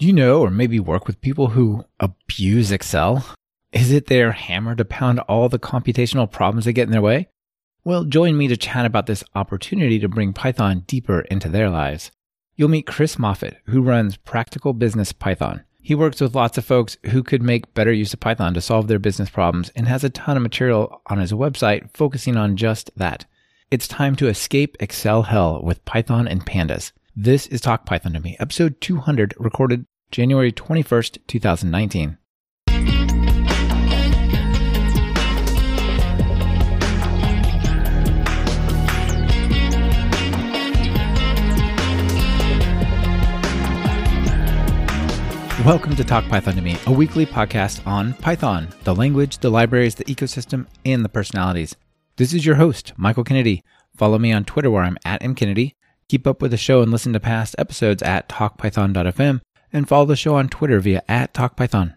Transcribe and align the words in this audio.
Do 0.00 0.06
you 0.06 0.14
know 0.14 0.40
or 0.40 0.50
maybe 0.50 0.80
work 0.80 1.06
with 1.06 1.20
people 1.20 1.48
who 1.48 1.84
abuse 2.00 2.72
Excel? 2.72 3.22
Is 3.70 3.92
it 3.92 4.06
their 4.06 4.32
hammer 4.32 4.74
to 4.74 4.84
pound 4.86 5.20
all 5.20 5.50
the 5.50 5.58
computational 5.58 6.30
problems 6.30 6.64
that 6.64 6.72
get 6.72 6.84
in 6.84 6.90
their 6.90 7.02
way? 7.02 7.28
Well, 7.84 8.04
join 8.04 8.38
me 8.38 8.48
to 8.48 8.56
chat 8.56 8.86
about 8.86 9.04
this 9.04 9.22
opportunity 9.34 9.98
to 9.98 10.08
bring 10.08 10.32
Python 10.32 10.84
deeper 10.86 11.20
into 11.30 11.50
their 11.50 11.68
lives. 11.68 12.10
You'll 12.56 12.70
meet 12.70 12.86
Chris 12.86 13.18
Moffitt, 13.18 13.58
who 13.66 13.82
runs 13.82 14.16
Practical 14.16 14.72
Business 14.72 15.12
Python. 15.12 15.64
He 15.82 15.94
works 15.94 16.22
with 16.22 16.34
lots 16.34 16.56
of 16.56 16.64
folks 16.64 16.96
who 17.10 17.22
could 17.22 17.42
make 17.42 17.74
better 17.74 17.92
use 17.92 18.14
of 18.14 18.20
Python 18.20 18.54
to 18.54 18.62
solve 18.62 18.88
their 18.88 18.98
business 18.98 19.28
problems 19.28 19.68
and 19.76 19.86
has 19.86 20.02
a 20.02 20.08
ton 20.08 20.38
of 20.38 20.42
material 20.42 21.02
on 21.08 21.18
his 21.18 21.32
website 21.32 21.90
focusing 21.92 22.38
on 22.38 22.56
just 22.56 22.90
that. 22.96 23.26
It's 23.70 23.86
time 23.86 24.16
to 24.16 24.28
escape 24.28 24.78
Excel 24.80 25.24
hell 25.24 25.62
with 25.62 25.84
Python 25.84 26.26
and 26.26 26.46
pandas. 26.46 26.92
This 27.16 27.48
is 27.48 27.60
Talk 27.60 27.84
Python 27.84 28.14
to 28.14 28.20
Me, 28.20 28.36
episode 28.38 28.80
200, 28.80 29.34
recorded 29.36 29.84
January 30.10 30.50
21st, 30.50 31.18
2019. 31.28 32.18
Welcome 45.64 45.94
to 45.94 46.04
Talk 46.04 46.26
Python 46.26 46.56
to 46.56 46.62
Me, 46.62 46.76
a 46.86 46.92
weekly 46.92 47.24
podcast 47.24 47.86
on 47.86 48.14
Python, 48.14 48.68
the 48.82 48.94
language, 48.94 49.38
the 49.38 49.50
libraries, 49.50 49.94
the 49.94 50.04
ecosystem, 50.06 50.66
and 50.84 51.04
the 51.04 51.08
personalities. 51.08 51.76
This 52.16 52.34
is 52.34 52.44
your 52.44 52.56
host, 52.56 52.94
Michael 52.96 53.24
Kennedy. 53.24 53.62
Follow 53.94 54.18
me 54.18 54.32
on 54.32 54.44
Twitter 54.44 54.70
where 54.70 54.82
I'm 54.82 54.96
at 55.04 55.20
mkennedy. 55.20 55.74
Keep 56.08 56.26
up 56.26 56.42
with 56.42 56.50
the 56.50 56.56
show 56.56 56.82
and 56.82 56.90
listen 56.90 57.12
to 57.12 57.20
past 57.20 57.54
episodes 57.58 58.02
at 58.02 58.28
talkpython.fm 58.28 59.40
and 59.72 59.88
follow 59.88 60.06
the 60.06 60.16
show 60.16 60.34
on 60.34 60.48
Twitter 60.48 60.80
via 60.80 61.02
at 61.08 61.32
talkpython. 61.34 61.94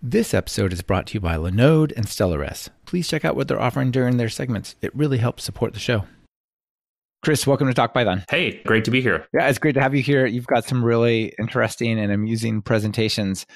This 0.00 0.34
episode 0.34 0.72
is 0.72 0.82
brought 0.82 1.06
to 1.08 1.14
you 1.14 1.20
by 1.20 1.36
Linode 1.36 1.92
and 1.96 2.06
StelRS. 2.06 2.70
Please 2.86 3.08
check 3.08 3.24
out 3.24 3.36
what 3.36 3.46
they're 3.46 3.60
offering 3.60 3.90
during 3.90 4.16
their 4.16 4.28
segments. 4.28 4.74
It 4.82 4.94
really 4.96 5.18
helps 5.18 5.44
support 5.44 5.74
the 5.74 5.80
show. 5.80 6.04
Chris, 7.22 7.46
welcome 7.46 7.68
to 7.68 7.74
Talk 7.74 7.94
Python. 7.94 8.24
Hey, 8.28 8.60
great 8.64 8.84
to 8.86 8.90
be 8.90 9.00
here. 9.00 9.26
Yeah, 9.32 9.48
it's 9.48 9.60
great 9.60 9.74
to 9.74 9.80
have 9.80 9.94
you 9.94 10.02
here. 10.02 10.26
You've 10.26 10.48
got 10.48 10.64
some 10.64 10.84
really 10.84 11.32
interesting 11.38 12.00
and 12.00 12.10
amusing 12.10 12.62
presentations 12.62 13.46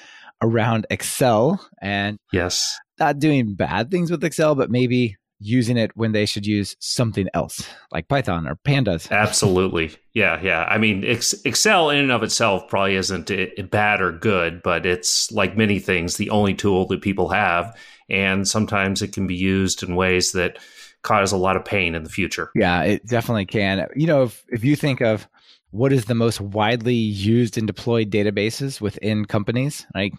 around 0.41 0.85
Excel 0.89 1.59
and 1.81 2.17
yes, 2.31 2.79
not 2.97 3.19
doing 3.19 3.55
bad 3.55 3.91
things 3.91 4.09
with 4.09 4.23
Excel, 4.23 4.55
but 4.55 4.71
maybe 4.71 5.17
using 5.39 5.77
it 5.77 5.95
when 5.95 6.11
they 6.11 6.25
should 6.25 6.45
use 6.45 6.75
something 6.79 7.27
else 7.33 7.67
like 7.91 8.07
Python 8.07 8.47
or 8.47 8.55
Pandas. 8.55 9.09
Absolutely. 9.11 9.95
Yeah, 10.13 10.41
yeah. 10.41 10.63
I 10.63 10.77
mean, 10.77 11.03
Excel 11.03 11.89
in 11.89 11.99
and 11.99 12.11
of 12.11 12.23
itself 12.23 12.67
probably 12.67 12.95
isn't 12.95 13.29
eh, 13.29 13.49
bad 13.69 14.01
or 14.01 14.11
good, 14.11 14.63
but 14.63 14.85
it's 14.85 15.31
like 15.31 15.55
many 15.55 15.79
things, 15.79 16.17
the 16.17 16.31
only 16.31 16.53
tool 16.53 16.87
that 16.87 17.01
people 17.01 17.29
have. 17.29 17.77
And 18.09 18.47
sometimes 18.47 19.01
it 19.01 19.13
can 19.13 19.27
be 19.27 19.35
used 19.35 19.83
in 19.83 19.95
ways 19.95 20.31
that 20.31 20.57
cause 21.03 21.31
a 21.31 21.37
lot 21.37 21.55
of 21.55 21.65
pain 21.65 21.93
in 21.93 22.03
the 22.03 22.09
future. 22.09 22.49
Yeah, 22.55 22.83
it 22.83 23.05
definitely 23.05 23.45
can. 23.45 23.87
You 23.95 24.07
know, 24.07 24.23
if, 24.23 24.43
if 24.49 24.63
you 24.63 24.75
think 24.75 25.01
of 25.01 25.27
what 25.71 25.93
is 25.93 26.05
the 26.05 26.15
most 26.15 26.41
widely 26.41 26.95
used 26.95 27.57
and 27.57 27.67
deployed 27.67 28.09
databases 28.09 28.81
within 28.81 29.25
companies, 29.25 29.85
like 29.93 30.13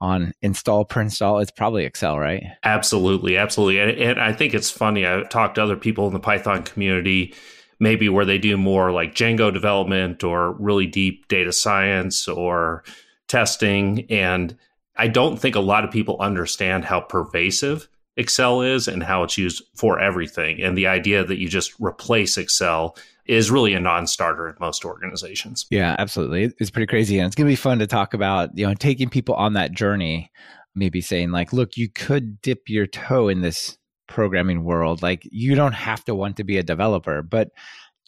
on 0.00 0.32
install 0.42 0.84
per 0.84 1.00
install, 1.00 1.38
it's 1.38 1.50
probably 1.50 1.84
Excel, 1.84 2.18
right? 2.18 2.42
Absolutely, 2.64 3.36
absolutely. 3.36 3.80
And, 3.80 3.90
and 3.90 4.20
I 4.20 4.32
think 4.32 4.54
it's 4.54 4.70
funny. 4.70 5.04
I've 5.04 5.28
talked 5.28 5.56
to 5.56 5.62
other 5.62 5.76
people 5.76 6.06
in 6.06 6.12
the 6.12 6.20
Python 6.20 6.62
community, 6.62 7.34
maybe 7.80 8.08
where 8.08 8.24
they 8.24 8.38
do 8.38 8.56
more 8.56 8.92
like 8.92 9.14
Django 9.14 9.52
development 9.52 10.22
or 10.22 10.52
really 10.52 10.86
deep 10.86 11.28
data 11.28 11.52
science 11.52 12.28
or 12.28 12.84
testing. 13.26 14.06
And 14.10 14.56
I 14.96 15.08
don't 15.08 15.36
think 15.36 15.54
a 15.54 15.60
lot 15.60 15.84
of 15.84 15.90
people 15.90 16.16
understand 16.20 16.84
how 16.84 17.00
pervasive 17.00 17.88
Excel 18.18 18.60
is 18.60 18.88
and 18.88 19.02
how 19.02 19.22
it's 19.22 19.38
used 19.38 19.62
for 19.74 20.00
everything. 20.00 20.60
And 20.60 20.76
the 20.76 20.88
idea 20.88 21.24
that 21.24 21.38
you 21.38 21.48
just 21.48 21.72
replace 21.78 22.36
Excel 22.36 22.96
is 23.26 23.50
really 23.50 23.74
a 23.74 23.80
non-starter 23.80 24.48
in 24.48 24.56
most 24.58 24.84
organizations. 24.84 25.66
Yeah, 25.70 25.94
absolutely. 25.98 26.52
It's 26.58 26.70
pretty 26.70 26.88
crazy. 26.88 27.18
And 27.18 27.26
it's 27.26 27.36
going 27.36 27.46
to 27.46 27.52
be 27.52 27.56
fun 27.56 27.78
to 27.78 27.86
talk 27.86 28.14
about, 28.14 28.50
you 28.58 28.66
know, 28.66 28.74
taking 28.74 29.08
people 29.08 29.36
on 29.36 29.52
that 29.52 29.72
journey, 29.72 30.32
maybe 30.74 31.00
saying 31.00 31.30
like, 31.30 31.52
look, 31.52 31.76
you 31.76 31.88
could 31.88 32.42
dip 32.42 32.68
your 32.68 32.86
toe 32.86 33.28
in 33.28 33.40
this 33.40 33.78
programming 34.08 34.64
world. 34.64 35.00
Like 35.00 35.22
you 35.30 35.54
don't 35.54 35.74
have 35.74 36.04
to 36.06 36.14
want 36.14 36.36
to 36.38 36.44
be 36.44 36.58
a 36.58 36.62
developer, 36.62 37.22
but 37.22 37.50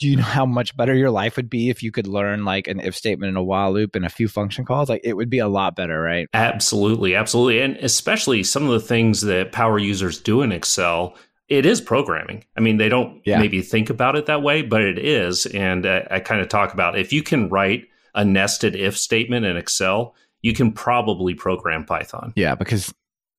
do 0.01 0.09
you 0.09 0.17
know 0.17 0.23
how 0.23 0.47
much 0.47 0.75
better 0.77 0.95
your 0.95 1.11
life 1.11 1.37
would 1.37 1.51
be 1.51 1.69
if 1.69 1.83
you 1.83 1.93
could 1.93 2.07
learn 2.07 2.45
like 2.47 2.67
an 2.67 2.81
if 2.81 2.97
statement 2.97 3.29
and 3.29 3.37
a 3.37 3.43
while 3.43 3.71
loop 3.71 3.95
and 3.95 4.07
a 4.07 4.09
few 4.09 4.29
function 4.29 4.65
calls? 4.65 4.89
Like 4.89 5.03
it 5.05 5.13
would 5.13 5.29
be 5.29 5.39
a 5.39 5.47
lot 5.47 5.77
better, 5.77 6.01
right? 6.01 6.27
Absolutely, 6.33 7.15
absolutely. 7.15 7.61
And 7.61 7.77
especially 7.77 8.43
some 8.43 8.65
of 8.65 8.71
the 8.71 8.81
things 8.81 9.21
that 9.21 9.53
power 9.53 9.79
users 9.79 10.19
do 10.19 10.41
in 10.41 10.53
Excel, 10.53 11.15
it 11.49 11.67
is 11.67 11.83
programming. 11.83 12.45
I 12.57 12.61
mean, 12.61 12.79
they 12.79 12.89
don't 12.89 13.21
yeah. 13.27 13.39
maybe 13.39 13.61
think 13.61 13.91
about 13.91 14.17
it 14.17 14.25
that 14.27 14.43
way, 14.43 14.63
but 14.63 14.81
it 14.81 14.99
is. 14.99 15.45
And 15.47 15.85
uh, 15.85 16.03
I, 16.11 16.17
I 16.17 16.21
kind 16.21 16.41
of 16.41 16.49
talk 16.49 16.73
about 16.73 16.99
if 16.99 17.13
you 17.13 17.23
can 17.23 17.51
write 17.51 17.87
a 18.15 18.25
nested 18.25 18.75
if 18.75 18.97
statement 18.97 19.45
in 19.45 19.59
Excel, 19.59 20.15
you 20.41 20.55
can 20.55 20.73
probably 20.73 21.35
program 21.35 21.85
Python. 21.85 22.33
Yeah, 22.37 22.55
because 22.55 22.95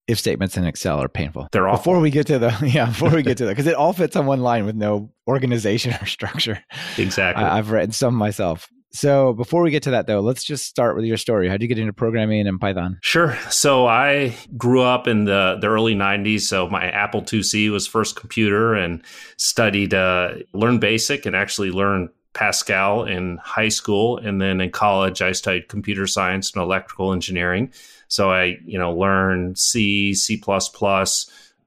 if 0.08 0.20
statements 0.20 0.58
in 0.58 0.66
Excel 0.66 1.02
are 1.02 1.10
painful. 1.10 1.48
They're 1.52 1.68
awful. 1.68 1.78
Before 1.94 2.00
we 2.00 2.10
get 2.10 2.28
to 2.28 2.40
the 2.40 2.58
yeah, 2.74 2.88
before 2.88 3.10
we 3.10 3.24
get 3.24 3.38
to 3.38 3.46
that, 3.46 3.52
because 3.52 3.68
it 3.68 3.76
all 3.76 3.94
fits 3.94 4.16
on 4.16 4.26
one 4.26 4.42
line 4.42 4.66
with 4.66 4.76
no 4.76 5.12
organization 5.28 5.94
or 6.02 6.06
structure. 6.06 6.64
Exactly. 6.98 7.44
I, 7.44 7.58
I've 7.58 7.72
written 7.72 7.92
some 7.92 8.16
myself. 8.16 8.70
So 8.94 9.34
before 9.34 9.62
we 9.62 9.72
get 9.72 9.84
to 9.84 9.92
that 9.92 10.08
though, 10.08 10.20
let's 10.20 10.44
just 10.44 10.66
start 10.66 10.96
with 10.96 11.06
your 11.06 11.18
story. 11.18 11.48
How 11.48 11.54
did 11.54 11.62
you 11.62 11.68
get 11.70 11.80
into 11.80 11.94
programming 11.94 12.46
and 12.46 12.60
Python? 12.60 13.00
Sure. 13.02 13.38
So 13.50 13.88
I 13.88 14.36
grew 14.58 14.82
up 14.82 15.08
in 15.08 15.26
the, 15.26 15.58
the 15.62 15.68
early 15.68 15.96
90s. 15.96 16.42
So 16.42 16.68
my 16.68 16.86
Apple 16.90 17.22
IIc 17.22 17.72
was 17.72 17.88
first 17.88 18.18
computer 18.18 18.74
and 18.74 19.02
studied, 19.38 19.94
uh, 19.94 20.34
learned 20.54 20.82
BASIC 20.82 21.26
and 21.26 21.36
actually 21.36 21.72
learned 21.72 22.10
Pascal 22.34 23.06
in 23.06 23.38
high 23.38 23.70
school. 23.70 24.18
And 24.18 24.42
then 24.42 24.60
in 24.60 24.72
college, 24.72 25.22
I 25.22 25.32
studied 25.32 25.70
computer 25.70 26.06
science 26.06 26.52
and 26.52 26.62
electrical 26.62 27.14
engineering. 27.14 27.72
So 28.12 28.30
I, 28.30 28.58
you 28.66 28.78
know, 28.78 28.94
learned 28.94 29.58
C, 29.58 30.14
C++, 30.14 30.38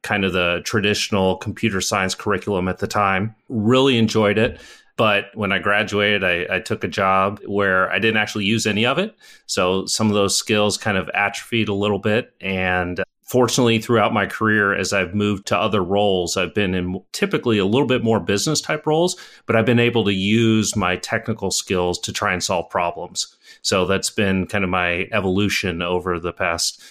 kind 0.03 0.25
of 0.27 0.35
the 0.35 0.61
traditional 0.67 1.39
computer 1.39 1.81
science 1.81 2.15
curriculum 2.15 2.69
at 2.69 2.81
the 2.81 2.87
time. 2.87 3.35
Really 3.49 3.97
enjoyed 3.97 4.37
it. 4.37 4.61
But 4.99 5.31
when 5.33 5.53
I 5.53 5.59
graduated, 5.59 6.23
I, 6.23 6.57
I, 6.57 6.61
took 6.61 6.85
a 6.85 6.89
job 6.89 7.41
where 7.47 7.91
I 7.91 7.99
didn't 7.99 8.19
actually 8.19 8.45
use 8.45 8.67
any 8.67 8.85
of 8.85 8.99
it. 8.99 9.17
So 9.47 9.87
some 9.87 10.09
of 10.09 10.15
those 10.15 10.37
skills 10.37 10.77
kind 10.77 10.99
of 10.99 11.09
atrophied 11.15 11.71
a 11.71 11.75
little 11.75 11.99
bit. 11.99 12.35
And 12.43 13.03
fortunately, 13.25 13.79
throughout 13.79 14.13
my 14.13 14.27
career, 14.27 14.75
as 14.75 14.93
I've 14.93 15.15
moved 15.15 15.47
to 15.47 15.59
other 15.59 15.83
roles, 15.83 16.37
I've 16.37 16.55
been 16.55 16.75
in 16.75 17.01
typically 17.13 17.59
a 17.59 17.65
little 17.65 17.89
bit 17.89 18.05
more 18.05 18.21
business 18.21 18.61
type 18.61 18.87
roles, 18.87 19.17
but 19.47 19.57
I've 19.57 19.67
been 19.67 19.81
able 19.81 20.05
to 20.05 20.15
use 20.15 20.77
my 20.77 20.97
technical 20.97 21.51
skills 21.51 21.99
to 22.01 22.13
try 22.13 22.33
and 22.33 22.43
solve 22.43 22.71
problems. 22.71 23.37
So 23.63 23.87
that's 23.87 24.11
been 24.11 24.47
kind 24.47 24.65
of 24.65 24.71
my 24.71 25.09
evolution 25.13 25.83
over 25.83 26.21
the 26.21 26.33
past 26.33 26.83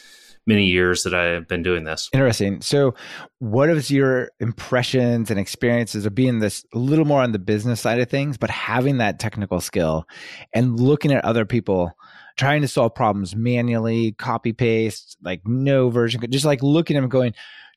many 0.45 0.65
years 0.65 1.03
that 1.03 1.13
I've 1.13 1.47
been 1.47 1.63
doing 1.63 1.83
this. 1.83 2.09
Interesting. 2.13 2.61
So, 2.61 2.95
what 3.39 3.69
is 3.69 3.89
your 3.89 4.31
impressions 4.39 5.31
and 5.31 5.39
experiences 5.39 6.05
of 6.05 6.15
being 6.15 6.39
this 6.39 6.65
a 6.73 6.77
little 6.77 7.05
more 7.05 7.21
on 7.21 7.31
the 7.31 7.39
business 7.39 7.79
side 7.79 7.99
of 7.99 8.09
things, 8.09 8.37
but 8.37 8.49
having 8.49 8.97
that 8.97 9.19
technical 9.19 9.61
skill 9.61 10.05
and 10.53 10.79
looking 10.79 11.11
at 11.11 11.23
other 11.23 11.45
people 11.45 11.93
trying 12.37 12.61
to 12.61 12.67
solve 12.67 12.95
problems 12.95 13.35
manually, 13.35 14.13
copy 14.13 14.53
paste, 14.53 15.17
like 15.21 15.41
no 15.45 15.89
version, 15.89 16.21
just 16.29 16.45
like 16.45 16.63
looking 16.63 16.97
at 16.97 17.01
them 17.01 17.09
going, 17.09 17.33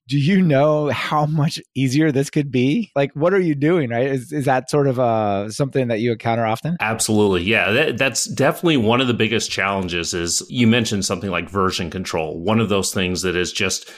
do 0.09 0.19
you 0.19 0.41
know 0.41 0.89
how 0.91 1.27
much 1.27 1.61
easier 1.75 2.13
this 2.13 2.31
could 2.31 2.51
be? 2.51 2.93
Like, 2.95 3.13
what 3.15 3.35
are 3.35 3.41
you 3.41 3.55
doing? 3.57 3.91
Right? 3.91 4.07
Is, 4.07 4.33
is 4.33 4.45
that 4.45 4.71
sort 4.71 4.87
of 4.87 5.01
uh, 5.01 5.51
something 5.51 5.89
that 5.89 5.99
you 5.99 6.13
encounter 6.13 6.47
often? 6.47 6.77
Absolutely. 6.81 7.43
Yeah. 7.43 7.73
That, 7.73 7.99
that's 7.99 8.27
definitely 8.27 8.77
one 8.77 9.01
of 9.01 9.09
the 9.09 9.15
biggest 9.15 9.51
challenges 9.51 10.15
is 10.15 10.47
you 10.49 10.67
mentioned 10.69 11.05
something 11.05 11.31
like 11.31 11.51
version 11.51 11.91
control. 11.91 12.39
One 12.39 12.61
of 12.61 12.69
those 12.69 12.95
things 12.95 13.23
that 13.23 13.35
is 13.35 13.53
just 13.53 13.91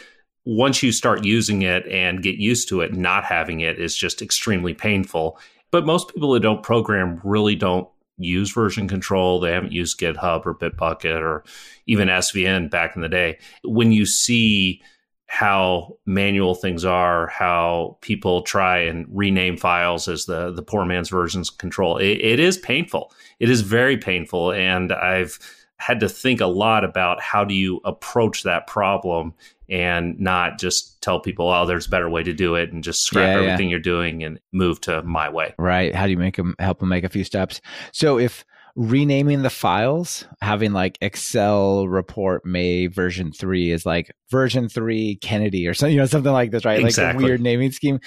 once 0.46 0.82
you 0.82 0.92
start 0.92 1.24
using 1.24 1.60
it 1.60 1.86
and 1.88 2.22
get 2.22 2.36
used 2.36 2.70
to 2.70 2.80
it, 2.80 2.94
not 2.94 3.24
having 3.24 3.60
it 3.60 3.78
is 3.78 3.94
just 3.94 4.22
extremely 4.22 4.72
painful. 4.72 5.38
But 5.70 5.84
most 5.84 6.08
people 6.14 6.32
that 6.32 6.40
don't 6.40 6.62
program 6.62 7.20
really 7.22 7.54
don't 7.54 7.86
use 8.18 8.52
version 8.52 8.88
control. 8.88 9.40
They 9.40 9.52
haven't 9.52 9.72
used 9.72 10.00
GitHub 10.00 10.46
or 10.46 10.54
Bitbucket 10.54 11.20
or 11.20 11.44
even 11.86 12.08
SVN 12.08 12.70
back 12.70 12.96
in 12.96 13.02
the 13.02 13.08
day. 13.08 13.38
When 13.64 13.92
you 13.92 14.06
see 14.06 14.82
how 15.26 15.98
manual 16.06 16.54
things 16.54 16.86
are, 16.86 17.26
how 17.26 17.98
people 18.00 18.42
try 18.42 18.78
and 18.78 19.06
rename 19.10 19.58
files 19.58 20.08
as 20.08 20.24
the 20.24 20.50
the 20.52 20.62
poor 20.62 20.86
man's 20.86 21.10
versions 21.10 21.50
control. 21.50 21.98
It, 21.98 22.18
it 22.20 22.40
is 22.40 22.56
painful. 22.56 23.12
It 23.38 23.50
is 23.50 23.60
very 23.60 23.98
painful, 23.98 24.52
and 24.52 24.90
I've 24.90 25.38
had 25.78 26.00
to 26.00 26.08
think 26.08 26.40
a 26.40 26.46
lot 26.46 26.84
about 26.84 27.20
how 27.20 27.44
do 27.44 27.54
you 27.54 27.80
approach 27.84 28.42
that 28.42 28.66
problem 28.66 29.32
and 29.68 30.18
not 30.18 30.58
just 30.58 31.00
tell 31.02 31.20
people, 31.20 31.48
oh, 31.48 31.66
there's 31.66 31.86
a 31.86 31.90
better 31.90 32.08
way 32.08 32.22
to 32.22 32.32
do 32.32 32.54
it, 32.54 32.72
and 32.72 32.82
just 32.82 33.02
scrap 33.02 33.28
yeah, 33.28 33.42
everything 33.42 33.68
yeah. 33.68 33.72
you're 33.72 33.80
doing 33.80 34.24
and 34.24 34.40
move 34.52 34.80
to 34.80 35.02
my 35.02 35.28
way. 35.28 35.54
Right? 35.58 35.94
How 35.94 36.06
do 36.06 36.10
you 36.10 36.18
make 36.18 36.36
them 36.36 36.54
help 36.58 36.80
them 36.80 36.88
make 36.88 37.04
a 37.04 37.08
few 37.08 37.22
steps? 37.22 37.60
So 37.92 38.18
if 38.18 38.44
renaming 38.76 39.42
the 39.42 39.50
files, 39.50 40.24
having 40.40 40.72
like 40.72 40.98
Excel 41.00 41.86
report 41.88 42.46
May 42.46 42.86
version 42.86 43.32
three 43.32 43.70
is 43.70 43.84
like 43.84 44.10
version 44.30 44.68
three 44.68 45.16
Kennedy 45.16 45.66
or 45.66 45.74
something, 45.74 45.94
you 45.94 46.00
know, 46.00 46.06
something 46.06 46.32
like 46.32 46.50
this, 46.50 46.64
right? 46.64 46.80
Exactly. 46.80 47.22
Like 47.22 47.22
a 47.22 47.26
weird 47.26 47.40
naming 47.40 47.72
scheme. 47.72 48.00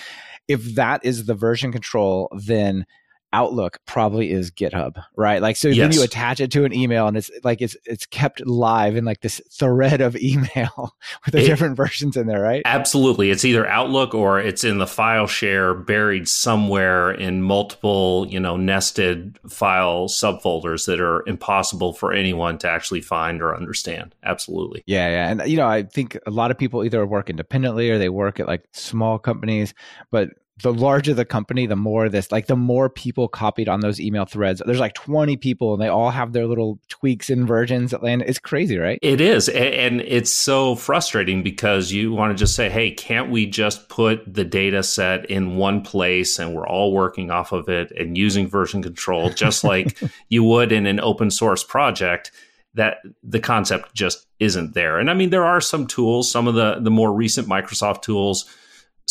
If 0.47 0.75
that 0.75 1.06
is 1.06 1.25
the 1.25 1.35
version 1.35 1.71
control, 1.71 2.29
then 2.35 2.85
Outlook 3.33 3.80
probably 3.86 4.31
is 4.31 4.51
GitHub, 4.51 5.01
right? 5.16 5.42
Like 5.42 5.56
so 5.56 5.69
yes. 5.69 5.78
then 5.78 5.92
you 5.94 6.04
attach 6.04 6.39
it 6.39 6.51
to 6.51 6.66
an 6.66 6.74
email 6.74 7.07
and 7.07 7.16
it's 7.16 7.31
like 7.44 7.62
it's 7.62 7.75
it's 7.86 8.06
kept 8.06 8.45
live 8.45 8.95
in 8.95 9.06
like 9.06 9.22
this 9.22 9.42
thread 9.51 10.01
of 10.01 10.16
email 10.18 10.95
with 11.25 11.33
the 11.33 11.44
it, 11.44 11.48
different 11.48 11.78
versions 11.78 12.18
in 12.18 12.28
there, 12.28 12.42
right? 12.42 12.62
Absolutely. 12.66 13.31
It's 13.31 13.45
either 13.45 13.68
Outlook 13.68 14.13
or 14.13 14.39
it's 14.39 14.63
in 14.63 14.80
the 14.80 14.88
file 14.88 15.28
share 15.28 15.74
buried 15.74 16.28
somewhere 16.28 17.12
in 17.12 17.42
multiple, 17.42 18.28
you 18.30 18.39
know, 18.39 18.57
nested 18.57 19.39
file 19.50 20.07
subfolders 20.07 20.86
that 20.86 21.00
are 21.00 21.27
impossible 21.27 21.94
for 21.94 22.13
anyone 22.13 22.57
to 22.60 22.69
actually 22.69 23.01
find 23.01 23.42
or 23.42 23.56
understand. 23.56 24.13
Absolutely. 24.24 24.84
Yeah, 24.86 25.10
yeah. 25.10 25.30
And 25.30 25.50
you 25.50 25.57
know, 25.57 25.68
I 25.68 25.84
think 25.84 26.18
a 26.25 26.31
lot 26.31 26.51
of 26.51 26.57
people 26.57 26.84
either 26.84 27.06
work 27.06 27.30
independently 27.30 27.89
or 27.89 27.98
they 27.98 28.10
work 28.10 28.39
at 28.39 28.48
like 28.48 28.63
small 28.74 29.18
companies, 29.19 29.74
but 30.12 30.30
the 30.62 30.74
larger 30.74 31.13
the 31.13 31.25
company, 31.25 31.66
the 31.66 31.75
more 31.75 32.10
this, 32.10 32.31
like 32.31 32.48
the 32.48 32.56
more 32.56 32.90
people 32.90 33.28
copied 33.28 33.69
on 33.69 33.80
those 33.80 34.00
email 34.00 34.25
threads. 34.25 34.62
There's 34.66 34.80
like 34.80 34.94
20 34.94 35.38
people 35.38 35.74
and 35.74 35.81
they 35.81 35.88
all 35.88 36.12
have 36.12 36.34
their 36.34 36.48
little 36.48 36.80
tweaks 36.88 37.30
and 37.30 37.48
versions 37.48 37.92
that 37.92 38.04
land. 38.04 38.24
It's 38.25 38.40
crazy, 38.40 38.78
right? 38.78 39.00
It 39.02 39.22
is. 39.22 39.50
And 39.50 40.02
it's 40.02 40.31
so 40.31 40.75
frustrating 40.75 41.44
because 41.44 41.92
you 41.92 42.12
want 42.13 42.36
to 42.36 42.42
just 42.42 42.56
say, 42.56 42.69
hey, 42.69 42.92
can't 42.92 43.30
we 43.30 43.46
just 43.46 43.90
put 43.90 44.31
the 44.31 44.44
data 44.44 44.84
set 44.84 45.30
in 45.30 45.56
one 45.56 45.81
place 45.81 46.40
and 46.40 46.54
we're 46.54 46.68
all 46.68 46.94
working 46.94 47.31
off 47.31 47.52
of 47.52 47.69
it 47.69 47.92
and 47.92 48.18
using 48.18 48.48
version 48.48 48.81
control 48.81 49.30
just 49.36 49.63
like 49.63 49.98
you 50.30 50.44
would 50.44 50.72
in 50.72 50.86
an 50.86 51.00
open 51.00 51.31
source 51.31 51.63
project? 51.63 52.31
that 52.74 53.00
the 53.22 53.40
concept 53.42 53.94
just 53.94 54.28
isn't 54.40 54.74
there. 54.74 54.98
And 54.98 55.10
I 55.10 55.13
mean, 55.13 55.30
there 55.30 55.44
are 55.44 55.60
some 55.60 55.88
tools, 55.88 56.31
some 56.31 56.48
of 56.48 56.56
the 56.56 56.80
the 56.80 56.90
more 56.90 57.13
recent 57.13 57.48
Microsoft 57.48 58.02
tools 58.02 58.50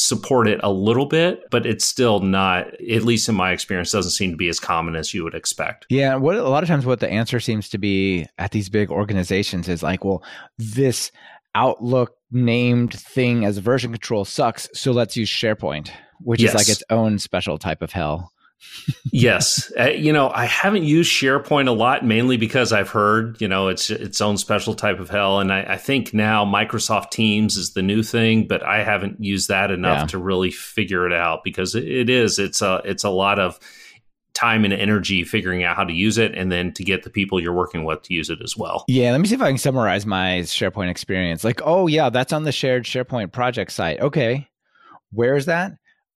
support 0.00 0.48
it 0.48 0.58
a 0.62 0.72
little 0.72 1.06
bit, 1.06 1.42
but 1.50 1.66
it's 1.66 1.84
still 1.84 2.20
not, 2.20 2.68
at 2.80 3.04
least 3.04 3.28
in 3.28 3.34
my 3.34 3.52
experience, 3.52 3.92
doesn't 3.92 4.12
seem 4.12 4.30
to 4.30 4.36
be 4.36 4.48
as 4.48 4.58
common 4.58 4.96
as 4.96 5.12
you 5.12 5.22
would 5.22 5.34
expect. 5.34 5.86
Yeah. 5.90 6.16
What 6.16 6.36
a 6.36 6.48
lot 6.48 6.62
of 6.62 6.68
times 6.68 6.86
what 6.86 7.00
the 7.00 7.10
answer 7.10 7.38
seems 7.38 7.68
to 7.70 7.78
be 7.78 8.26
at 8.38 8.52
these 8.52 8.68
big 8.68 8.90
organizations 8.90 9.68
is 9.68 9.82
like, 9.82 10.04
well, 10.04 10.22
this 10.58 11.12
Outlook 11.54 12.16
named 12.30 12.94
thing 12.94 13.44
as 13.44 13.58
version 13.58 13.90
control 13.90 14.24
sucks, 14.24 14.68
so 14.72 14.92
let's 14.92 15.16
use 15.16 15.28
SharePoint, 15.28 15.90
which 16.20 16.40
yes. 16.40 16.50
is 16.50 16.54
like 16.54 16.68
its 16.68 16.84
own 16.90 17.18
special 17.18 17.58
type 17.58 17.82
of 17.82 17.92
hell 17.92 18.32
yes, 19.12 19.72
uh, 19.78 19.88
you 19.90 20.12
know 20.12 20.30
I 20.30 20.44
haven't 20.44 20.84
used 20.84 21.12
SharePoint 21.12 21.68
a 21.68 21.72
lot, 21.72 22.04
mainly 22.04 22.36
because 22.36 22.72
I've 22.72 22.90
heard 22.90 23.40
you 23.40 23.48
know 23.48 23.68
it's 23.68 23.90
its 23.90 24.20
own 24.20 24.36
special 24.36 24.74
type 24.74 25.00
of 25.00 25.10
hell, 25.10 25.40
and 25.40 25.52
I, 25.52 25.62
I 25.62 25.76
think 25.76 26.14
now 26.14 26.44
Microsoft 26.44 27.10
Teams 27.10 27.56
is 27.56 27.72
the 27.72 27.82
new 27.82 28.02
thing, 28.02 28.46
but 28.46 28.62
I 28.62 28.82
haven't 28.82 29.22
used 29.22 29.48
that 29.48 29.70
enough 29.70 30.00
yeah. 30.00 30.06
to 30.06 30.18
really 30.18 30.50
figure 30.50 31.06
it 31.06 31.12
out 31.12 31.44
because 31.44 31.74
it, 31.74 31.86
it 31.86 32.10
is 32.10 32.38
it's 32.38 32.62
a 32.62 32.82
it's 32.84 33.04
a 33.04 33.10
lot 33.10 33.38
of 33.38 33.58
time 34.32 34.64
and 34.64 34.72
energy 34.72 35.24
figuring 35.24 35.64
out 35.64 35.76
how 35.76 35.84
to 35.84 35.92
use 35.92 36.16
it 36.16 36.34
and 36.34 36.52
then 36.52 36.72
to 36.72 36.84
get 36.84 37.02
the 37.02 37.10
people 37.10 37.40
you're 37.40 37.52
working 37.52 37.84
with 37.84 38.00
to 38.02 38.14
use 38.14 38.30
it 38.30 38.38
as 38.42 38.56
well. 38.56 38.84
Yeah, 38.88 39.10
let 39.10 39.20
me 39.20 39.26
see 39.26 39.34
if 39.34 39.42
I 39.42 39.48
can 39.48 39.58
summarize 39.58 40.06
my 40.06 40.38
SharePoint 40.44 40.88
experience. 40.88 41.44
Like, 41.44 41.60
oh 41.64 41.88
yeah, 41.88 42.10
that's 42.10 42.32
on 42.32 42.44
the 42.44 42.52
shared 42.52 42.84
SharePoint 42.84 43.32
project 43.32 43.72
site. 43.72 44.00
Okay. 44.00 44.48
Where 45.12 45.36
is 45.36 45.46
that? 45.46 45.72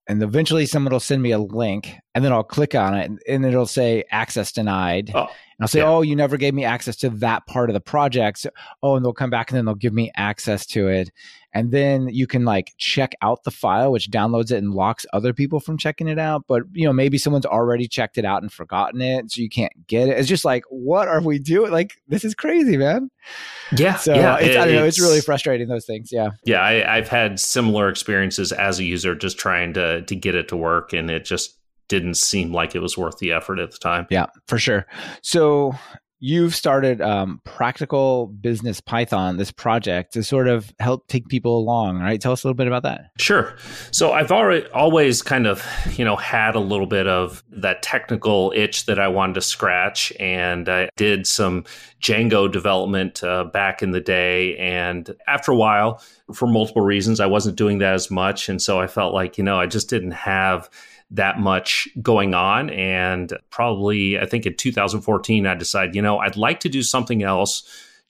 and 0.06 0.22
eventually 0.22 0.66
someone 0.66 0.92
will 0.92 1.00
send 1.00 1.22
me 1.22 1.30
a 1.30 1.38
link 1.38 1.96
and 2.14 2.24
then 2.24 2.32
I'll 2.32 2.44
click 2.44 2.74
on 2.74 2.94
it 2.94 3.10
and 3.28 3.44
it'll 3.44 3.66
say 3.66 4.04
access 4.10 4.52
denied. 4.52 5.10
Oh, 5.14 5.22
and 5.22 5.28
I'll 5.60 5.68
say, 5.68 5.80
yeah. 5.80 5.88
Oh, 5.88 6.02
you 6.02 6.16
never 6.16 6.36
gave 6.36 6.54
me 6.54 6.64
access 6.64 6.96
to 6.96 7.10
that 7.10 7.46
part 7.46 7.70
of 7.70 7.74
the 7.74 7.80
project. 7.80 8.38
So, 8.38 8.50
oh, 8.82 8.96
and 8.96 9.04
they'll 9.04 9.12
come 9.12 9.30
back 9.30 9.50
and 9.50 9.56
then 9.56 9.64
they'll 9.64 9.74
give 9.74 9.92
me 9.92 10.10
access 10.16 10.66
to 10.66 10.88
it 10.88 11.10
and 11.54 11.70
then 11.70 12.08
you 12.08 12.26
can 12.26 12.44
like 12.44 12.74
check 12.76 13.14
out 13.22 13.44
the 13.44 13.50
file 13.50 13.92
which 13.92 14.10
downloads 14.10 14.50
it 14.50 14.58
and 14.58 14.74
locks 14.74 15.06
other 15.12 15.32
people 15.32 15.60
from 15.60 15.78
checking 15.78 16.08
it 16.08 16.18
out 16.18 16.44
but 16.48 16.62
you 16.72 16.84
know 16.84 16.92
maybe 16.92 17.16
someone's 17.16 17.46
already 17.46 17.86
checked 17.86 18.18
it 18.18 18.24
out 18.24 18.42
and 18.42 18.52
forgotten 18.52 19.00
it 19.00 19.30
so 19.30 19.40
you 19.40 19.48
can't 19.48 19.72
get 19.86 20.08
it 20.08 20.18
it's 20.18 20.28
just 20.28 20.44
like 20.44 20.64
what 20.68 21.08
are 21.08 21.22
we 21.22 21.38
doing 21.38 21.70
like 21.70 21.94
this 22.08 22.24
is 22.24 22.34
crazy 22.34 22.76
man 22.76 23.08
yeah 23.76 23.94
so 23.94 24.14
yeah, 24.14 24.36
it's, 24.36 24.54
it, 24.54 24.58
i 24.58 24.64
don't 24.64 24.74
know 24.74 24.84
it's, 24.84 24.98
it's 24.98 25.06
really 25.06 25.20
frustrating 25.20 25.68
those 25.68 25.86
things 25.86 26.10
yeah 26.12 26.30
yeah 26.44 26.60
I, 26.60 26.96
i've 26.96 27.08
had 27.08 27.40
similar 27.40 27.88
experiences 27.88 28.52
as 28.52 28.78
a 28.80 28.84
user 28.84 29.14
just 29.14 29.38
trying 29.38 29.72
to 29.74 30.02
to 30.02 30.16
get 30.16 30.34
it 30.34 30.48
to 30.48 30.56
work 30.56 30.92
and 30.92 31.10
it 31.10 31.24
just 31.24 31.58
didn't 31.88 32.14
seem 32.14 32.52
like 32.52 32.74
it 32.74 32.80
was 32.80 32.96
worth 32.96 33.18
the 33.18 33.32
effort 33.32 33.58
at 33.58 33.70
the 33.70 33.78
time. 33.78 34.06
Yeah, 34.10 34.26
for 34.46 34.58
sure. 34.58 34.86
So 35.22 35.74
you've 36.24 36.54
started 36.54 37.02
um, 37.02 37.38
practical 37.44 38.28
business 38.40 38.80
python 38.80 39.36
this 39.36 39.52
project 39.52 40.14
to 40.14 40.22
sort 40.22 40.48
of 40.48 40.72
help 40.80 41.06
take 41.06 41.28
people 41.28 41.58
along 41.58 41.98
right 41.98 42.18
tell 42.18 42.32
us 42.32 42.44
a 42.44 42.46
little 42.46 42.56
bit 42.56 42.66
about 42.66 42.82
that 42.82 43.10
sure 43.18 43.54
so 43.90 44.12
i've 44.12 44.32
already 44.32 44.66
always 44.68 45.20
kind 45.20 45.46
of 45.46 45.62
you 45.98 46.04
know 46.04 46.16
had 46.16 46.54
a 46.54 46.60
little 46.60 46.86
bit 46.86 47.06
of 47.06 47.44
that 47.50 47.82
technical 47.82 48.54
itch 48.56 48.86
that 48.86 48.98
i 48.98 49.06
wanted 49.06 49.34
to 49.34 49.42
scratch 49.42 50.14
and 50.18 50.66
i 50.66 50.88
did 50.96 51.26
some 51.26 51.62
django 52.00 52.50
development 52.50 53.22
uh, 53.22 53.44
back 53.44 53.82
in 53.82 53.90
the 53.90 54.00
day 54.00 54.56
and 54.56 55.14
after 55.26 55.52
a 55.52 55.56
while 55.56 56.02
for 56.32 56.46
multiple 56.46 56.82
reasons 56.82 57.20
i 57.20 57.26
wasn't 57.26 57.54
doing 57.54 57.78
that 57.78 57.92
as 57.92 58.10
much 58.10 58.48
and 58.48 58.62
so 58.62 58.80
i 58.80 58.86
felt 58.86 59.12
like 59.12 59.36
you 59.36 59.44
know 59.44 59.60
i 59.60 59.66
just 59.66 59.90
didn't 59.90 60.12
have 60.12 60.70
that 61.10 61.38
much 61.38 61.88
going 62.02 62.34
on. 62.34 62.70
And 62.70 63.32
probably, 63.50 64.18
I 64.18 64.26
think 64.26 64.46
in 64.46 64.56
2014, 64.56 65.46
I 65.46 65.54
decided, 65.54 65.94
you 65.94 66.02
know, 66.02 66.18
I'd 66.18 66.36
like 66.36 66.60
to 66.60 66.68
do 66.68 66.82
something 66.82 67.22
else 67.22 67.62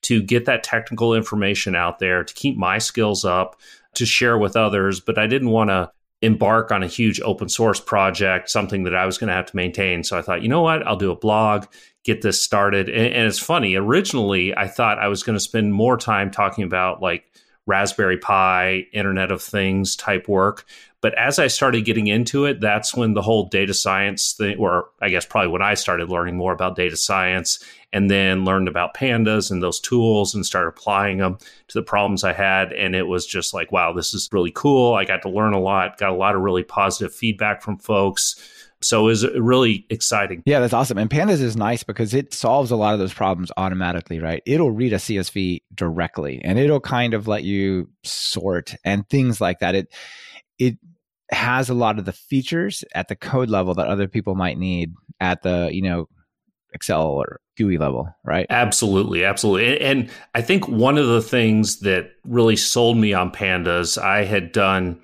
to 0.02 0.22
get 0.22 0.44
that 0.46 0.62
technical 0.62 1.14
information 1.14 1.74
out 1.74 1.98
there, 1.98 2.24
to 2.24 2.34
keep 2.34 2.56
my 2.56 2.78
skills 2.78 3.24
up, 3.24 3.58
to 3.94 4.06
share 4.06 4.38
with 4.38 4.56
others. 4.56 5.00
But 5.00 5.18
I 5.18 5.26
didn't 5.26 5.50
want 5.50 5.70
to 5.70 5.90
embark 6.22 6.70
on 6.72 6.82
a 6.82 6.86
huge 6.86 7.20
open 7.20 7.48
source 7.48 7.80
project, 7.80 8.50
something 8.50 8.84
that 8.84 8.94
I 8.94 9.06
was 9.06 9.18
going 9.18 9.28
to 9.28 9.34
have 9.34 9.46
to 9.46 9.56
maintain. 9.56 10.02
So 10.04 10.18
I 10.18 10.22
thought, 10.22 10.42
you 10.42 10.48
know 10.48 10.62
what, 10.62 10.86
I'll 10.86 10.96
do 10.96 11.10
a 11.10 11.16
blog, 11.16 11.66
get 12.04 12.22
this 12.22 12.42
started. 12.42 12.88
And, 12.88 13.12
and 13.12 13.26
it's 13.26 13.38
funny, 13.38 13.74
originally, 13.74 14.56
I 14.56 14.68
thought 14.68 14.98
I 14.98 15.08
was 15.08 15.22
going 15.22 15.36
to 15.36 15.44
spend 15.44 15.74
more 15.74 15.96
time 15.96 16.30
talking 16.30 16.64
about 16.64 17.02
like 17.02 17.30
Raspberry 17.66 18.18
Pi, 18.18 18.86
Internet 18.92 19.30
of 19.30 19.42
Things 19.42 19.96
type 19.96 20.28
work. 20.28 20.64
But 21.04 21.12
as 21.18 21.38
I 21.38 21.48
started 21.48 21.84
getting 21.84 22.06
into 22.06 22.46
it, 22.46 22.62
that's 22.62 22.96
when 22.96 23.12
the 23.12 23.20
whole 23.20 23.50
data 23.50 23.74
science 23.74 24.32
thing, 24.32 24.56
or 24.56 24.88
I 25.02 25.10
guess 25.10 25.26
probably 25.26 25.50
when 25.50 25.60
I 25.60 25.74
started 25.74 26.08
learning 26.08 26.38
more 26.38 26.54
about 26.54 26.76
data 26.76 26.96
science 26.96 27.62
and 27.92 28.10
then 28.10 28.46
learned 28.46 28.68
about 28.68 28.94
pandas 28.94 29.50
and 29.50 29.62
those 29.62 29.80
tools 29.80 30.34
and 30.34 30.46
started 30.46 30.68
applying 30.68 31.18
them 31.18 31.36
to 31.68 31.78
the 31.78 31.82
problems 31.82 32.24
I 32.24 32.32
had. 32.32 32.72
And 32.72 32.96
it 32.96 33.02
was 33.02 33.26
just 33.26 33.52
like, 33.52 33.70
wow, 33.70 33.92
this 33.92 34.14
is 34.14 34.30
really 34.32 34.50
cool. 34.50 34.94
I 34.94 35.04
got 35.04 35.20
to 35.20 35.28
learn 35.28 35.52
a 35.52 35.60
lot, 35.60 35.98
got 35.98 36.08
a 36.08 36.14
lot 36.14 36.36
of 36.36 36.40
really 36.40 36.62
positive 36.62 37.14
feedback 37.14 37.60
from 37.60 37.76
folks. 37.76 38.36
So 38.80 39.02
it 39.02 39.04
was 39.04 39.28
really 39.36 39.84
exciting. 39.90 40.42
Yeah, 40.46 40.60
that's 40.60 40.72
awesome. 40.72 40.96
And 40.96 41.10
Pandas 41.10 41.42
is 41.42 41.54
nice 41.54 41.82
because 41.82 42.14
it 42.14 42.32
solves 42.32 42.70
a 42.70 42.76
lot 42.76 42.94
of 42.94 42.98
those 42.98 43.12
problems 43.12 43.52
automatically, 43.58 44.20
right? 44.20 44.42
It'll 44.46 44.70
read 44.70 44.94
a 44.94 44.96
CSV 44.96 45.64
directly 45.74 46.40
and 46.42 46.58
it'll 46.58 46.80
kind 46.80 47.12
of 47.12 47.28
let 47.28 47.44
you 47.44 47.90
sort 48.04 48.74
and 48.86 49.06
things 49.10 49.38
like 49.38 49.58
that. 49.58 49.74
It 49.74 49.92
it 50.58 50.78
has 51.30 51.68
a 51.68 51.74
lot 51.74 51.98
of 51.98 52.04
the 52.04 52.12
features 52.12 52.84
at 52.94 53.08
the 53.08 53.16
code 53.16 53.50
level 53.50 53.74
that 53.74 53.88
other 53.88 54.08
people 54.08 54.34
might 54.34 54.58
need 54.58 54.92
at 55.20 55.42
the 55.42 55.70
you 55.72 55.82
know 55.82 56.06
excel 56.72 57.06
or 57.06 57.40
GUI 57.56 57.78
level 57.78 58.08
right 58.24 58.46
absolutely 58.50 59.24
absolutely 59.24 59.80
and 59.80 60.10
i 60.34 60.42
think 60.42 60.68
one 60.68 60.98
of 60.98 61.06
the 61.06 61.22
things 61.22 61.80
that 61.80 62.10
really 62.24 62.56
sold 62.56 62.96
me 62.96 63.12
on 63.12 63.30
pandas 63.30 63.96
i 63.96 64.24
had 64.24 64.52
done 64.52 65.00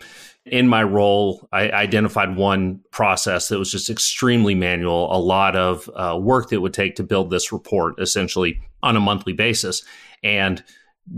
in 0.47 0.67
my 0.67 0.83
role, 0.83 1.49
I 1.53 1.71
identified 1.71 2.37
one 2.37 2.81
process 2.91 3.49
that 3.49 3.59
was 3.59 3.71
just 3.71 3.91
extremely 3.91 4.55
manual, 4.55 5.15
a 5.15 5.19
lot 5.19 5.55
of 5.55 5.89
uh, 5.95 6.19
work 6.21 6.49
that 6.49 6.61
would 6.61 6.75
take 6.75 6.97
to 6.97 7.03
build 7.03 7.31
this 7.31 7.53
report 7.53 8.01
essentially 8.01 8.61
on 8.83 8.97
a 8.97 9.01
monthly 9.01 9.33
basis. 9.33 9.85
And 10.23 10.63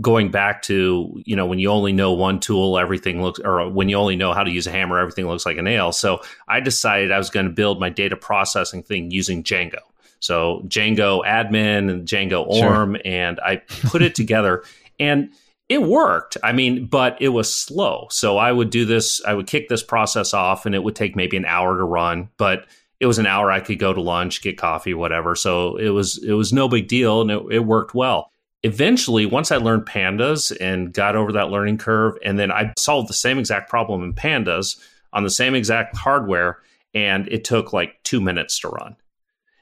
going 0.01 0.31
back 0.31 0.61
to 0.63 1.21
you 1.25 1.35
know 1.35 1.45
when 1.45 1.59
you 1.59 1.69
only 1.69 1.93
know 1.93 2.13
one 2.13 2.39
tool 2.39 2.77
everything 2.77 3.21
looks 3.21 3.39
or 3.39 3.69
when 3.69 3.89
you 3.89 3.95
only 3.95 4.15
know 4.15 4.33
how 4.33 4.43
to 4.43 4.51
use 4.51 4.65
a 4.65 4.71
hammer 4.71 4.97
everything 4.97 5.27
looks 5.27 5.45
like 5.45 5.57
a 5.57 5.61
nail. 5.61 5.91
So 5.91 6.21
i 6.47 6.59
decided 6.59 7.11
i 7.11 7.17
was 7.17 7.29
going 7.29 7.45
to 7.45 7.51
build 7.51 7.79
my 7.79 7.89
data 7.89 8.15
processing 8.15 8.83
thing 8.83 9.11
using 9.11 9.43
django. 9.43 9.79
So 10.19 10.63
django 10.65 11.23
admin 11.25 11.91
and 11.91 12.07
django 12.07 12.45
orm 12.47 12.95
sure. 12.95 13.01
and 13.05 13.39
i 13.41 13.57
put 13.83 14.01
it 14.01 14.15
together 14.15 14.63
and 14.99 15.31
it 15.69 15.81
worked. 15.81 16.37
I 16.43 16.53
mean 16.53 16.87
but 16.87 17.21
it 17.21 17.29
was 17.29 17.53
slow. 17.53 18.07
So 18.09 18.37
i 18.37 18.51
would 18.51 18.71
do 18.71 18.85
this 18.85 19.23
i 19.25 19.33
would 19.33 19.47
kick 19.47 19.69
this 19.69 19.83
process 19.83 20.33
off 20.33 20.65
and 20.65 20.73
it 20.73 20.83
would 20.83 20.95
take 20.95 21.15
maybe 21.15 21.37
an 21.37 21.45
hour 21.45 21.77
to 21.77 21.83
run 21.83 22.29
but 22.37 22.65
it 22.99 23.05
was 23.05 23.19
an 23.19 23.27
hour 23.27 23.51
i 23.51 23.59
could 23.59 23.79
go 23.79 23.93
to 23.93 24.01
lunch 24.01 24.41
get 24.41 24.57
coffee 24.57 24.95
whatever. 24.95 25.35
So 25.35 25.75
it 25.75 25.89
was 25.89 26.23
it 26.23 26.33
was 26.33 26.51
no 26.51 26.67
big 26.67 26.87
deal 26.87 27.21
and 27.21 27.29
it, 27.29 27.43
it 27.51 27.59
worked 27.59 27.93
well 27.93 28.32
eventually, 28.63 29.25
once 29.25 29.51
I 29.51 29.57
learned 29.57 29.85
pandas 29.85 30.55
and 30.59 30.93
got 30.93 31.15
over 31.15 31.31
that 31.33 31.49
learning 31.49 31.77
curve, 31.77 32.17
and 32.23 32.39
then 32.39 32.51
I 32.51 32.73
solved 32.77 33.09
the 33.09 33.13
same 33.13 33.37
exact 33.37 33.69
problem 33.69 34.03
in 34.03 34.13
pandas 34.13 34.79
on 35.11 35.23
the 35.23 35.29
same 35.29 35.53
exact 35.53 35.95
hardware, 35.95 36.59
and 36.93 37.27
it 37.27 37.43
took 37.43 37.73
like 37.73 38.01
two 38.03 38.19
minutes 38.19 38.59
to 38.59 38.69
run. 38.69 38.95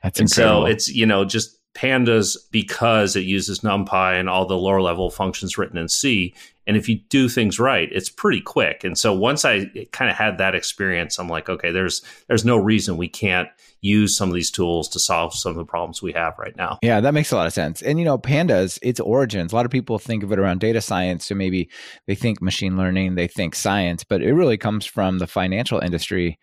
That's 0.03 0.19
and 0.19 0.29
incredible. 0.29 0.61
so 0.61 0.65
it's 0.65 0.87
you 0.87 1.05
know 1.05 1.25
just 1.25 1.57
pandas 1.73 2.37
because 2.51 3.15
it 3.15 3.23
uses 3.23 3.61
numpy 3.61 4.19
and 4.19 4.29
all 4.29 4.45
the 4.45 4.57
lower 4.57 4.81
level 4.81 5.09
functions 5.09 5.57
written 5.57 5.77
in 5.77 5.87
c 5.87 6.33
and 6.71 6.77
if 6.77 6.87
you 6.87 6.99
do 7.09 7.27
things 7.27 7.59
right 7.59 7.89
it's 7.91 8.09
pretty 8.09 8.39
quick 8.39 8.85
and 8.85 8.97
so 8.97 9.13
once 9.13 9.43
i 9.43 9.65
kind 9.91 10.09
of 10.09 10.15
had 10.15 10.37
that 10.37 10.55
experience 10.55 11.19
i'm 11.19 11.27
like 11.27 11.49
okay 11.49 11.71
there's 11.71 12.01
there's 12.27 12.45
no 12.45 12.55
reason 12.55 12.95
we 12.95 13.09
can't 13.09 13.49
use 13.81 14.15
some 14.15 14.29
of 14.29 14.35
these 14.35 14.51
tools 14.51 14.87
to 14.87 14.99
solve 14.99 15.33
some 15.33 15.49
of 15.49 15.57
the 15.57 15.65
problems 15.65 16.01
we 16.01 16.13
have 16.13 16.37
right 16.37 16.55
now 16.55 16.77
Yeah, 16.81 17.01
that 17.01 17.13
makes 17.13 17.31
a 17.31 17.35
lot 17.35 17.47
of 17.47 17.53
sense. 17.53 17.81
And 17.81 17.99
you 17.99 18.05
know, 18.05 18.17
pandas, 18.17 18.79
its 18.81 18.99
origins, 18.99 19.51
a 19.51 19.55
lot 19.55 19.65
of 19.65 19.71
people 19.71 19.99
think 19.99 20.23
of 20.23 20.31
it 20.31 20.39
around 20.39 20.59
data 20.59 20.81
science. 20.81 21.25
So 21.25 21.35
maybe 21.35 21.69
they 22.07 22.15
think 22.15 22.41
machine 22.41 22.77
learning, 22.77 23.15
they 23.15 23.27
think 23.27 23.55
science, 23.55 24.03
but 24.03 24.21
it 24.21 24.33
really 24.33 24.57
comes 24.57 24.85
from 24.85 25.17
the 25.17 25.27
financial 25.27 25.79
industry. 25.79 26.39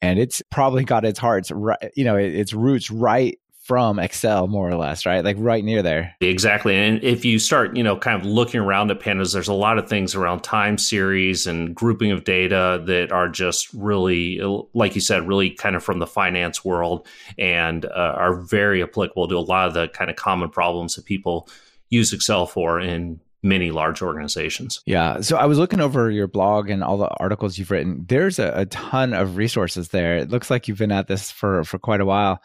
And 0.00 0.18
it's 0.18 0.42
probably 0.50 0.84
got 0.84 1.04
its 1.04 1.18
hearts, 1.18 1.50
right, 1.50 1.90
you 1.96 2.04
know, 2.04 2.16
its 2.16 2.52
roots 2.52 2.90
right 2.90 3.38
from 3.66 3.98
Excel, 3.98 4.46
more 4.46 4.70
or 4.70 4.76
less, 4.76 5.04
right? 5.04 5.24
Like 5.24 5.36
right 5.40 5.64
near 5.64 5.82
there. 5.82 6.14
Exactly. 6.20 6.76
And 6.76 7.02
if 7.02 7.24
you 7.24 7.40
start, 7.40 7.76
you 7.76 7.82
know, 7.82 7.96
kind 7.96 8.20
of 8.20 8.24
looking 8.24 8.60
around 8.60 8.92
at 8.92 9.00
pandas, 9.00 9.32
there's 9.32 9.48
a 9.48 9.52
lot 9.52 9.76
of 9.76 9.88
things 9.88 10.14
around 10.14 10.42
time 10.42 10.78
series 10.78 11.48
and 11.48 11.74
grouping 11.74 12.12
of 12.12 12.22
data 12.22 12.80
that 12.86 13.10
are 13.10 13.28
just 13.28 13.72
really, 13.74 14.40
like 14.72 14.94
you 14.94 15.00
said, 15.00 15.26
really 15.26 15.50
kind 15.50 15.74
of 15.74 15.82
from 15.82 15.98
the 15.98 16.06
finance 16.06 16.64
world 16.64 17.08
and 17.38 17.86
uh, 17.86 18.14
are 18.16 18.36
very 18.36 18.84
applicable 18.84 19.26
to 19.26 19.36
a 19.36 19.40
lot 19.40 19.66
of 19.66 19.74
the 19.74 19.88
kind 19.88 20.10
of 20.10 20.16
common 20.16 20.48
problems 20.48 20.94
that 20.94 21.04
people 21.04 21.48
use 21.90 22.12
Excel 22.12 22.46
for 22.46 22.78
in 22.78 23.18
many 23.46 23.70
large 23.70 24.02
organizations. 24.02 24.80
Yeah. 24.86 25.20
So 25.20 25.36
I 25.36 25.46
was 25.46 25.58
looking 25.58 25.80
over 25.80 26.10
your 26.10 26.26
blog 26.26 26.68
and 26.68 26.82
all 26.82 26.98
the 26.98 27.08
articles 27.20 27.58
you've 27.58 27.70
written. 27.70 28.04
There's 28.08 28.38
a, 28.38 28.52
a, 28.54 28.66
ton 28.66 29.14
of 29.14 29.36
resources 29.36 29.88
there. 29.88 30.16
It 30.16 30.30
looks 30.30 30.50
like 30.50 30.68
you've 30.68 30.78
been 30.78 30.92
at 30.92 31.06
this 31.06 31.30
for, 31.30 31.64
for 31.64 31.78
quite 31.78 32.00
a 32.00 32.04
while. 32.04 32.42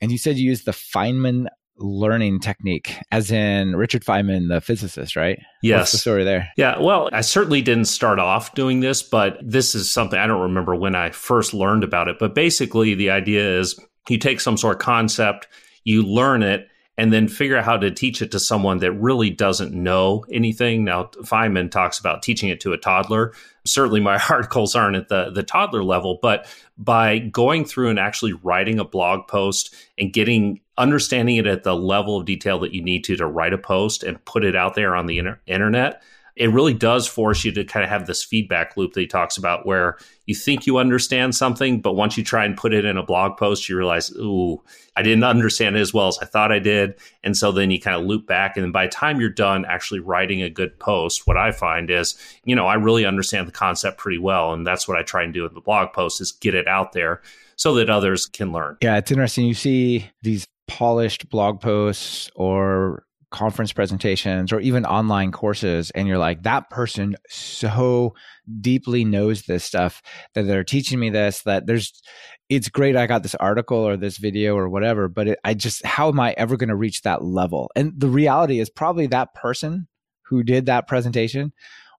And 0.00 0.10
you 0.12 0.18
said 0.18 0.36
you 0.36 0.48
use 0.48 0.64
the 0.64 0.72
Feynman 0.72 1.48
learning 1.76 2.38
technique, 2.38 2.96
as 3.10 3.32
in 3.32 3.74
Richard 3.74 4.04
Feynman, 4.04 4.48
the 4.48 4.60
physicist, 4.60 5.16
right? 5.16 5.40
Yes. 5.62 5.80
What's 5.80 5.92
the 5.92 5.98
story 5.98 6.24
there? 6.24 6.48
Yeah. 6.56 6.78
Well, 6.78 7.10
I 7.12 7.20
certainly 7.20 7.62
didn't 7.62 7.86
start 7.86 8.18
off 8.18 8.54
doing 8.54 8.80
this, 8.80 9.02
but 9.02 9.38
this 9.42 9.74
is 9.74 9.90
something 9.90 10.18
I 10.18 10.26
don't 10.26 10.42
remember 10.42 10.76
when 10.76 10.94
I 10.94 11.10
first 11.10 11.52
learned 11.52 11.82
about 11.82 12.08
it. 12.08 12.18
But 12.20 12.34
basically, 12.34 12.94
the 12.94 13.10
idea 13.10 13.58
is 13.58 13.78
you 14.08 14.18
take 14.18 14.40
some 14.40 14.56
sort 14.56 14.76
of 14.76 14.82
concept, 14.82 15.48
you 15.82 16.04
learn 16.04 16.42
it, 16.42 16.68
and 16.96 17.12
then 17.12 17.26
figure 17.26 17.56
out 17.56 17.64
how 17.64 17.76
to 17.76 17.90
teach 17.90 18.22
it 18.22 18.30
to 18.30 18.38
someone 18.38 18.78
that 18.78 18.92
really 18.92 19.30
doesn't 19.30 19.72
know 19.72 20.24
anything. 20.30 20.84
Now, 20.84 21.04
Feynman 21.22 21.70
talks 21.70 21.98
about 21.98 22.22
teaching 22.22 22.48
it 22.50 22.60
to 22.60 22.72
a 22.72 22.78
toddler. 22.78 23.32
Certainly, 23.64 24.00
my 24.00 24.20
articles 24.30 24.74
aren't 24.76 24.96
at 24.96 25.08
the, 25.08 25.30
the 25.30 25.42
toddler 25.42 25.82
level, 25.82 26.18
but 26.22 26.46
by 26.78 27.18
going 27.18 27.64
through 27.64 27.90
and 27.90 27.98
actually 27.98 28.32
writing 28.32 28.78
a 28.78 28.84
blog 28.84 29.26
post 29.26 29.74
and 29.98 30.12
getting 30.12 30.60
understanding 30.76 31.36
it 31.36 31.46
at 31.46 31.62
the 31.62 31.76
level 31.76 32.16
of 32.16 32.26
detail 32.26 32.58
that 32.60 32.74
you 32.74 32.82
need 32.82 33.04
to 33.04 33.16
to 33.16 33.26
write 33.26 33.52
a 33.52 33.58
post 33.58 34.02
and 34.02 34.24
put 34.24 34.44
it 34.44 34.56
out 34.56 34.74
there 34.74 34.94
on 34.96 35.06
the 35.06 35.18
inter- 35.18 35.40
internet, 35.46 36.02
it 36.36 36.50
really 36.50 36.74
does 36.74 37.06
force 37.06 37.44
you 37.44 37.52
to 37.52 37.64
kind 37.64 37.84
of 37.84 37.90
have 37.90 38.06
this 38.06 38.24
feedback 38.24 38.76
loop 38.76 38.92
that 38.94 39.00
he 39.00 39.06
talks 39.06 39.36
about 39.36 39.66
where 39.66 39.96
you 40.26 40.34
think 40.34 40.66
you 40.66 40.78
understand 40.78 41.34
something, 41.34 41.80
but 41.80 41.94
once 41.94 42.16
you 42.16 42.24
try 42.24 42.44
and 42.44 42.56
put 42.56 42.74
it 42.74 42.84
in 42.84 42.96
a 42.96 43.04
blog 43.04 43.36
post, 43.36 43.68
you 43.68 43.76
realize, 43.76 44.10
ooh, 44.16 44.60
I 44.96 45.02
didn't 45.02 45.22
understand 45.22 45.76
it 45.76 45.80
as 45.80 45.94
well 45.94 46.08
as 46.08 46.18
I 46.20 46.24
thought 46.24 46.50
I 46.50 46.58
did. 46.58 46.94
And 47.22 47.36
so 47.36 47.52
then 47.52 47.70
you 47.70 47.80
kind 47.80 47.96
of 47.96 48.06
loop 48.06 48.26
back. 48.26 48.56
And 48.56 48.64
then 48.64 48.72
by 48.72 48.86
the 48.86 48.92
time 48.92 49.20
you're 49.20 49.30
done 49.30 49.64
actually 49.64 50.00
writing 50.00 50.42
a 50.42 50.50
good 50.50 50.78
post, 50.80 51.26
what 51.26 51.36
I 51.36 51.52
find 51.52 51.90
is, 51.90 52.16
you 52.44 52.56
know, 52.56 52.66
I 52.66 52.74
really 52.74 53.04
understand 53.04 53.46
the 53.46 53.52
concept 53.52 53.98
pretty 53.98 54.18
well. 54.18 54.52
And 54.52 54.66
that's 54.66 54.88
what 54.88 54.98
I 54.98 55.02
try 55.02 55.22
and 55.22 55.32
do 55.32 55.46
in 55.46 55.54
the 55.54 55.60
blog 55.60 55.92
post 55.92 56.20
is 56.20 56.32
get 56.32 56.54
it 56.54 56.66
out 56.66 56.92
there 56.92 57.22
so 57.56 57.74
that 57.74 57.90
others 57.90 58.26
can 58.26 58.50
learn. 58.50 58.76
Yeah, 58.82 58.96
it's 58.96 59.12
interesting. 59.12 59.46
You 59.46 59.54
see 59.54 60.10
these 60.22 60.46
polished 60.66 61.28
blog 61.28 61.60
posts 61.60 62.30
or 62.34 63.04
conference 63.34 63.72
presentations 63.72 64.52
or 64.52 64.60
even 64.60 64.86
online 64.86 65.32
courses 65.32 65.90
and 65.90 66.06
you're 66.06 66.18
like 66.18 66.44
that 66.44 66.70
person 66.70 67.16
so 67.28 68.14
deeply 68.60 69.04
knows 69.04 69.42
this 69.42 69.64
stuff 69.64 70.00
that 70.34 70.44
they're 70.44 70.62
teaching 70.62 71.00
me 71.00 71.10
this 71.10 71.42
that 71.42 71.66
there's 71.66 72.00
it's 72.48 72.68
great 72.68 72.94
i 72.94 73.08
got 73.08 73.24
this 73.24 73.34
article 73.34 73.78
or 73.78 73.96
this 73.96 74.18
video 74.18 74.56
or 74.56 74.68
whatever 74.68 75.08
but 75.08 75.26
it, 75.26 75.38
i 75.42 75.52
just 75.52 75.84
how 75.84 76.08
am 76.08 76.20
i 76.20 76.32
ever 76.38 76.56
going 76.56 76.68
to 76.68 76.76
reach 76.76 77.02
that 77.02 77.24
level? 77.24 77.72
And 77.74 77.92
the 77.96 78.08
reality 78.08 78.60
is 78.60 78.70
probably 78.70 79.08
that 79.08 79.34
person 79.34 79.88
who 80.22 80.44
did 80.44 80.66
that 80.66 80.86
presentation 80.86 81.52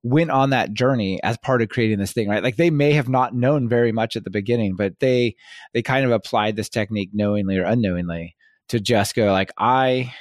went 0.03 0.31
on 0.31 0.51
that 0.51 0.71
journey 0.73 1.21
as 1.21 1.35
part 1.37 1.61
of 1.61 1.67
creating 1.67 1.99
this 1.99 2.13
thing 2.13 2.29
right? 2.29 2.43
Like 2.43 2.55
they 2.55 2.69
may 2.69 2.93
have 2.93 3.09
not 3.09 3.35
known 3.35 3.67
very 3.67 3.91
much 3.91 4.15
at 4.15 4.23
the 4.23 4.29
beginning 4.29 4.77
but 4.77 5.01
they 5.01 5.35
they 5.73 5.81
kind 5.81 6.05
of 6.05 6.13
applied 6.13 6.55
this 6.55 6.69
technique 6.69 7.09
knowingly 7.11 7.57
or 7.57 7.65
unknowingly 7.65 8.37
to 8.69 8.79
just 8.79 9.15
go 9.15 9.31
like 9.31 9.51
i 9.57 10.11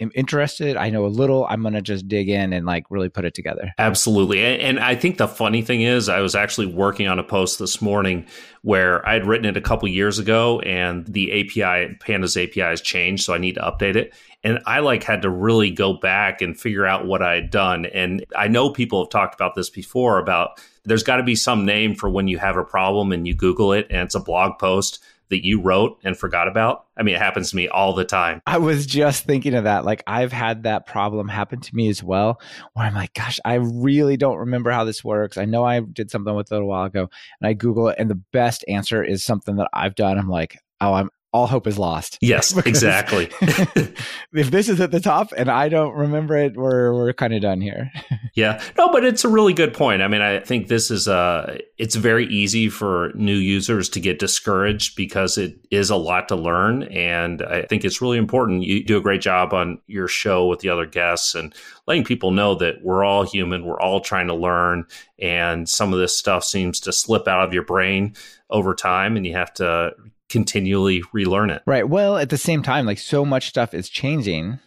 am 0.00 0.10
interested. 0.14 0.76
I 0.76 0.90
know 0.90 1.04
a 1.04 1.08
little. 1.08 1.46
I'm 1.48 1.62
going 1.62 1.74
to 1.74 1.82
just 1.82 2.08
dig 2.08 2.28
in 2.28 2.52
and 2.52 2.66
like 2.66 2.84
really 2.90 3.08
put 3.08 3.24
it 3.24 3.34
together. 3.34 3.72
Absolutely. 3.78 4.44
And, 4.44 4.60
and, 4.60 4.80
i 4.82 4.94
think 4.94 5.18
the 5.18 5.28
funny 5.28 5.62
thing 5.62 5.82
is 5.82 6.08
i 6.08 6.20
was 6.20 6.34
actually 6.34 6.66
working 6.66 7.06
on 7.06 7.18
a 7.18 7.22
post 7.22 7.58
this 7.58 7.80
morning 7.80 8.26
where 8.62 9.06
i 9.06 9.12
had 9.12 9.26
written 9.26 9.46
it 9.46 9.56
a 9.56 9.60
couple 9.60 9.86
years 9.88 10.18
ago 10.18 10.60
and 10.60 11.06
the 11.06 11.30
api 11.30 11.96
pandas 12.00 12.42
api 12.42 12.60
has 12.60 12.80
changed 12.80 13.24
so 13.24 13.34
i 13.34 13.38
need 13.38 13.54
to 13.54 13.60
update 13.60 13.96
it. 13.96 14.12
And 14.42 14.58
i 14.66 14.80
like 14.80 15.04
had 15.04 15.22
to 15.22 15.30
really 15.30 15.70
go 15.70 15.92
back 15.94 16.42
and 16.42 16.58
figure 16.58 16.86
out 16.86 17.06
what 17.06 17.22
i 17.22 17.34
had 17.34 17.50
done. 17.50 17.86
And 17.86 18.24
i 18.36 18.48
know 18.48 18.70
people 18.70 19.02
have 19.04 19.10
talked 19.10 19.34
about 19.34 19.54
this 19.54 19.70
before 19.70 20.18
about 20.18 20.60
there's 20.84 21.04
got 21.04 21.16
to 21.16 21.22
be 21.22 21.36
some 21.36 21.64
name 21.64 21.94
for 21.94 22.08
when 22.10 22.26
you 22.26 22.38
have 22.38 22.56
a 22.56 22.64
problem 22.64 23.12
and 23.12 23.26
you 23.26 23.34
google 23.34 23.72
it 23.72 23.86
and 23.90 24.00
it's 24.00 24.14
a 24.14 24.20
blog 24.20 24.58
post 24.58 25.02
that 25.30 25.44
you 25.44 25.60
wrote 25.60 25.98
and 26.04 26.16
forgot 26.16 26.48
about? 26.48 26.86
I 26.96 27.02
mean, 27.02 27.14
it 27.14 27.20
happens 27.20 27.50
to 27.50 27.56
me 27.56 27.68
all 27.68 27.94
the 27.94 28.04
time. 28.04 28.42
I 28.46 28.58
was 28.58 28.86
just 28.86 29.24
thinking 29.24 29.54
of 29.54 29.64
that. 29.64 29.84
Like, 29.84 30.02
I've 30.06 30.32
had 30.32 30.64
that 30.64 30.86
problem 30.86 31.28
happen 31.28 31.60
to 31.60 31.74
me 31.74 31.88
as 31.88 32.02
well, 32.02 32.40
where 32.74 32.86
I'm 32.86 32.94
like, 32.94 33.14
gosh, 33.14 33.40
I 33.44 33.54
really 33.54 34.16
don't 34.16 34.38
remember 34.38 34.70
how 34.70 34.84
this 34.84 35.02
works. 35.02 35.38
I 35.38 35.44
know 35.46 35.64
I 35.64 35.80
did 35.80 36.10
something 36.10 36.34
with 36.34 36.50
it 36.50 36.52
a 36.52 36.56
little 36.56 36.68
while 36.68 36.84
ago, 36.84 37.08
and 37.40 37.48
I 37.48 37.54
Google 37.54 37.88
it, 37.88 37.96
and 37.98 38.10
the 38.10 38.20
best 38.32 38.64
answer 38.68 39.02
is 39.02 39.24
something 39.24 39.56
that 39.56 39.68
I've 39.72 39.94
done. 39.94 40.18
I'm 40.18 40.28
like, 40.28 40.58
oh, 40.80 40.92
I'm 40.94 41.10
all 41.32 41.46
hope 41.46 41.66
is 41.66 41.78
lost. 41.78 42.18
Yes, 42.20 42.56
exactly. 42.66 43.30
if 43.40 44.50
this 44.50 44.68
is 44.68 44.80
at 44.80 44.90
the 44.90 45.00
top 45.00 45.32
and 45.36 45.50
I 45.50 45.68
don't 45.68 45.94
remember 45.94 46.36
it, 46.36 46.56
we're 46.56 46.92
we're 46.94 47.12
kind 47.12 47.32
of 47.32 47.40
done 47.40 47.60
here. 47.60 47.90
yeah, 48.34 48.62
no, 48.76 48.90
but 48.92 49.04
it's 49.04 49.24
a 49.24 49.28
really 49.28 49.54
good 49.54 49.72
point. 49.72 50.02
I 50.02 50.08
mean, 50.08 50.20
I 50.20 50.40
think 50.40 50.68
this 50.68 50.90
is 50.90 51.08
uh 51.08 51.58
it's 51.78 51.96
very 51.96 52.26
easy 52.26 52.68
for 52.68 53.12
new 53.14 53.34
users 53.34 53.88
to 53.90 54.00
get 54.00 54.18
discouraged 54.18 54.94
because 54.96 55.38
it 55.38 55.56
is 55.70 55.90
a 55.90 55.96
lot 55.96 56.28
to 56.28 56.36
learn, 56.36 56.84
and 56.84 57.42
I 57.42 57.62
think 57.62 57.84
it's 57.84 58.02
really 58.02 58.18
important. 58.18 58.62
You 58.62 58.84
do 58.84 58.98
a 58.98 59.02
great 59.02 59.22
job 59.22 59.54
on 59.54 59.80
your 59.86 60.08
show 60.08 60.46
with 60.46 60.60
the 60.60 60.68
other 60.68 60.86
guests 60.86 61.34
and 61.34 61.54
letting 61.86 62.04
people 62.04 62.30
know 62.30 62.54
that 62.56 62.82
we're 62.82 63.04
all 63.04 63.24
human, 63.24 63.64
we're 63.64 63.80
all 63.80 64.00
trying 64.00 64.28
to 64.28 64.34
learn, 64.34 64.84
and 65.18 65.68
some 65.68 65.92
of 65.92 65.98
this 65.98 66.16
stuff 66.16 66.44
seems 66.44 66.78
to 66.80 66.92
slip 66.92 67.26
out 67.26 67.46
of 67.46 67.54
your 67.54 67.64
brain 67.64 68.14
over 68.50 68.74
time, 68.74 69.16
and 69.16 69.26
you 69.26 69.32
have 69.32 69.52
to 69.54 69.92
continually 70.32 71.02
relearn 71.12 71.50
it. 71.50 71.62
Right. 71.66 71.86
Well, 71.86 72.16
at 72.16 72.30
the 72.30 72.38
same 72.38 72.62
time, 72.62 72.86
like 72.86 72.98
so 72.98 73.24
much 73.24 73.48
stuff 73.48 73.74
is 73.74 73.90
changing 73.90 74.58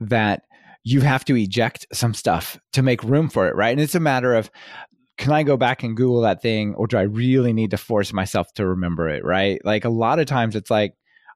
that 0.00 0.44
you 0.84 1.02
have 1.02 1.24
to 1.26 1.36
eject 1.36 1.86
some 1.92 2.14
stuff 2.14 2.58
to 2.72 2.82
make 2.82 3.04
room 3.04 3.28
for 3.28 3.46
it. 3.46 3.54
Right. 3.54 3.70
And 3.70 3.80
it's 3.80 3.94
a 3.94 4.00
matter 4.00 4.34
of, 4.34 4.50
can 5.18 5.30
I 5.30 5.42
go 5.42 5.56
back 5.56 5.82
and 5.82 5.96
Google 5.96 6.22
that 6.22 6.40
thing 6.40 6.74
or 6.74 6.86
do 6.86 6.96
I 6.96 7.02
really 7.02 7.52
need 7.52 7.70
to 7.72 7.76
force 7.76 8.12
myself 8.12 8.52
to 8.54 8.66
remember 8.66 9.08
it? 9.08 9.24
Right. 9.24 9.62
Like 9.64 9.84
a 9.84 9.90
lot 9.90 10.18
of 10.18 10.26
times 10.26 10.56
it's 10.56 10.70
like, 10.70 10.94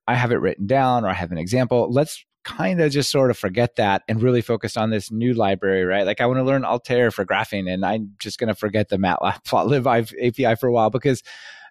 I 0.08 0.14
have 0.14 0.32
it 0.32 0.40
written 0.40 0.66
down 0.66 1.04
or 1.04 1.08
I 1.08 1.14
have 1.14 1.32
an 1.32 1.38
example. 1.38 1.92
Let's 1.92 2.24
kind 2.44 2.80
of 2.80 2.92
just 2.92 3.10
sort 3.10 3.30
of 3.30 3.36
forget 3.36 3.76
that 3.76 4.02
and 4.08 4.22
really 4.22 4.40
focus 4.40 4.76
on 4.76 4.88
this 4.88 5.10
new 5.10 5.34
library, 5.34 5.84
right? 5.84 6.06
Like 6.06 6.20
I 6.20 6.26
want 6.26 6.38
to 6.38 6.44
learn 6.44 6.64
Altair 6.64 7.10
for 7.10 7.26
graphing 7.26 7.70
and 7.70 7.84
I'm 7.84 8.12
just 8.20 8.38
going 8.38 8.48
to 8.48 8.54
forget 8.54 8.88
the 8.88 8.96
Matplotlib 8.96 9.84
live 9.84 10.14
API 10.22 10.54
for 10.54 10.68
a 10.68 10.72
while 10.72 10.90
because 10.90 11.22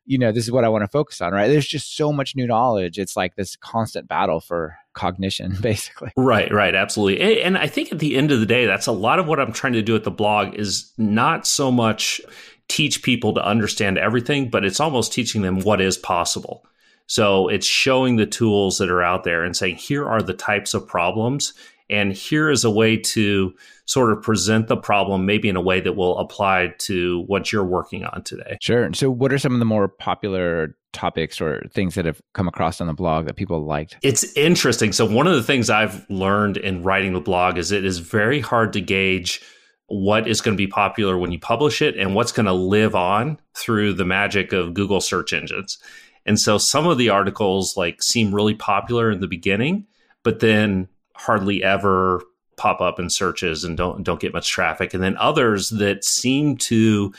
you 0.06 0.18
know, 0.18 0.32
this 0.32 0.44
is 0.44 0.52
what 0.52 0.64
I 0.64 0.70
want 0.70 0.84
to 0.84 0.88
focus 0.88 1.22
on, 1.22 1.34
right? 1.34 1.48
There's 1.48 1.68
just 1.68 1.96
so 1.96 2.14
much 2.14 2.36
new 2.36 2.48
knowledge. 2.48 3.00
It's 3.00 3.18
like 3.18 3.36
this 3.36 3.56
constant 3.56 4.08
battle 4.08 4.40
for 4.40 4.78
cognition, 4.94 5.58
basically. 5.62 6.12
Right, 6.16 6.52
right, 6.52 6.76
absolutely. 6.76 7.42
And 7.42 7.58
I 7.58 7.68
think 7.68 7.92
at 7.92 8.00
the 8.00 8.16
end 8.16 8.32
of 8.32 8.40
the 8.40 8.46
day, 8.46 8.66
that's 8.66 8.88
a 8.88 8.92
lot 8.92 9.20
of 9.20 9.28
what 9.28 9.40
I'm 9.40 9.54
trying 9.54 9.74
to 9.74 9.82
do 9.82 9.96
at 9.96 10.04
the 10.04 10.12
blog 10.12 10.56
is 10.56 10.92
not 10.98 11.48
so 11.48 11.72
much 11.72 12.22
teach 12.68 13.04
people 13.04 13.34
to 13.34 13.46
understand 13.46 13.98
everything, 13.98 14.50
but 14.50 14.66
it's 14.66 14.80
almost 14.80 15.14
teaching 15.14 15.42
them 15.42 15.60
what 15.62 15.82
is 15.82 15.98
possible. 15.98 16.66
So 17.08 17.48
it's 17.48 17.68
showing 17.68 18.16
the 18.16 18.26
tools 18.26 18.80
that 18.80 18.90
are 18.90 19.04
out 19.04 19.24
there 19.24 19.44
and 19.44 19.56
saying, 19.56 19.76
here 19.76 20.08
are 20.08 20.22
the 20.22 20.34
types 20.34 20.74
of 20.74 20.88
problems. 20.88 21.54
And 21.89 22.13
here 22.13 22.50
is 22.50 22.63
a 22.63 22.70
way 22.70 22.98
to 22.98 23.54
sort 23.86 24.12
of 24.12 24.22
present 24.22 24.68
the 24.68 24.77
problem 24.77 25.25
maybe 25.25 25.50
in 25.50 25.56
a 25.56 25.62
way 25.62 25.80
that 25.80 25.94
will 25.94 26.18
apply 26.18 26.74
to 26.80 27.24
what 27.27 27.51
you're 27.51 27.65
working 27.65 28.04
on 28.06 28.24
today. 28.24 28.58
Sure. 28.60 28.92
So, 28.94 29.12
what 29.12 29.32
are 29.32 29.38
some 29.38 29.54
of 29.54 29.60
the 29.60 29.65
more 29.65 29.88
popular 29.88 30.75
topics 30.94 31.39
or 31.39 31.62
things 31.72 31.96
that 31.96 32.06
have 32.06 32.22
come 32.34 32.48
across 32.48 32.82
on 32.82 32.88
the 32.88 32.94
blog 32.94 33.27
that 33.27 33.36
people 33.36 33.63
liked? 33.63 33.98
It's 34.01 34.24
interesting. 34.36 34.94
So, 34.94 35.06
one 35.06 35.27
of 35.27 35.36
the 35.36 35.44
things 35.44 35.70
I've 35.70 36.10
learned 36.10 36.58
in 36.58 36.82
writing 36.82 37.13
the 37.13 37.20
blog 37.20 37.58
is 37.58 37.72
it 37.72 37.86
is 37.86 38.00
very 38.00 38.39
hard 38.39 38.74
to 38.74 38.82
gauge 38.82 39.42
what 39.88 40.27
is 40.27 40.42
going 40.42 40.56
to 40.56 40.62
be 40.62 40.68
popular 40.68 41.18
when 41.18 41.32
you 41.32 41.39
publish 41.39 41.82
it 41.82 41.96
and 41.96 42.15
what's 42.15 42.32
going 42.32 42.48
to 42.48 42.54
live 42.54 42.96
on 42.96 43.39
through 43.56 43.94
the 43.94 44.06
magic 44.06 44.51
of 44.51 44.74
Google 44.74 45.00
search 45.00 45.32
engines. 45.32 45.77
And 46.25 46.39
so 46.39 46.58
some 46.58 46.88
of 46.88 46.98
the 46.98 47.10
articles 47.10 47.77
like 47.77 48.01
seem 48.01 48.34
really 48.34 48.56
popular 48.56 49.12
in 49.12 49.20
the 49.20 49.27
beginning, 49.27 49.86
but 50.24 50.39
then 50.39 50.88
hardly 51.16 51.64
ever 51.64 52.22
pop 52.58 52.80
up 52.82 53.00
in 53.00 53.10
searches 53.10 53.64
and 53.64 53.76
don't 53.76 54.04
don't 54.04 54.20
get 54.20 54.34
much 54.34 54.50
traffic. 54.50 54.94
And 54.94 55.04
then 55.04 55.18
others 55.18 55.70
that 55.72 56.04
seem 56.04 56.58
to 56.58 57.14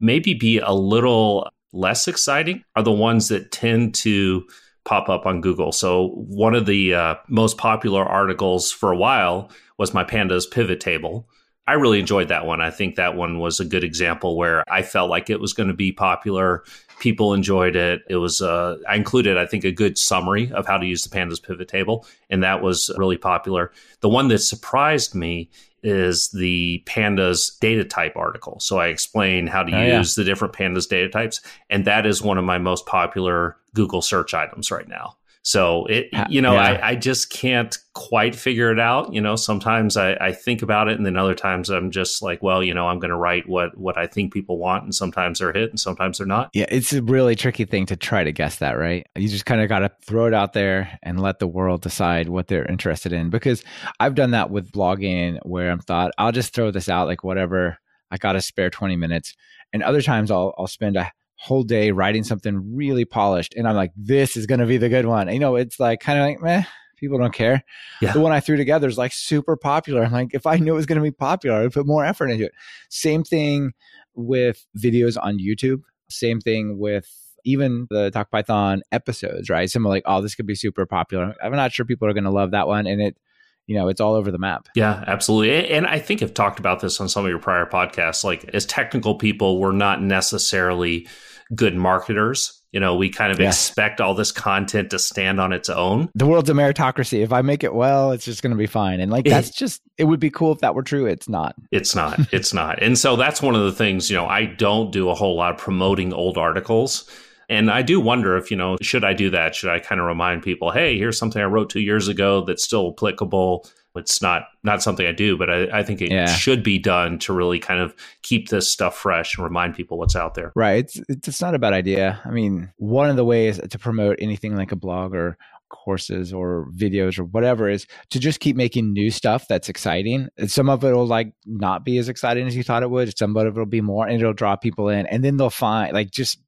maybe 0.00 0.34
be 0.34 0.58
a 0.58 0.72
little 0.72 1.48
less 1.72 2.08
exciting 2.08 2.64
are 2.76 2.82
the 2.82 2.92
ones 2.92 3.28
that 3.28 3.50
tend 3.52 3.94
to 3.94 4.46
pop 4.84 5.08
up 5.08 5.26
on 5.26 5.40
Google. 5.40 5.72
So 5.72 6.08
one 6.28 6.54
of 6.54 6.66
the 6.66 6.94
uh, 6.94 7.14
most 7.28 7.56
popular 7.56 8.04
articles 8.04 8.70
for 8.70 8.92
a 8.92 8.96
while 8.96 9.50
was 9.78 9.94
my 9.94 10.04
pandas 10.04 10.50
pivot 10.50 10.80
table. 10.80 11.28
I 11.66 11.72
really 11.74 11.98
enjoyed 11.98 12.28
that 12.28 12.44
one. 12.44 12.60
I 12.60 12.70
think 12.70 12.96
that 12.96 13.16
one 13.16 13.38
was 13.38 13.58
a 13.58 13.64
good 13.64 13.84
example 13.84 14.36
where 14.36 14.62
I 14.70 14.82
felt 14.82 15.08
like 15.08 15.30
it 15.30 15.40
was 15.40 15.54
going 15.54 15.68
to 15.68 15.74
be 15.74 15.92
popular. 15.92 16.62
People 17.00 17.34
enjoyed 17.34 17.76
it. 17.76 18.02
It 18.08 18.16
was, 18.16 18.40
uh, 18.40 18.78
I 18.88 18.96
included, 18.96 19.36
I 19.36 19.46
think, 19.46 19.64
a 19.64 19.72
good 19.72 19.98
summary 19.98 20.50
of 20.52 20.66
how 20.66 20.78
to 20.78 20.86
use 20.86 21.02
the 21.02 21.14
pandas 21.14 21.42
pivot 21.42 21.68
table, 21.68 22.06
and 22.30 22.42
that 22.42 22.62
was 22.62 22.90
really 22.96 23.18
popular. 23.18 23.72
The 24.00 24.08
one 24.08 24.28
that 24.28 24.38
surprised 24.38 25.14
me 25.14 25.50
is 25.82 26.30
the 26.30 26.82
pandas 26.86 27.58
data 27.60 27.84
type 27.84 28.16
article. 28.16 28.58
So 28.58 28.78
I 28.78 28.86
explain 28.86 29.46
how 29.46 29.62
to 29.62 29.76
oh, 29.76 29.98
use 29.98 30.16
yeah. 30.16 30.22
the 30.22 30.30
different 30.30 30.54
pandas 30.54 30.88
data 30.88 31.10
types, 31.10 31.40
and 31.68 31.84
that 31.84 32.06
is 32.06 32.22
one 32.22 32.38
of 32.38 32.44
my 32.44 32.58
most 32.58 32.86
popular 32.86 33.56
Google 33.74 34.00
search 34.00 34.32
items 34.32 34.70
right 34.70 34.88
now. 34.88 35.16
So 35.46 35.84
it, 35.90 36.08
you 36.30 36.40
know, 36.40 36.54
yeah. 36.54 36.80
I, 36.82 36.88
I, 36.88 36.94
just 36.94 37.28
can't 37.28 37.76
quite 37.92 38.34
figure 38.34 38.72
it 38.72 38.80
out. 38.80 39.12
You 39.12 39.20
know, 39.20 39.36
sometimes 39.36 39.94
I, 39.94 40.14
I, 40.14 40.32
think 40.32 40.62
about 40.62 40.88
it, 40.88 40.96
and 40.96 41.04
then 41.04 41.18
other 41.18 41.34
times 41.34 41.68
I'm 41.68 41.90
just 41.90 42.22
like, 42.22 42.42
well, 42.42 42.64
you 42.64 42.72
know, 42.72 42.88
I'm 42.88 42.98
going 42.98 43.10
to 43.10 43.16
write 43.16 43.46
what 43.46 43.76
what 43.76 43.98
I 43.98 44.06
think 44.06 44.32
people 44.32 44.56
want, 44.56 44.84
and 44.84 44.94
sometimes 44.94 45.40
they're 45.40 45.52
hit, 45.52 45.68
and 45.68 45.78
sometimes 45.78 46.16
they're 46.16 46.26
not. 46.26 46.48
Yeah, 46.54 46.64
it's 46.70 46.94
a 46.94 47.02
really 47.02 47.36
tricky 47.36 47.66
thing 47.66 47.84
to 47.86 47.96
try 47.96 48.24
to 48.24 48.32
guess 48.32 48.56
that, 48.60 48.72
right? 48.72 49.06
You 49.16 49.28
just 49.28 49.44
kind 49.44 49.60
of 49.60 49.68
got 49.68 49.80
to 49.80 49.92
throw 50.06 50.24
it 50.24 50.32
out 50.32 50.54
there 50.54 50.98
and 51.02 51.20
let 51.20 51.40
the 51.40 51.46
world 51.46 51.82
decide 51.82 52.30
what 52.30 52.48
they're 52.48 52.64
interested 52.64 53.12
in. 53.12 53.28
Because 53.28 53.62
I've 54.00 54.14
done 54.14 54.30
that 54.30 54.48
with 54.48 54.72
blogging, 54.72 55.38
where 55.42 55.70
I'm 55.70 55.80
thought 55.80 56.12
I'll 56.16 56.32
just 56.32 56.54
throw 56.54 56.70
this 56.70 56.88
out, 56.88 57.06
like 57.06 57.22
whatever. 57.22 57.76
I 58.10 58.16
got 58.16 58.32
to 58.32 58.40
spare 58.40 58.70
20 58.70 58.96
minutes, 58.96 59.34
and 59.74 59.82
other 59.82 60.00
times 60.00 60.30
I'll 60.30 60.54
I'll 60.56 60.68
spend 60.68 60.96
a 60.96 61.12
whole 61.44 61.62
day 61.62 61.90
writing 61.90 62.24
something 62.24 62.74
really 62.74 63.04
polished 63.04 63.54
and 63.54 63.68
i'm 63.68 63.76
like 63.76 63.92
this 63.96 64.34
is 64.34 64.46
going 64.46 64.60
to 64.60 64.66
be 64.66 64.78
the 64.78 64.88
good 64.88 65.04
one 65.04 65.28
you 65.28 65.38
know 65.38 65.56
it's 65.56 65.78
like 65.78 66.00
kind 66.00 66.18
of 66.18 66.24
like 66.24 66.40
meh 66.40 66.64
people 66.96 67.18
don't 67.18 67.34
care 67.34 67.62
yeah. 68.00 68.12
the 68.12 68.20
one 68.20 68.32
i 68.32 68.40
threw 68.40 68.56
together 68.56 68.88
is 68.88 68.96
like 68.96 69.12
super 69.12 69.54
popular 69.54 70.04
i'm 70.04 70.12
like 70.12 70.30
if 70.32 70.46
i 70.46 70.56
knew 70.56 70.72
it 70.72 70.76
was 70.76 70.86
going 70.86 70.96
to 70.96 71.02
be 71.02 71.10
popular 71.10 71.62
i'd 71.62 71.72
put 71.72 71.86
more 71.86 72.02
effort 72.02 72.30
into 72.30 72.46
it 72.46 72.52
same 72.88 73.22
thing 73.22 73.72
with 74.14 74.64
videos 74.78 75.18
on 75.20 75.38
youtube 75.38 75.82
same 76.08 76.40
thing 76.40 76.78
with 76.78 77.06
even 77.44 77.86
the 77.90 78.10
talk 78.10 78.30
python 78.30 78.80
episodes 78.90 79.50
right 79.50 79.68
some 79.70 79.84
are 79.84 79.90
like 79.90 80.04
oh 80.06 80.22
this 80.22 80.34
could 80.34 80.46
be 80.46 80.54
super 80.54 80.86
popular 80.86 81.34
i'm 81.42 81.52
not 81.52 81.72
sure 81.72 81.84
people 81.84 82.08
are 82.08 82.14
going 82.14 82.24
to 82.24 82.30
love 82.30 82.52
that 82.52 82.66
one 82.66 82.86
and 82.86 83.02
it 83.02 83.18
you 83.66 83.76
know, 83.76 83.88
it's 83.88 84.00
all 84.00 84.14
over 84.14 84.30
the 84.30 84.38
map. 84.38 84.68
Yeah, 84.74 85.04
absolutely. 85.06 85.70
And 85.70 85.86
I 85.86 85.98
think 85.98 86.22
I've 86.22 86.34
talked 86.34 86.58
about 86.58 86.80
this 86.80 87.00
on 87.00 87.08
some 87.08 87.24
of 87.24 87.30
your 87.30 87.38
prior 87.38 87.66
podcasts. 87.66 88.22
Like, 88.22 88.44
as 88.52 88.66
technical 88.66 89.14
people, 89.14 89.58
we're 89.58 89.72
not 89.72 90.02
necessarily 90.02 91.08
good 91.54 91.74
marketers. 91.74 92.60
You 92.72 92.80
know, 92.80 92.96
we 92.96 93.08
kind 93.08 93.30
of 93.30 93.38
yeah. 93.38 93.48
expect 93.48 94.00
all 94.00 94.14
this 94.14 94.32
content 94.32 94.90
to 94.90 94.98
stand 94.98 95.40
on 95.40 95.52
its 95.52 95.68
own. 95.68 96.10
The 96.16 96.26
world's 96.26 96.50
a 96.50 96.54
meritocracy. 96.54 97.22
If 97.22 97.32
I 97.32 97.40
make 97.40 97.62
it 97.62 97.72
well, 97.72 98.10
it's 98.10 98.24
just 98.24 98.42
going 98.42 98.50
to 98.50 98.56
be 98.56 98.66
fine. 98.66 98.98
And 98.98 99.12
like, 99.12 99.26
that's 99.26 99.50
just, 99.50 99.80
it 99.96 100.04
would 100.04 100.18
be 100.18 100.30
cool 100.30 100.50
if 100.50 100.58
that 100.58 100.74
were 100.74 100.82
true. 100.82 101.06
It's 101.06 101.28
not. 101.28 101.54
It's 101.70 101.94
not. 101.96 102.18
it's 102.32 102.52
not. 102.52 102.82
And 102.82 102.98
so 102.98 103.14
that's 103.14 103.40
one 103.40 103.54
of 103.54 103.62
the 103.62 103.72
things, 103.72 104.10
you 104.10 104.16
know, 104.16 104.26
I 104.26 104.46
don't 104.46 104.90
do 104.90 105.08
a 105.08 105.14
whole 105.14 105.36
lot 105.36 105.52
of 105.52 105.58
promoting 105.58 106.12
old 106.12 106.36
articles. 106.36 107.08
And 107.48 107.70
I 107.70 107.82
do 107.82 108.00
wonder 108.00 108.36
if, 108.36 108.50
you 108.50 108.56
know, 108.56 108.76
should 108.80 109.04
I 109.04 109.12
do 109.12 109.30
that? 109.30 109.54
Should 109.54 109.70
I 109.70 109.78
kind 109.78 110.00
of 110.00 110.06
remind 110.08 110.42
people, 110.42 110.72
hey, 110.72 110.98
here's 110.98 111.18
something 111.18 111.40
I 111.40 111.44
wrote 111.44 111.70
two 111.70 111.80
years 111.80 112.08
ago 112.08 112.44
that's 112.44 112.64
still 112.64 112.92
applicable? 112.96 113.68
It's 113.96 114.20
not 114.20 114.44
not 114.62 114.82
something 114.82 115.06
I 115.06 115.12
do, 115.12 115.36
but 115.36 115.50
I, 115.50 115.78
I 115.78 115.82
think 115.82 116.02
it 116.02 116.10
yeah. 116.10 116.26
should 116.26 116.62
be 116.62 116.78
done 116.78 117.18
to 117.20 117.32
really 117.32 117.58
kind 117.58 117.80
of 117.80 117.94
keep 118.22 118.48
this 118.48 118.70
stuff 118.70 118.96
fresh 118.96 119.36
and 119.36 119.44
remind 119.44 119.74
people 119.74 119.98
what's 119.98 120.16
out 120.16 120.34
there. 120.34 120.52
Right. 120.56 120.84
It's 120.84 121.00
it's 121.08 121.40
not 121.40 121.54
a 121.54 121.58
bad 121.58 121.72
idea. 121.72 122.20
I 122.24 122.30
mean, 122.30 122.72
one 122.76 123.10
of 123.10 123.16
the 123.16 123.24
ways 123.24 123.58
to 123.58 123.78
promote 123.78 124.16
anything 124.20 124.56
like 124.56 124.72
a 124.72 124.76
blog 124.76 125.14
or 125.14 125.38
courses 125.70 126.32
or 126.32 126.68
videos 126.76 127.18
or 127.18 127.24
whatever 127.24 127.68
is 127.68 127.86
to 128.10 128.20
just 128.20 128.40
keep 128.40 128.56
making 128.56 128.92
new 128.92 129.10
stuff 129.10 129.46
that's 129.48 129.68
exciting. 129.68 130.28
Some 130.46 130.68
of 130.68 130.84
it 130.84 130.92
will 130.92 131.06
like 131.06 131.32
not 131.46 131.84
be 131.84 131.98
as 131.98 132.08
exciting 132.08 132.46
as 132.46 132.56
you 132.56 132.62
thought 132.62 132.82
it 132.82 132.90
would. 132.90 133.16
Some 133.16 133.36
of 133.36 133.46
it 133.46 133.54
will 133.54 133.66
be 133.66 133.80
more 133.80 134.06
and 134.06 134.20
it'll 134.20 134.32
draw 134.32 134.56
people 134.56 134.88
in. 134.88 135.06
And 135.06 135.24
then 135.24 135.36
they'll 135.36 135.50
find 135.50 135.92
like 135.92 136.10
just 136.10 136.38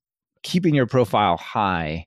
keeping 0.42 0.74
your 0.74 0.86
profile 0.86 1.36
high 1.36 2.06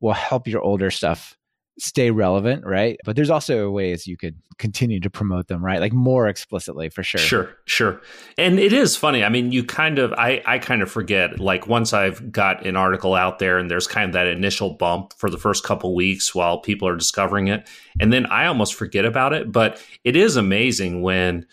will 0.00 0.14
help 0.14 0.48
your 0.48 0.62
older 0.62 0.90
stuff 0.90 1.36
stay 1.78 2.10
relevant, 2.10 2.64
right? 2.64 2.98
But 3.04 3.16
there's 3.16 3.30
also 3.30 3.70
ways 3.70 4.06
you 4.06 4.16
could 4.16 4.36
continue 4.58 5.00
to 5.00 5.10
promote 5.10 5.48
them, 5.48 5.64
right? 5.64 5.80
Like 5.80 5.92
more 5.92 6.28
explicitly 6.28 6.88
for 6.88 7.02
sure. 7.02 7.20
Sure, 7.20 7.56
sure. 7.64 8.00
And 8.38 8.58
it 8.58 8.72
is 8.72 8.96
funny. 8.96 9.24
I 9.24 9.28
mean, 9.28 9.50
you 9.52 9.64
kind 9.64 9.98
of 9.98 10.12
I 10.12 10.42
I 10.46 10.58
kind 10.58 10.82
of 10.82 10.90
forget 10.90 11.40
like 11.40 11.66
once 11.66 11.92
I've 11.92 12.30
got 12.30 12.64
an 12.66 12.76
article 12.76 13.14
out 13.14 13.38
there 13.38 13.58
and 13.58 13.70
there's 13.70 13.86
kind 13.86 14.06
of 14.06 14.12
that 14.12 14.28
initial 14.28 14.74
bump 14.74 15.12
for 15.14 15.28
the 15.28 15.38
first 15.38 15.64
couple 15.64 15.94
weeks 15.94 16.34
while 16.34 16.60
people 16.60 16.86
are 16.86 16.96
discovering 16.96 17.48
it, 17.48 17.68
and 18.00 18.12
then 18.12 18.26
I 18.26 18.46
almost 18.46 18.74
forget 18.74 19.04
about 19.04 19.32
it, 19.32 19.50
but 19.50 19.82
it 20.04 20.16
is 20.16 20.36
amazing 20.36 21.02
when 21.02 21.46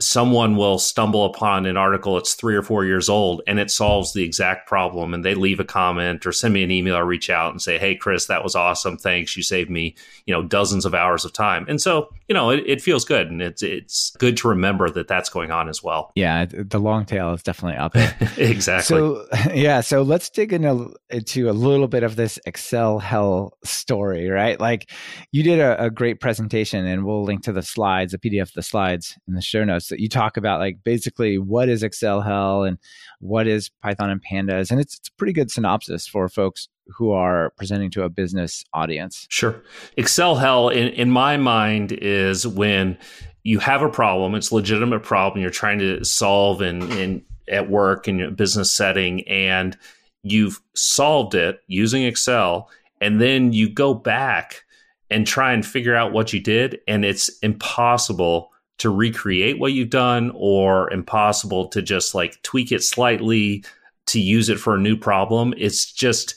someone 0.00 0.56
will 0.56 0.78
stumble 0.78 1.24
upon 1.24 1.66
an 1.66 1.76
article 1.76 2.16
it's 2.16 2.34
three 2.34 2.56
or 2.56 2.62
four 2.62 2.84
years 2.84 3.08
old 3.08 3.42
and 3.46 3.58
it 3.58 3.70
solves 3.70 4.12
the 4.12 4.24
exact 4.24 4.66
problem 4.66 5.12
and 5.12 5.24
they 5.24 5.34
leave 5.34 5.60
a 5.60 5.64
comment 5.64 6.24
or 6.26 6.32
send 6.32 6.54
me 6.54 6.62
an 6.62 6.70
email 6.70 6.96
or 6.96 7.04
reach 7.04 7.28
out 7.28 7.50
and 7.50 7.60
say 7.60 7.78
hey 7.78 7.94
chris 7.94 8.26
that 8.26 8.42
was 8.42 8.54
awesome. 8.54 8.96
Thanks. 8.96 9.36
You 9.36 9.42
saved 9.42 9.70
me 9.70 9.94
you 10.26 10.34
know 10.34 10.42
dozens 10.42 10.84
of 10.84 10.94
hours 10.94 11.24
of 11.24 11.32
time. 11.32 11.66
And 11.68 11.80
so 11.80 12.08
you 12.28 12.34
know 12.34 12.50
it, 12.50 12.64
it 12.66 12.80
feels 12.80 13.04
good 13.04 13.30
and 13.30 13.42
it's 13.42 13.62
it's 13.62 14.16
good 14.18 14.36
to 14.38 14.48
remember 14.48 14.88
that 14.90 15.08
that's 15.08 15.28
going 15.28 15.50
on 15.50 15.68
as 15.68 15.82
well. 15.82 16.12
Yeah 16.14 16.46
the 16.46 16.78
long 16.78 17.04
tail 17.04 17.32
is 17.34 17.42
definitely 17.42 17.78
up 17.78 17.92
there. 17.92 18.16
Exactly. 18.36 18.96
So 18.96 19.26
yeah 19.54 19.80
so 19.80 20.02
let's 20.02 20.30
dig 20.30 20.52
into, 20.52 20.94
into 21.10 21.50
a 21.50 21.52
little 21.52 21.88
bit 21.88 22.02
of 22.02 22.16
this 22.16 22.38
excel 22.46 22.98
hell 22.98 23.58
story 23.64 24.28
right? 24.28 24.58
Like 24.58 24.90
you 25.32 25.42
did 25.42 25.60
a, 25.60 25.84
a 25.84 25.90
great 25.90 26.20
presentation 26.20 26.86
and 26.86 27.04
we'll 27.04 27.24
link 27.24 27.42
to 27.44 27.52
the 27.52 27.62
slides 27.62 28.12
the 28.12 28.18
pdf 28.18 28.42
of 28.42 28.52
the 28.54 28.62
slides 28.62 29.18
in 29.28 29.34
the 29.34 29.42
show 29.42 29.64
notes 29.64 29.89
that 29.90 30.00
you 30.00 30.08
talk 30.08 30.36
about 30.36 30.60
like 30.60 30.78
basically 30.82 31.38
what 31.38 31.68
is 31.68 31.82
Excel 31.82 32.20
hell 32.20 32.64
and 32.64 32.78
what 33.20 33.46
is 33.46 33.70
Python 33.82 34.10
and 34.10 34.22
pandas. 34.24 34.70
And 34.70 34.80
it's, 34.80 34.96
it's 34.96 35.08
a 35.08 35.12
pretty 35.12 35.32
good 35.32 35.50
synopsis 35.50 36.06
for 36.06 36.28
folks 36.28 36.68
who 36.86 37.12
are 37.12 37.52
presenting 37.56 37.90
to 37.92 38.02
a 38.02 38.08
business 38.08 38.64
audience. 38.72 39.26
Sure. 39.30 39.62
Excel 39.96 40.36
hell 40.36 40.68
in, 40.68 40.88
in 40.88 41.10
my 41.10 41.36
mind 41.36 41.92
is 41.92 42.46
when 42.46 42.98
you 43.42 43.58
have 43.58 43.82
a 43.82 43.88
problem, 43.88 44.34
it's 44.34 44.50
a 44.50 44.54
legitimate 44.54 45.02
problem 45.02 45.40
you're 45.40 45.50
trying 45.50 45.78
to 45.78 46.04
solve 46.04 46.62
in, 46.62 46.90
in 46.92 47.24
at 47.48 47.68
work 47.68 48.08
in 48.08 48.18
your 48.18 48.30
business 48.30 48.72
setting 48.72 49.26
and 49.28 49.76
you've 50.22 50.60
solved 50.74 51.34
it 51.34 51.60
using 51.66 52.04
Excel 52.04 52.70
and 53.00 53.20
then 53.20 53.52
you 53.52 53.68
go 53.68 53.94
back 53.94 54.64
and 55.10 55.26
try 55.26 55.52
and 55.52 55.66
figure 55.66 55.96
out 55.96 56.12
what 56.12 56.32
you 56.32 56.40
did 56.40 56.78
and 56.86 57.04
it's 57.04 57.28
impossible 57.38 58.49
to 58.80 58.88
recreate 58.88 59.58
what 59.58 59.72
you've 59.72 59.90
done 59.90 60.32
or 60.34 60.90
impossible 60.90 61.68
to 61.68 61.82
just 61.82 62.14
like 62.14 62.42
tweak 62.42 62.72
it 62.72 62.82
slightly 62.82 63.62
to 64.06 64.18
use 64.18 64.48
it 64.48 64.58
for 64.58 64.74
a 64.74 64.80
new 64.80 64.96
problem. 64.96 65.52
It's 65.58 65.92
just 65.92 66.34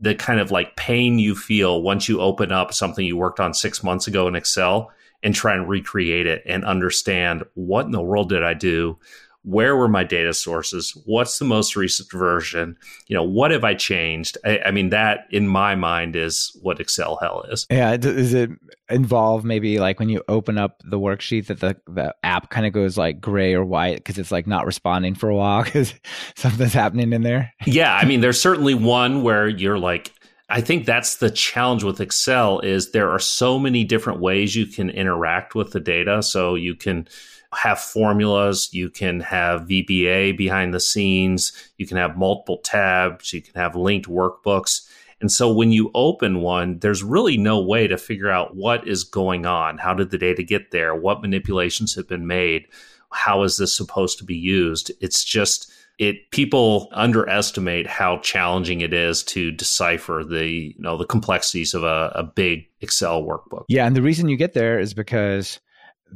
the 0.00 0.14
kind 0.14 0.40
of 0.40 0.50
like 0.50 0.74
pain 0.74 1.18
you 1.18 1.36
feel 1.36 1.82
once 1.82 2.08
you 2.08 2.20
open 2.20 2.50
up 2.50 2.72
something 2.72 3.04
you 3.04 3.16
worked 3.16 3.40
on 3.40 3.52
six 3.52 3.84
months 3.84 4.06
ago 4.06 4.26
in 4.26 4.34
Excel 4.34 4.90
and 5.22 5.34
try 5.34 5.54
and 5.54 5.68
recreate 5.68 6.26
it 6.26 6.42
and 6.46 6.64
understand 6.64 7.44
what 7.54 7.84
in 7.84 7.92
the 7.92 8.00
world 8.00 8.30
did 8.30 8.42
I 8.42 8.54
do? 8.54 8.98
Where 9.44 9.76
were 9.76 9.88
my 9.88 10.04
data 10.04 10.32
sources? 10.32 10.96
What's 11.04 11.38
the 11.38 11.44
most 11.44 11.74
recent 11.74 12.10
version? 12.12 12.76
You 13.08 13.16
know 13.16 13.24
what 13.24 13.50
have 13.50 13.64
i 13.64 13.74
changed? 13.74 14.38
I, 14.44 14.60
I, 14.66 14.70
mean 14.70 14.90
that 14.90 15.26
in 15.30 15.48
my 15.48 15.74
mind 15.74 16.14
is 16.14 16.56
what 16.62 16.80
excel 16.80 17.16
hell 17.16 17.44
is. 17.50 17.66
Yeah 17.70 17.96
does 17.96 18.34
it 18.34 18.50
involve 18.88 19.44
maybe 19.44 19.78
like 19.78 19.98
when 19.98 20.08
you 20.08 20.22
open 20.28 20.58
up 20.58 20.80
the 20.84 20.98
worksheet 20.98 21.46
that 21.46 21.60
the, 21.60 21.76
the 21.86 22.14
app 22.22 22.50
kind 22.50 22.66
of 22.66 22.72
goes 22.72 22.96
like 22.96 23.20
gray 23.20 23.54
or 23.54 23.64
white 23.64 23.96
because 23.96 24.18
it's 24.18 24.32
like 24.32 24.46
not 24.46 24.66
responding 24.66 25.14
for 25.14 25.28
a 25.28 25.34
while 25.34 25.64
because 25.64 25.94
something's 26.36 26.74
happening 26.74 27.12
in 27.12 27.22
there? 27.22 27.52
Yeah 27.66 27.94
i 27.94 28.04
mean 28.04 28.20
there's 28.20 28.40
certainly 28.52 28.74
one 28.74 29.22
where 29.22 29.48
you're 29.48 29.78
like 29.78 30.12
I 30.48 30.60
think 30.60 30.84
that's 30.84 31.16
the 31.16 31.30
challenge 31.30 31.82
with 31.82 31.98
Excel 31.98 32.60
is 32.60 32.90
there 32.90 33.08
are 33.08 33.18
so 33.18 33.58
many 33.58 33.84
different 33.84 34.20
ways 34.20 34.54
you 34.54 34.66
can 34.66 34.90
interact 34.90 35.54
with 35.54 35.72
the 35.72 35.80
data. 35.80 36.22
So 36.22 36.56
you 36.56 36.74
can 36.74 37.08
have 37.54 37.78
formulas, 37.78 38.70
you 38.72 38.88
can 38.90 39.20
have 39.20 39.62
VBA 39.62 40.36
behind 40.36 40.72
the 40.72 40.80
scenes, 40.80 41.52
you 41.76 41.86
can 41.86 41.96
have 41.96 42.16
multiple 42.16 42.58
tabs, 42.58 43.32
you 43.32 43.42
can 43.42 43.54
have 43.54 43.76
linked 43.76 44.08
workbooks. 44.08 44.88
And 45.20 45.30
so 45.30 45.52
when 45.52 45.70
you 45.70 45.90
open 45.94 46.40
one, 46.40 46.78
there's 46.80 47.02
really 47.02 47.36
no 47.36 47.60
way 47.60 47.86
to 47.86 47.96
figure 47.96 48.30
out 48.30 48.56
what 48.56 48.88
is 48.88 49.04
going 49.04 49.46
on. 49.46 49.78
How 49.78 49.94
did 49.94 50.10
the 50.10 50.18
data 50.18 50.42
get 50.42 50.72
there? 50.72 50.94
What 50.94 51.22
manipulations 51.22 51.94
have 51.94 52.08
been 52.08 52.26
made? 52.26 52.66
How 53.12 53.42
is 53.44 53.56
this 53.56 53.76
supposed 53.76 54.18
to 54.18 54.24
be 54.24 54.36
used? 54.36 54.90
It's 55.00 55.22
just 55.22 55.70
it 55.98 56.30
people 56.30 56.88
underestimate 56.92 57.86
how 57.86 58.18
challenging 58.18 58.80
it 58.80 58.92
is 58.92 59.22
to 59.22 59.52
decipher 59.52 60.24
the 60.26 60.46
you 60.46 60.74
know 60.78 60.96
the 60.96 61.04
complexities 61.04 61.74
of 61.74 61.84
a, 61.84 62.10
a 62.14 62.22
big 62.22 62.66
Excel 62.80 63.22
workbook. 63.22 63.64
Yeah, 63.68 63.86
and 63.86 63.94
the 63.94 64.02
reason 64.02 64.28
you 64.28 64.36
get 64.36 64.54
there 64.54 64.80
is 64.80 64.94
because 64.94 65.60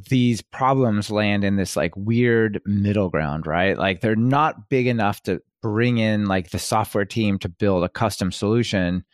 these 0.09 0.43
problems 0.43 1.11
land 1.11 1.45
in 1.45 1.57
this 1.57 1.77
like 1.77 1.97
weird 1.97 2.61
middle 2.65 3.09
ground, 3.09 3.47
right? 3.47 3.77
Like 3.77 4.01
they're 4.01 4.17
not 4.17 4.69
big 4.69 4.87
enough 4.87 5.23
to 5.25 5.41
bring 5.63 5.99
in 5.99 6.27
like 6.27 6.51
the 6.51 6.59
software 6.59 7.05
team 7.05 7.39
to 7.41 7.49
build 7.49 7.85
a 7.85 7.89
custom 7.89 8.31
solution. 8.31 9.05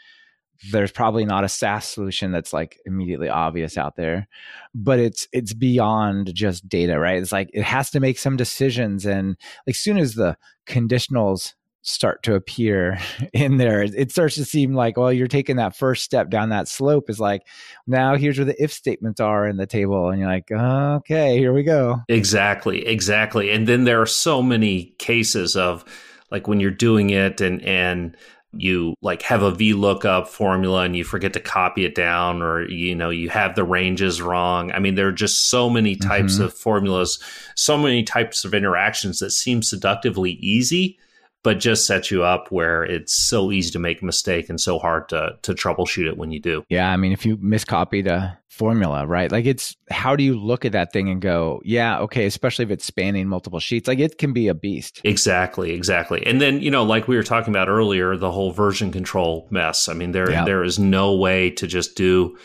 There's 0.71 0.93
probably 0.93 1.25
not 1.25 1.45
a 1.45 1.49
SaaS 1.49 1.87
solution 1.87 2.31
that's 2.31 2.53
like 2.53 2.79
immediately 2.87 3.29
obvious 3.29 3.77
out 3.77 3.97
there, 3.97 4.29
but 4.75 4.99
it's 4.99 5.27
it's 5.33 5.55
beyond 5.55 6.35
just 6.35 6.69
data, 6.69 6.99
right? 6.99 7.21
It's 7.21 7.33
like 7.33 7.51
it 7.53 7.65
has 7.65 7.91
to 7.91 8.01
make 8.01 8.19
some 8.19 8.37
decisions, 8.37 9.05
and 9.05 9.37
like 9.67 9.75
soon 9.75 9.99
as 9.99 10.15
the 10.15 10.37
conditionals 10.67 11.55
start 11.83 12.23
to 12.23 12.35
appear 12.35 12.99
in 13.33 13.59
there. 13.59 13.83
It 13.83 14.11
starts 14.11 14.37
to 14.37 14.45
seem 14.45 14.75
like 14.75 14.97
well 14.97 15.13
you're 15.13 15.29
taking 15.29 15.57
that 15.57 15.77
first 15.77 16.05
step 16.05 16.31
down 16.31 16.49
that 16.49 16.69
slope 16.69 17.11
is 17.11 17.21
like 17.21 17.43
now 17.87 18.17
here's 18.17 18.39
where 18.39 18.47
the 18.47 18.63
if 18.63 18.73
statements 18.73 19.21
are 19.21 19.47
in 19.47 19.57
the 19.57 19.67
table. 19.67 20.11
And 20.11 20.21
you're 20.21 20.29
like 20.29 20.51
okay 20.51 21.39
here 21.39 21.53
we 21.53 21.63
go. 21.63 22.01
Exactly 22.09 22.87
exactly. 22.87 23.51
And 23.51 23.67
then 23.67 23.85
there 23.85 24.01
are 24.01 24.07
so 24.07 24.43
many 24.43 24.95
cases 24.99 25.57
of 25.57 25.85
like 26.31 26.49
when 26.49 26.61
you're 26.61 26.71
doing 26.71 27.11
it 27.11 27.41
and 27.41 27.63
and 27.63 28.17
you 28.55 28.95
like 29.01 29.23
have 29.23 29.43
a 29.43 29.51
VLOOKUP 29.51 30.27
formula 30.27 30.83
and 30.83 30.95
you 30.95 31.05
forget 31.05 31.33
to 31.33 31.41
copy 31.41 31.87
it 31.87 31.95
down 31.95 32.43
or 32.43 32.69
you 32.69 32.95
know 32.95 33.09
you 33.09 33.31
have 33.31 33.55
the 33.55 33.65
ranges 33.65 34.23
wrong. 34.23 34.71
I 34.73 34.79
mean 34.79 34.95
there 34.95 35.09
are 35.09 35.13
just 35.13 35.49
so 35.49 35.69
many 35.69 35.97
types 35.97 36.35
mm-hmm. 36.35 36.45
of 36.45 36.55
formulas, 36.55 37.19
so 37.57 37.77
many 37.77 38.05
types 38.05 38.45
of 38.45 38.55
interactions 38.55 39.19
that 39.19 39.31
seem 39.31 39.63
seductively 39.63 40.33
easy 40.33 40.99
but 41.43 41.59
just 41.59 41.87
sets 41.87 42.11
you 42.11 42.23
up 42.23 42.51
where 42.51 42.85
it's 42.85 43.15
so 43.15 43.51
easy 43.51 43.71
to 43.73 43.79
make 43.79 44.01
a 44.01 44.05
mistake 44.05 44.49
and 44.49 44.61
so 44.61 44.79
hard 44.79 45.09
to 45.09 45.37
to 45.43 45.55
troubleshoot 45.55 46.07
it 46.07 46.17
when 46.17 46.31
you 46.31 46.41
do. 46.41 46.65
Yeah, 46.69 46.91
I 46.91 46.97
mean 46.97 47.13
if 47.13 47.27
you 47.27 47.37
miscopied 47.39 48.07
a 48.07 48.39
formula, 48.49 49.07
right? 49.07 49.33
Like 49.33 49.47
it's 49.47 49.77
how 49.91 50.15
do 50.15 50.23
you 50.23 50.39
look 50.39 50.65
at 50.65 50.73
that 50.73 50.93
thing 50.93 51.09
and 51.09 51.21
go, 51.21 51.61
yeah, 51.65 51.99
okay, 52.01 52.27
especially 52.27 52.65
if 52.65 52.71
it's 52.71 52.85
spanning 52.85 53.27
multiple 53.27 53.61
sheets, 53.61 53.89
like 53.89 53.99
it 53.99 54.19
can 54.19 54.33
be 54.33 54.49
a 54.49 54.55
beast. 54.55 55.01
Exactly, 55.05 55.73
exactly. 55.73 56.25
And 56.27 56.41
then, 56.41 56.61
you 56.61 56.71
know, 56.71 56.85
like 56.85 57.09
we 57.09 57.17
were 57.17 57.23
talking 57.23 57.53
about 57.53 57.69
earlier, 57.69 58.17
the 58.17 58.31
whole 58.31 58.53
version 58.53 58.93
control 58.93 59.49
mess. 59.51 59.89
I 59.89 59.95
mean, 59.95 60.13
there 60.13 60.31
yeah. 60.31 60.45
there 60.45 60.63
is 60.63 60.79
no 60.79 61.17
way 61.17 61.51
to 61.51 61.67
just 61.67 61.97
do 61.97 62.37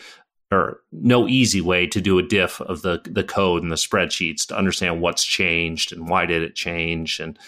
or 0.50 0.80
no 0.92 1.28
easy 1.28 1.60
way 1.60 1.86
to 1.86 2.00
do 2.00 2.18
a 2.18 2.22
diff 2.22 2.60
of 2.62 2.82
the 2.82 3.00
the 3.04 3.24
code 3.24 3.62
and 3.62 3.70
the 3.70 3.76
spreadsheets 3.76 4.46
to 4.46 4.56
understand 4.56 5.00
what's 5.00 5.24
changed 5.24 5.92
and 5.92 6.08
why 6.08 6.24
did 6.24 6.42
it 6.42 6.54
change 6.54 7.20
and 7.20 7.38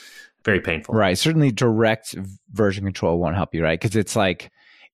very 0.44 0.60
painful. 0.60 0.94
Right. 0.94 1.16
Certainly 1.18 1.52
direct 1.52 2.14
version 2.50 2.84
control 2.84 3.18
won't 3.18 3.36
help 3.36 3.54
you, 3.54 3.62
right? 3.62 3.78
Because 3.80 3.96
it's 3.96 4.16
like 4.16 4.50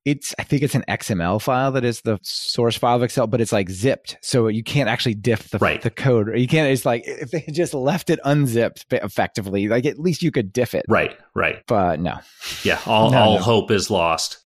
it's 0.07 0.35
I 0.39 0.45
think 0.45 0.63
it's 0.63 0.77
an 0.77 0.85
XML 0.89 1.43
file 1.43 1.73
that 1.73 1.85
is 1.85 2.01
the 2.03 2.19
source 2.23 2.77
file 2.77 2.97
of 2.97 3.03
Excel, 3.03 3.27
but 3.27 3.41
it's 3.41 3.53
like 3.53 3.69
zipped. 3.69 4.17
So 4.23 4.47
you 4.47 4.63
can't 4.63 4.89
actually 4.89 5.15
diff 5.15 5.51
the 5.51 5.59
right. 5.59 5.83
the 5.83 5.91
code. 5.91 6.29
You 6.39 6.47
can't 6.47 6.71
it's 6.71 6.87
like 6.87 7.03
if 7.07 7.33
they 7.33 7.45
just 7.51 7.75
left 7.75 8.09
it 8.09 8.21
unzipped 8.25 8.87
effectively, 8.93 9.67
like 9.69 9.85
at 9.85 9.99
least 9.99 10.23
you 10.23 10.31
could 10.31 10.53
diff 10.53 10.75
it. 10.75 10.87
Right, 10.89 11.17
right. 11.35 11.63
But 11.67 11.99
no. 12.01 12.19
Yeah, 12.63 12.81
all 12.87 13.11
no, 13.11 13.19
all 13.19 13.35
no. 13.35 13.43
hope 13.43 13.71
is 13.73 13.91
lost. 13.91 14.45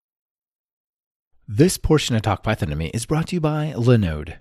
This 1.47 1.77
portion 1.77 2.17
of 2.17 2.23
Talk 2.23 2.43
Python 2.43 2.71
to 2.71 2.77
me 2.77 2.91
is 2.95 3.07
brought 3.07 3.29
to 3.29 3.37
you 3.37 3.41
by 3.41 3.75
Linode. 3.77 4.37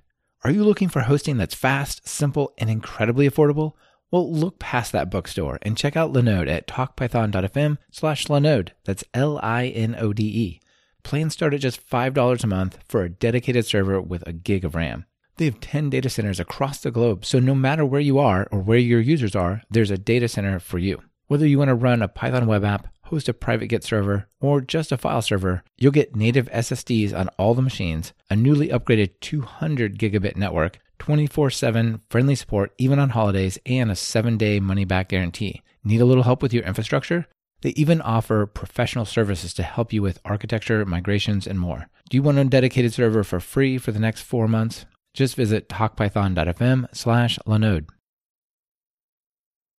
Are 0.45 0.51
you 0.51 0.63
looking 0.63 0.87
for 0.87 1.01
hosting 1.01 1.35
that's 1.35 1.55
fast, 1.55 2.07
simple, 2.07 2.53
and 2.57 2.69
incredibly 2.69 3.29
affordable? 3.29 3.73
Well, 4.11 4.31
look 4.31 4.57
past 4.57 4.91
that 4.91 5.11
bookstore 5.11 5.59
and 5.61 5.77
check 5.77 5.95
out 5.95 6.11
Linode 6.11 6.49
at 6.49 6.67
talkpython.fm 6.67 7.77
slash 7.91 8.25
Linode. 8.25 8.69
That's 8.85 9.03
L-I-N-O-D-E. 9.13 10.59
Plans 11.03 11.33
start 11.33 11.53
at 11.53 11.61
just 11.61 11.87
$5 11.87 12.43
a 12.43 12.47
month 12.47 12.79
for 12.87 13.03
a 13.03 13.09
dedicated 13.09 13.65
server 13.67 14.01
with 14.01 14.27
a 14.27 14.33
gig 14.33 14.65
of 14.65 14.73
RAM. 14.73 15.05
They 15.37 15.45
have 15.45 15.59
10 15.59 15.91
data 15.91 16.09
centers 16.09 16.39
across 16.39 16.79
the 16.79 16.91
globe, 16.91 17.23
so 17.23 17.39
no 17.39 17.53
matter 17.53 17.85
where 17.85 18.01
you 18.01 18.17
are 18.17 18.47
or 18.51 18.59
where 18.59 18.79
your 18.79 18.99
users 18.99 19.35
are, 19.35 19.61
there's 19.69 19.91
a 19.91 19.97
data 19.97 20.27
center 20.27 20.59
for 20.59 20.79
you. 20.79 21.01
Whether 21.27 21.45
you 21.45 21.59
want 21.59 21.69
to 21.69 21.75
run 21.75 22.01
a 22.01 22.07
Python 22.07 22.47
web 22.47 22.65
app, 22.65 22.87
host 23.03 23.29
a 23.29 23.33
private 23.33 23.67
Git 23.67 23.83
server, 23.83 24.27
or 24.41 24.59
just 24.59 24.91
a 24.91 24.97
file 24.97 25.21
server, 25.21 25.63
you'll 25.77 25.91
get 25.91 26.15
native 26.15 26.49
SSDs 26.49 27.13
on 27.13 27.29
all 27.37 27.53
the 27.53 27.61
machines, 27.61 28.13
a 28.29 28.35
newly 28.35 28.69
upgraded 28.69 29.11
200 29.21 29.99
gigabit 29.99 30.35
network, 30.35 30.79
24 30.99 31.49
7 31.49 32.01
friendly 32.09 32.35
support 32.35 32.73
even 32.77 32.99
on 32.99 33.09
holidays, 33.09 33.57
and 33.65 33.89
a 33.89 33.95
7 33.95 34.37
day 34.37 34.59
money 34.59 34.85
back 34.85 35.09
guarantee. 35.09 35.61
Need 35.83 36.01
a 36.01 36.05
little 36.05 36.23
help 36.23 36.41
with 36.41 36.53
your 36.53 36.63
infrastructure? 36.63 37.27
They 37.61 37.71
even 37.71 38.01
offer 38.01 38.45
professional 38.45 39.05
services 39.05 39.53
to 39.55 39.63
help 39.63 39.91
you 39.91 40.01
with 40.01 40.21
architecture, 40.23 40.85
migrations, 40.85 41.45
and 41.45 41.59
more. 41.59 41.87
Do 42.09 42.15
you 42.15 42.23
want 42.23 42.37
a 42.37 42.45
dedicated 42.45 42.93
server 42.93 43.23
for 43.23 43.39
free 43.39 43.77
for 43.77 43.91
the 43.91 43.99
next 43.99 44.21
four 44.21 44.47
months? 44.47 44.85
Just 45.13 45.35
visit 45.35 45.67
talkpython.fm 45.67 46.87
slash 46.93 47.37
Linode. 47.39 47.87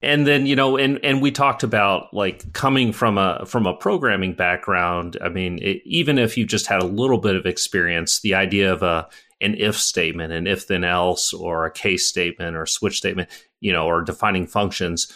And 0.03 0.27
then, 0.27 0.47
you 0.47 0.57
know, 0.57 0.79
and, 0.79 0.99
and 1.05 1.21
we 1.21 1.31
talked 1.31 1.63
about 1.63 2.13
like 2.15 2.53
coming 2.55 2.93
from 2.93 3.19
a, 3.19 3.45
from 3.47 3.67
a 3.67 3.75
programming 3.75 4.35
background. 4.35 5.19
I 5.23 5.29
mean, 5.29 5.59
it, 5.61 5.83
even 5.85 6.19
if 6.19 6.39
you 6.39 6.47
just 6.47 6.67
had 6.67 6.83
a 6.83 6.87
little 6.87 7.19
bit 7.19 7.37
of 7.37 7.45
experience, 7.45 8.21
the 8.21 8.35
idea 8.35 8.73
of 8.73 8.83
a, 8.83 9.09
an 9.41 9.55
if 9.57 9.77
statement, 9.77 10.33
an 10.33 10.47
if 10.47 10.67
then 10.67 10.85
else, 10.85 11.33
or 11.33 11.65
a 11.65 11.71
case 11.71 12.07
statement 12.07 12.57
or 12.57 12.67
switch 12.67 12.99
statement, 12.99 13.29
you 13.61 13.73
know, 13.73 13.87
or 13.87 14.03
defining 14.03 14.47
functions, 14.47 15.13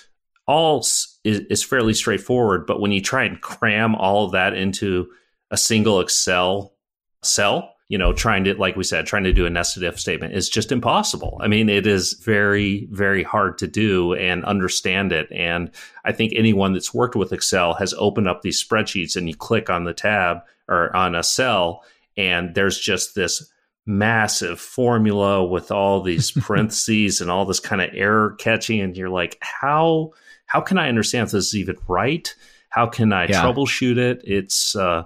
all 0.46 0.80
is, 1.24 1.40
is 1.50 1.62
fairly 1.62 1.94
straightforward. 1.94 2.66
But 2.66 2.80
when 2.80 2.92
you 2.92 3.00
try 3.00 3.24
and 3.24 3.40
cram 3.40 3.94
all 3.94 4.26
of 4.26 4.32
that 4.32 4.54
into 4.54 5.08
a 5.50 5.56
single 5.56 6.00
Excel 6.00 6.74
cell, 7.22 7.70
you 7.88 7.98
know, 7.98 8.12
trying 8.12 8.44
to, 8.44 8.54
like 8.54 8.76
we 8.76 8.84
said, 8.84 9.06
trying 9.06 9.24
to 9.24 9.32
do 9.32 9.46
a 9.46 9.50
nested 9.50 9.82
if 9.82 10.00
statement 10.00 10.34
is 10.34 10.48
just 10.48 10.72
impossible. 10.72 11.38
I 11.40 11.48
mean, 11.48 11.68
it 11.68 11.86
is 11.86 12.14
very, 12.14 12.88
very 12.90 13.22
hard 13.22 13.58
to 13.58 13.66
do 13.66 14.14
and 14.14 14.44
understand 14.44 15.12
it. 15.12 15.30
And 15.30 15.70
I 16.04 16.12
think 16.12 16.32
anyone 16.34 16.72
that's 16.72 16.94
worked 16.94 17.14
with 17.14 17.32
Excel 17.32 17.74
has 17.74 17.94
opened 17.94 18.26
up 18.26 18.40
these 18.40 18.62
spreadsheets 18.62 19.16
and 19.16 19.28
you 19.28 19.36
click 19.36 19.68
on 19.68 19.84
the 19.84 19.92
tab 19.92 20.38
or 20.66 20.96
on 20.96 21.14
a 21.14 21.22
cell, 21.22 21.84
and 22.16 22.54
there's 22.54 22.78
just 22.78 23.14
this 23.14 23.50
massive 23.86 24.60
formula 24.60 25.44
with 25.44 25.70
all 25.70 26.00
these 26.00 26.30
parentheses 26.40 27.20
and 27.20 27.30
all 27.30 27.44
this 27.44 27.60
kind 27.60 27.82
of 27.82 27.90
error 27.92 28.34
catching 28.38 28.80
and 28.80 28.96
you're 28.96 29.10
like 29.10 29.36
how 29.40 30.10
how 30.46 30.60
can 30.60 30.78
i 30.78 30.88
understand 30.88 31.26
if 31.26 31.32
this 31.32 31.46
is 31.48 31.56
even 31.56 31.76
right? 31.88 32.34
How 32.68 32.86
can 32.86 33.12
i 33.12 33.26
yeah. 33.26 33.42
troubleshoot 33.42 33.98
it? 33.98 34.22
It's 34.24 34.74
uh 34.74 35.04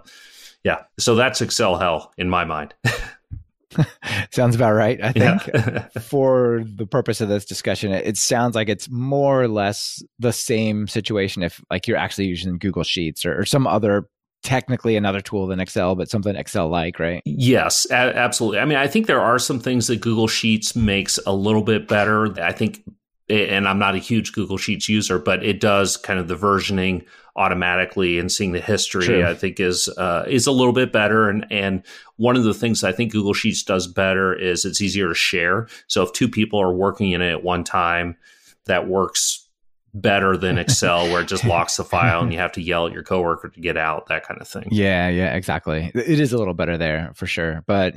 yeah. 0.64 0.82
So 0.98 1.14
that's 1.14 1.40
excel 1.40 1.76
hell 1.76 2.12
in 2.18 2.28
my 2.28 2.44
mind. 2.44 2.74
Sounds 4.30 4.56
about 4.56 4.72
right 4.72 4.98
i 5.02 5.12
think 5.12 5.46
yeah. 5.54 5.88
for 6.00 6.64
the 6.64 6.86
purpose 6.86 7.20
of 7.20 7.28
this 7.28 7.44
discussion. 7.44 7.92
It, 7.92 8.06
it 8.06 8.16
sounds 8.16 8.54
like 8.54 8.68
it's 8.68 8.88
more 8.88 9.42
or 9.42 9.48
less 9.48 10.02
the 10.18 10.32
same 10.32 10.88
situation 10.88 11.42
if 11.42 11.62
like 11.70 11.86
you're 11.86 11.98
actually 11.98 12.26
using 12.26 12.58
google 12.58 12.82
sheets 12.82 13.26
or, 13.26 13.38
or 13.38 13.44
some 13.44 13.66
other 13.66 14.08
technically 14.42 14.96
another 14.96 15.20
tool 15.20 15.46
than 15.46 15.60
Excel, 15.60 15.94
but 15.94 16.08
something 16.08 16.36
Excel 16.36 16.68
like, 16.68 16.98
right? 16.98 17.22
Yes, 17.24 17.86
a- 17.90 17.94
absolutely. 17.94 18.60
I 18.60 18.64
mean, 18.64 18.78
I 18.78 18.86
think 18.86 19.06
there 19.06 19.20
are 19.20 19.38
some 19.38 19.60
things 19.60 19.86
that 19.88 20.00
Google 20.00 20.28
Sheets 20.28 20.76
makes 20.76 21.18
a 21.26 21.32
little 21.32 21.62
bit 21.62 21.88
better. 21.88 22.40
I 22.40 22.52
think, 22.52 22.82
and 23.28 23.68
I'm 23.68 23.78
not 23.78 23.94
a 23.94 23.98
huge 23.98 24.32
Google 24.32 24.58
Sheets 24.58 24.88
user, 24.88 25.18
but 25.18 25.44
it 25.44 25.60
does 25.60 25.96
kind 25.96 26.18
of 26.18 26.28
the 26.28 26.36
versioning 26.36 27.04
automatically 27.36 28.18
and 28.18 28.32
seeing 28.32 28.52
the 28.52 28.60
history. 28.60 29.04
True. 29.06 29.26
I 29.26 29.34
think 29.34 29.60
is 29.60 29.88
uh, 29.96 30.24
is 30.26 30.46
a 30.46 30.52
little 30.52 30.72
bit 30.72 30.92
better. 30.92 31.28
And 31.28 31.46
and 31.50 31.82
one 32.16 32.36
of 32.36 32.44
the 32.44 32.54
things 32.54 32.82
I 32.84 32.92
think 32.92 33.12
Google 33.12 33.34
Sheets 33.34 33.62
does 33.62 33.86
better 33.86 34.34
is 34.34 34.64
it's 34.64 34.80
easier 34.80 35.08
to 35.08 35.14
share. 35.14 35.68
So 35.86 36.02
if 36.02 36.12
two 36.12 36.28
people 36.28 36.60
are 36.60 36.72
working 36.72 37.12
in 37.12 37.22
it 37.22 37.30
at 37.30 37.44
one 37.44 37.64
time, 37.64 38.16
that 38.66 38.88
works 38.88 39.47
better 40.00 40.36
than 40.36 40.58
Excel 40.58 41.10
where 41.10 41.22
it 41.22 41.28
just 41.28 41.44
locks 41.44 41.76
the 41.76 41.84
file 41.84 42.22
and 42.22 42.32
you 42.32 42.38
have 42.38 42.52
to 42.52 42.62
yell 42.62 42.86
at 42.86 42.92
your 42.92 43.02
coworker 43.02 43.48
to 43.48 43.60
get 43.60 43.76
out, 43.76 44.06
that 44.06 44.26
kind 44.26 44.40
of 44.40 44.48
thing. 44.48 44.68
Yeah, 44.70 45.08
yeah, 45.08 45.34
exactly. 45.34 45.90
It 45.94 46.20
is 46.20 46.32
a 46.32 46.38
little 46.38 46.54
better 46.54 46.78
there 46.78 47.12
for 47.14 47.26
sure, 47.26 47.62
but 47.66 47.94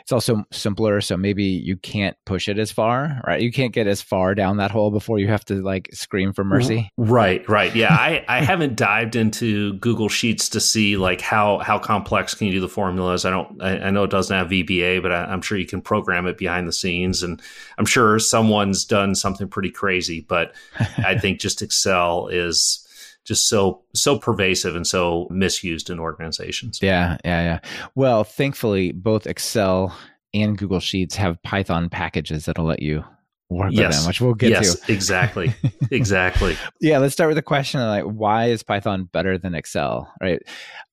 it's 0.00 0.12
also 0.12 0.44
simpler. 0.50 1.00
So 1.00 1.16
maybe 1.16 1.44
you 1.44 1.76
can't 1.76 2.16
push 2.24 2.48
it 2.48 2.58
as 2.58 2.70
far, 2.70 3.20
right? 3.26 3.40
You 3.40 3.52
can't 3.52 3.72
get 3.72 3.86
as 3.86 4.00
far 4.00 4.34
down 4.34 4.58
that 4.58 4.70
hole 4.70 4.90
before 4.90 5.18
you 5.18 5.28
have 5.28 5.44
to 5.46 5.62
like 5.62 5.90
scream 5.92 6.32
for 6.32 6.44
mercy. 6.44 6.90
Right, 6.96 7.46
right. 7.48 7.74
Yeah, 7.74 7.92
I, 7.92 8.24
I 8.28 8.40
haven't 8.44 8.76
dived 8.76 9.16
into 9.16 9.74
Google 9.74 10.08
Sheets 10.08 10.48
to 10.50 10.60
see 10.60 10.96
like 10.96 11.20
how 11.20 11.58
how 11.58 11.78
complex 11.78 12.34
can 12.34 12.46
you 12.46 12.52
do 12.54 12.60
the 12.60 12.68
formulas. 12.68 13.24
I 13.24 13.30
don't. 13.30 13.62
I, 13.62 13.78
I 13.78 13.90
know 13.90 14.04
it 14.04 14.10
doesn't 14.10 14.36
have 14.36 14.48
VBA, 14.48 15.02
but 15.02 15.12
I, 15.12 15.24
I'm 15.24 15.42
sure 15.42 15.58
you 15.58 15.66
can 15.66 15.80
program 15.80 16.26
it 16.26 16.38
behind 16.38 16.68
the 16.68 16.72
scenes, 16.72 17.22
and 17.22 17.40
I'm 17.78 17.86
sure 17.86 18.18
someone's 18.18 18.84
done 18.84 19.14
something 19.14 19.48
pretty 19.48 19.70
crazy. 19.70 20.20
But 20.20 20.54
I 20.98 21.18
think 21.18 21.40
just 21.44 21.60
Excel 21.60 22.28
is 22.28 22.80
just 23.24 23.48
so 23.48 23.82
so 23.94 24.18
pervasive 24.18 24.74
and 24.74 24.86
so 24.86 25.28
misused 25.30 25.90
in 25.90 26.00
organizations. 26.00 26.78
Yeah, 26.80 27.18
yeah, 27.22 27.42
yeah. 27.42 27.70
Well, 27.94 28.24
thankfully, 28.24 28.92
both 28.92 29.26
Excel 29.26 29.94
and 30.32 30.56
Google 30.56 30.80
Sheets 30.80 31.14
have 31.16 31.40
Python 31.42 31.90
packages 31.90 32.46
that'll 32.46 32.64
let 32.64 32.80
you 32.80 33.04
work 33.50 33.72
yes. 33.72 33.88
with 33.88 33.96
them, 33.96 34.06
which 34.08 34.20
we'll 34.22 34.34
get 34.34 34.50
yes, 34.50 34.80
to. 34.80 34.92
exactly, 34.92 35.54
exactly. 35.90 36.56
yeah, 36.80 36.96
let's 36.96 37.12
start 37.12 37.28
with 37.28 37.36
the 37.36 37.42
question 37.42 37.78
of 37.78 37.88
like, 37.88 38.04
why 38.04 38.46
is 38.46 38.62
Python 38.62 39.04
better 39.12 39.36
than 39.36 39.54
Excel, 39.54 40.10
right? 40.22 40.40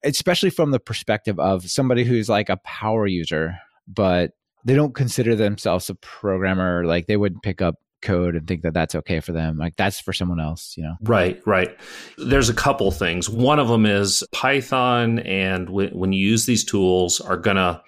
Especially 0.04 0.50
from 0.50 0.72
the 0.72 0.82
perspective 0.82 1.40
of 1.40 1.70
somebody 1.70 2.04
who's 2.04 2.28
like 2.28 2.50
a 2.50 2.58
power 2.58 3.08
user, 3.08 3.56
but 3.88 4.32
they 4.66 4.76
don't 4.76 4.94
consider 4.94 5.34
themselves 5.34 5.90
a 5.90 5.96
programmer. 5.96 6.86
Like 6.86 7.08
they 7.08 7.18
wouldn't 7.18 7.42
pick 7.42 7.62
up 7.62 7.76
code 8.02 8.36
and 8.36 8.48
think 8.48 8.62
that 8.64 8.74
that's 8.74 8.96
okay 8.96 9.20
for 9.20 9.32
them. 9.32 9.58
Like 9.58 9.76
that's 9.76 10.00
for 10.00 10.14
someone 10.14 10.40
else, 10.40 10.76
you 10.78 10.84
know? 10.84 10.96
Right, 11.02 11.42
right. 11.46 11.78
There's 12.18 12.50
a 12.50 12.54
couple 12.54 12.92
things. 12.92 13.30
One 13.30 13.60
of 13.60 13.68
them 13.68 13.86
is 13.86 14.24
Python, 14.32 15.20
and 15.20 15.68
w- 15.68 15.92
when 15.92 16.14
you 16.14 16.28
use 16.28 16.46
these 16.46 16.64
tools, 16.64 17.22
are 17.22 17.38
going 17.38 17.58
to 17.58 17.82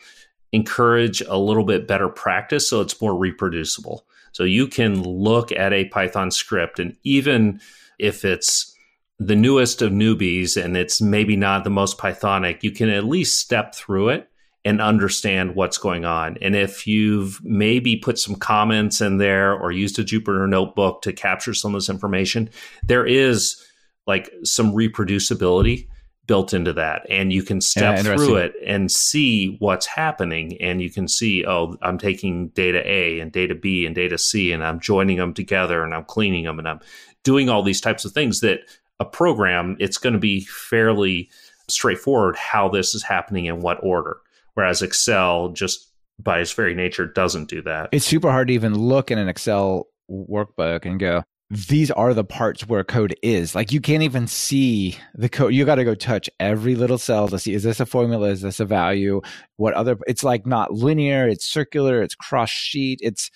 encourage 0.51 1.21
a 1.21 1.37
little 1.37 1.65
bit 1.65 1.87
better 1.87 2.09
practice 2.09 2.69
so 2.69 2.81
it's 2.81 3.01
more 3.01 3.17
reproducible. 3.17 4.05
So 4.31 4.43
you 4.43 4.67
can 4.67 5.03
look 5.03 5.51
at 5.51 5.73
a 5.73 5.85
Python 5.85 6.31
script, 6.31 6.79
and 6.79 6.95
even 7.03 7.59
if 7.99 8.25
it's 8.25 8.75
the 9.19 9.35
newest 9.35 9.81
of 9.81 9.91
newbies 9.91 10.61
and 10.61 10.75
it's 10.75 11.01
maybe 11.01 11.35
not 11.35 11.63
the 11.63 11.69
most 11.69 11.97
Pythonic, 11.97 12.63
you 12.63 12.71
can 12.71 12.89
at 12.89 13.05
least 13.05 13.39
step 13.39 13.75
through 13.75 14.09
it 14.09 14.29
and 14.65 14.81
understand 14.81 15.55
what's 15.55 15.77
going 15.77 16.05
on. 16.05 16.37
And 16.41 16.55
if 16.55 16.87
you've 16.87 17.43
maybe 17.43 17.97
put 17.97 18.17
some 18.17 18.35
comments 18.35 19.01
in 19.01 19.17
there 19.17 19.53
or 19.53 19.71
used 19.71 19.99
a 19.99 20.03
Jupyter 20.03 20.47
notebook 20.47 21.01
to 21.01 21.11
capture 21.11 21.53
some 21.53 21.75
of 21.75 21.81
this 21.81 21.89
information, 21.89 22.49
there 22.83 23.05
is 23.05 23.61
like 24.07 24.31
some 24.43 24.73
reproducibility 24.73 25.87
built 26.25 26.53
into 26.53 26.71
that. 26.73 27.05
And 27.09 27.33
you 27.33 27.43
can 27.43 27.59
step 27.59 27.97
yeah, 27.97 28.15
through 28.15 28.37
it 28.37 28.53
and 28.65 28.89
see 28.89 29.57
what's 29.59 29.85
happening. 29.85 30.57
And 30.61 30.81
you 30.81 30.89
can 30.89 31.07
see, 31.09 31.45
oh, 31.45 31.75
I'm 31.81 31.97
taking 31.97 32.47
data 32.49 32.81
A 32.89 33.19
and 33.19 33.31
data 33.31 33.55
B 33.55 33.85
and 33.85 33.93
data 33.93 34.17
C, 34.17 34.53
and 34.53 34.63
I'm 34.63 34.79
joining 34.79 35.17
them 35.17 35.33
together 35.33 35.83
and 35.83 35.93
I'm 35.93 36.05
cleaning 36.05 36.45
them 36.45 36.59
and 36.59 36.67
I'm 36.67 36.79
doing 37.23 37.49
all 37.49 37.63
these 37.63 37.81
types 37.81 38.05
of 38.05 38.13
things 38.13 38.39
that 38.39 38.61
a 38.99 39.05
program, 39.05 39.75
it's 39.79 39.97
going 39.97 40.13
to 40.13 40.19
be 40.19 40.41
fairly 40.45 41.29
straightforward 41.67 42.35
how 42.37 42.69
this 42.69 42.95
is 42.95 43.03
happening 43.03 43.45
in 43.45 43.59
what 43.59 43.83
order. 43.83 44.17
Whereas 44.55 44.81
Excel, 44.81 45.49
just 45.49 45.91
by 46.19 46.39
its 46.39 46.53
very 46.53 46.75
nature, 46.75 47.05
doesn't 47.05 47.49
do 47.49 47.61
that. 47.63 47.89
It's 47.91 48.05
super 48.05 48.31
hard 48.31 48.47
to 48.49 48.53
even 48.53 48.75
look 48.75 49.11
in 49.11 49.17
an 49.17 49.27
Excel 49.27 49.87
workbook 50.09 50.85
and 50.85 50.99
go, 50.99 51.23
these 51.49 51.91
are 51.91 52.13
the 52.13 52.23
parts 52.23 52.67
where 52.67 52.83
code 52.83 53.15
is. 53.21 53.53
Like 53.53 53.71
you 53.71 53.79
can't 53.79 54.03
even 54.03 54.27
see 54.27 54.97
the 55.13 55.29
code. 55.29 55.53
You 55.53 55.65
got 55.65 55.75
to 55.75 55.83
go 55.83 55.93
touch 55.93 56.29
every 56.39 56.75
little 56.75 56.97
cell 56.97 57.27
to 57.27 57.37
see 57.37 57.53
is 57.53 57.63
this 57.63 57.79
a 57.79 57.85
formula? 57.85 58.29
Is 58.29 58.41
this 58.41 58.59
a 58.59 58.65
value? 58.65 59.21
What 59.57 59.73
other? 59.73 59.97
It's 60.07 60.23
like 60.23 60.47
not 60.47 60.73
linear. 60.73 61.27
It's 61.27 61.45
circular. 61.45 62.01
It's 62.01 62.15
cross 62.15 62.49
sheet. 62.49 62.99
It's 63.03 63.29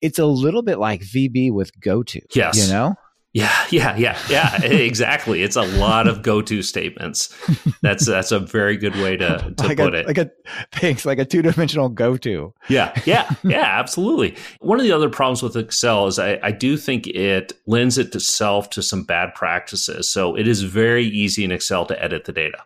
it's 0.00 0.18
a 0.18 0.26
little 0.26 0.62
bit 0.62 0.78
like 0.78 1.02
VB 1.02 1.52
with 1.52 1.78
GoTo. 1.78 2.20
Yes, 2.34 2.56
you 2.56 2.72
know. 2.72 2.94
Yeah, 3.32 3.50
yeah, 3.70 3.96
yeah, 3.96 4.18
yeah. 4.28 4.62
exactly. 4.62 5.42
It's 5.42 5.56
a 5.56 5.62
lot 5.62 6.06
of 6.06 6.22
go-to 6.22 6.62
statements. 6.62 7.34
That's 7.80 8.06
that's 8.06 8.30
a 8.30 8.38
very 8.38 8.76
good 8.76 8.94
way 8.96 9.16
to, 9.16 9.54
to 9.56 9.66
like 9.66 9.78
put 9.78 9.94
a, 9.94 9.98
it. 9.98 10.06
Like 10.06 10.18
a 10.18 10.30
thanks, 10.72 11.06
like 11.06 11.18
a 11.18 11.24
two-dimensional 11.24 11.90
go-to. 11.90 12.52
Yeah, 12.68 12.92
yeah, 13.06 13.30
yeah. 13.42 13.78
Absolutely. 13.78 14.36
One 14.60 14.78
of 14.78 14.84
the 14.84 14.92
other 14.92 15.08
problems 15.08 15.42
with 15.42 15.56
Excel 15.56 16.06
is 16.06 16.18
I, 16.18 16.38
I 16.42 16.50
do 16.52 16.76
think 16.76 17.06
it 17.06 17.54
lends 17.66 17.98
itself 17.98 18.70
to 18.70 18.82
some 18.82 19.04
bad 19.04 19.34
practices. 19.34 20.08
So 20.08 20.36
it 20.36 20.46
is 20.46 20.62
very 20.62 21.04
easy 21.04 21.44
in 21.44 21.52
Excel 21.52 21.86
to 21.86 22.02
edit 22.02 22.24
the 22.24 22.32
data, 22.32 22.58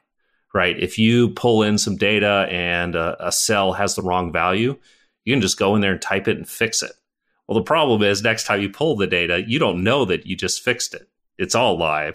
right? 0.53 0.77
If 0.79 0.99
you 0.99 1.31
pull 1.31 1.63
in 1.63 1.79
some 1.79 1.97
data 1.97 2.47
and 2.51 2.95
a, 2.97 3.29
a 3.29 3.33
cell 3.33 3.73
has 3.75 3.95
the 3.95 4.03
wrong 4.03 4.33
value, 4.33 4.77
you 5.25 5.33
can 5.33 5.41
just 5.41 5.59
go 5.59 5.77
in 5.77 5.81
there 5.81 5.93
and 5.93 6.03
type 6.03 6.27
it 6.27 6.37
and 6.37 6.49
fix 6.49 6.83
it 6.83 6.93
well, 7.49 7.59
the 7.59 7.65
problem 7.65 8.03
is 8.03 8.23
next 8.23 8.45
time 8.45 8.61
you 8.61 8.71
pull 8.71 8.97
the 8.97 9.07
data, 9.07 9.45
you 9.47 9.59
don't 9.59 9.85
know 9.85 10.05
that 10.05 10.27
you 10.27 10.37
just 10.37 10.63
fixed 10.63 10.95
it. 10.95 11.09
It's 11.39 11.55
all 11.55 11.79
live. 11.79 12.15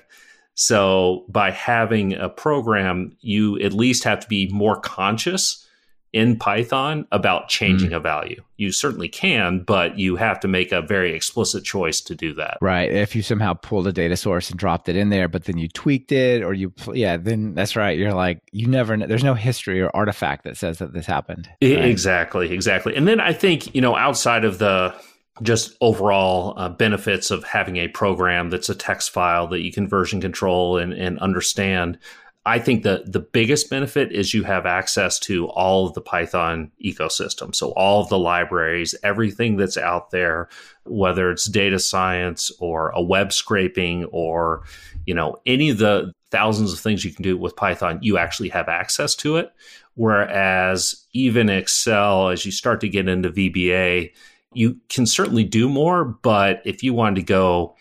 So 0.54 1.26
by 1.30 1.52
having 1.52 2.13
a 2.13 2.28
program, 2.30 3.15
you 3.22 3.58
at 3.60 3.74
least 3.74 4.04
have 4.04 4.20
to 4.20 4.28
be 4.28 4.50
more 4.52 4.80
conscious 4.80 5.65
in 6.13 6.38
Python 6.38 7.08
about 7.13 7.48
changing 7.48 7.91
mm. 7.91 7.96
a 7.96 8.00
value. 8.02 8.44
You 8.58 8.74
certainly 8.74 9.08
can, 9.08 9.63
but 9.63 9.98
you 9.98 10.17
have 10.17 10.41
to 10.41 10.50
make 10.50 10.74
a 10.74 10.82
very 10.82 11.13
explicit 11.13 11.63
choice 11.63 12.02
to 12.02 12.15
do 12.15 12.34
that. 12.34 12.58
Right. 12.60 12.91
If 12.91 13.15
you 13.15 13.22
somehow 13.22 13.54
pulled 13.54 13.88
a 13.88 13.94
data 13.94 14.17
source 14.17 14.50
and 14.50 14.60
dropped 14.60 14.89
it 14.89 14.98
in 14.98 15.10
there, 15.10 15.30
but 15.30 15.46
then 15.46 15.58
you 15.58 15.70
tweaked 15.70 16.12
it 16.12 16.44
or 16.44 16.54
you, 16.54 16.74
yeah, 16.91 17.15
then 17.15 17.54
that's 17.54 17.78
right. 17.78 17.98
You're 17.98 18.13
like, 18.13 18.41
you 18.52 18.67
never, 18.67 18.98
there's 18.98 19.24
no 19.24 19.36
history 19.36 19.82
or 19.82 19.89
artifact 19.96 20.44
that 20.44 20.58
says 20.58 20.80
that 20.80 20.91
this 20.91 21.06
happened. 21.06 21.48
Right? 21.62 21.86
Exactly. 21.86 22.52
Exactly. 22.52 22.94
And 22.94 23.08
then 23.08 23.22
I 23.22 23.32
think, 23.32 23.74
you 23.74 23.80
know, 23.80 23.96
outside 23.96 24.44
of 24.44 24.60
the, 24.60 24.94
just 25.41 25.76
overall 25.82 26.54
uh, 26.58 26.70
benefits 26.70 27.32
of 27.32 27.44
having 27.44 27.78
a 27.78 27.88
program 27.88 28.50
that's 28.50 28.70
a 28.70 28.76
text 28.76 29.12
file 29.12 29.48
that 29.48 29.62
you 29.62 29.72
can 29.72 29.88
version 29.88 30.22
control 30.22 30.78
and, 30.78 30.94
and 30.94 31.20
understand. 31.20 31.98
I 32.46 32.58
think 32.58 32.84
that 32.84 33.12
the 33.12 33.20
biggest 33.20 33.70
benefit 33.70 34.12
is 34.12 34.34
you 34.34 34.44
have 34.44 34.65
access 34.65 35.20
to 35.20 35.48
all 35.50 35.88
of 35.88 35.94
the 35.94 36.02
Python 36.02 36.72
ecosystem. 36.84 37.54
So 37.54 37.70
all 37.72 38.02
of 38.02 38.10
the 38.10 38.17
libraries, 38.17 38.96
everything 39.04 39.58
that's 39.58 39.78
out 39.78 40.10
there, 40.10 40.50
whether 40.86 41.30
it's 41.30 41.46
data 41.46 41.78
science 41.78 42.52
or 42.60 42.89
a 42.89 43.02
web 43.02 43.32
scraping 43.32 44.06
or 44.06 44.63
you 45.06 45.13
know 45.13 45.38
any 45.46 45.70
of 45.70 45.78
the 45.78 46.13
thousands 46.32 46.74
of 46.74 46.80
things 46.80 47.06
you 47.06 47.13
can 47.13 47.24
do 47.24 47.38
with 47.38 47.56
Python, 47.56 48.00
you 48.02 48.17
actually 48.17 48.50
have 48.50 48.70
access 48.70 49.15
to 49.15 49.38
it. 49.38 49.52
Whereas 49.94 51.06
even 51.13 51.50
Excel, 51.50 52.30
as 52.30 52.46
you 52.46 52.52
start 52.52 52.82
to 52.82 52.89
get 52.89 53.08
into 53.08 53.30
VBA, 53.30 54.12
you 54.54 54.80
can 54.90 55.06
certainly 55.06 55.44
do 55.44 55.70
more, 55.70 56.04
but 56.04 56.62
if 56.66 56.84
you 56.84 56.94
wanted 56.94 57.16
to 57.16 57.24
go 57.24 57.76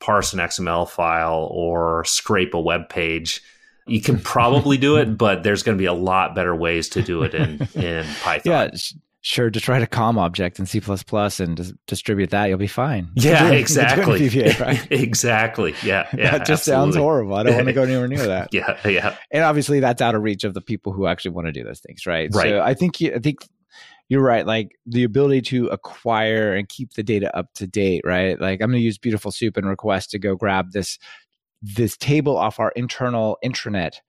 parse 0.00 0.32
an 0.32 0.38
XML 0.38 0.88
file 0.88 1.48
or 1.50 2.04
scrape 2.04 2.54
a 2.54 2.60
web 2.60 2.88
page, 2.88 3.42
you 3.86 4.00
can 4.00 4.18
probably 4.22 4.76
do 4.76 4.96
it, 4.96 5.16
but 5.16 5.42
there's 5.42 5.62
going 5.62 5.76
to 5.76 5.80
be 5.82 5.86
a 5.86 5.92
lot 5.94 6.34
better 6.34 6.54
ways 6.54 6.88
to 6.90 7.02
do 7.02 7.22
it 7.22 7.34
in, 7.34 7.68
in 7.74 8.06
Python. 8.22 8.52
Yeah, 8.52 8.70
sure. 9.20 9.50
Just 9.50 9.68
write 9.68 9.82
a 9.82 9.86
COM 9.86 10.18
object 10.18 10.58
in 10.58 10.66
C 10.66 10.80
and 10.86 11.56
dis- 11.56 11.72
distribute 11.86 12.30
that. 12.30 12.46
You'll 12.46 12.58
be 12.58 12.66
fine. 12.66 13.10
Yeah, 13.14 13.50
exactly. 13.50 14.28
Right? 14.28 14.86
exactly. 14.90 15.74
Yeah. 15.82 16.08
Yeah. 16.16 16.32
That 16.32 16.46
just 16.46 16.68
absolutely. 16.68 16.92
sounds 16.92 16.96
horrible. 16.96 17.34
I 17.34 17.42
don't 17.42 17.54
want 17.56 17.66
to 17.66 17.72
go 17.72 17.82
anywhere 17.82 18.08
near 18.08 18.26
that. 18.26 18.52
yeah. 18.52 18.78
Yeah. 18.86 19.16
And 19.30 19.44
obviously 19.44 19.80
that's 19.80 20.02
out 20.02 20.14
of 20.14 20.22
reach 20.22 20.44
of 20.44 20.54
the 20.54 20.60
people 20.60 20.92
who 20.92 21.06
actually 21.06 21.32
want 21.32 21.46
to 21.46 21.52
do 21.52 21.64
those 21.64 21.80
things. 21.80 22.06
Right. 22.06 22.30
Right. 22.32 22.50
So 22.50 22.60
I 22.60 22.74
think, 22.74 22.96
I 23.02 23.18
think 23.18 23.38
you're 24.08 24.22
right. 24.22 24.46
Like 24.46 24.72
the 24.86 25.04
ability 25.04 25.42
to 25.42 25.66
acquire 25.68 26.54
and 26.54 26.68
keep 26.68 26.92
the 26.92 27.02
data 27.02 27.34
up 27.36 27.52
to 27.54 27.66
date, 27.66 28.02
right? 28.04 28.38
Like 28.40 28.60
I'm 28.60 28.70
going 28.70 28.80
to 28.80 28.84
use 28.84 28.98
Beautiful 28.98 29.30
Soup 29.30 29.56
and 29.56 29.68
request 29.68 30.10
to 30.10 30.18
go 30.18 30.36
grab 30.36 30.72
this 30.72 30.98
this 31.62 31.96
table 31.96 32.36
off 32.36 32.60
our 32.60 32.72
internal 32.76 33.38
intranet 33.44 34.00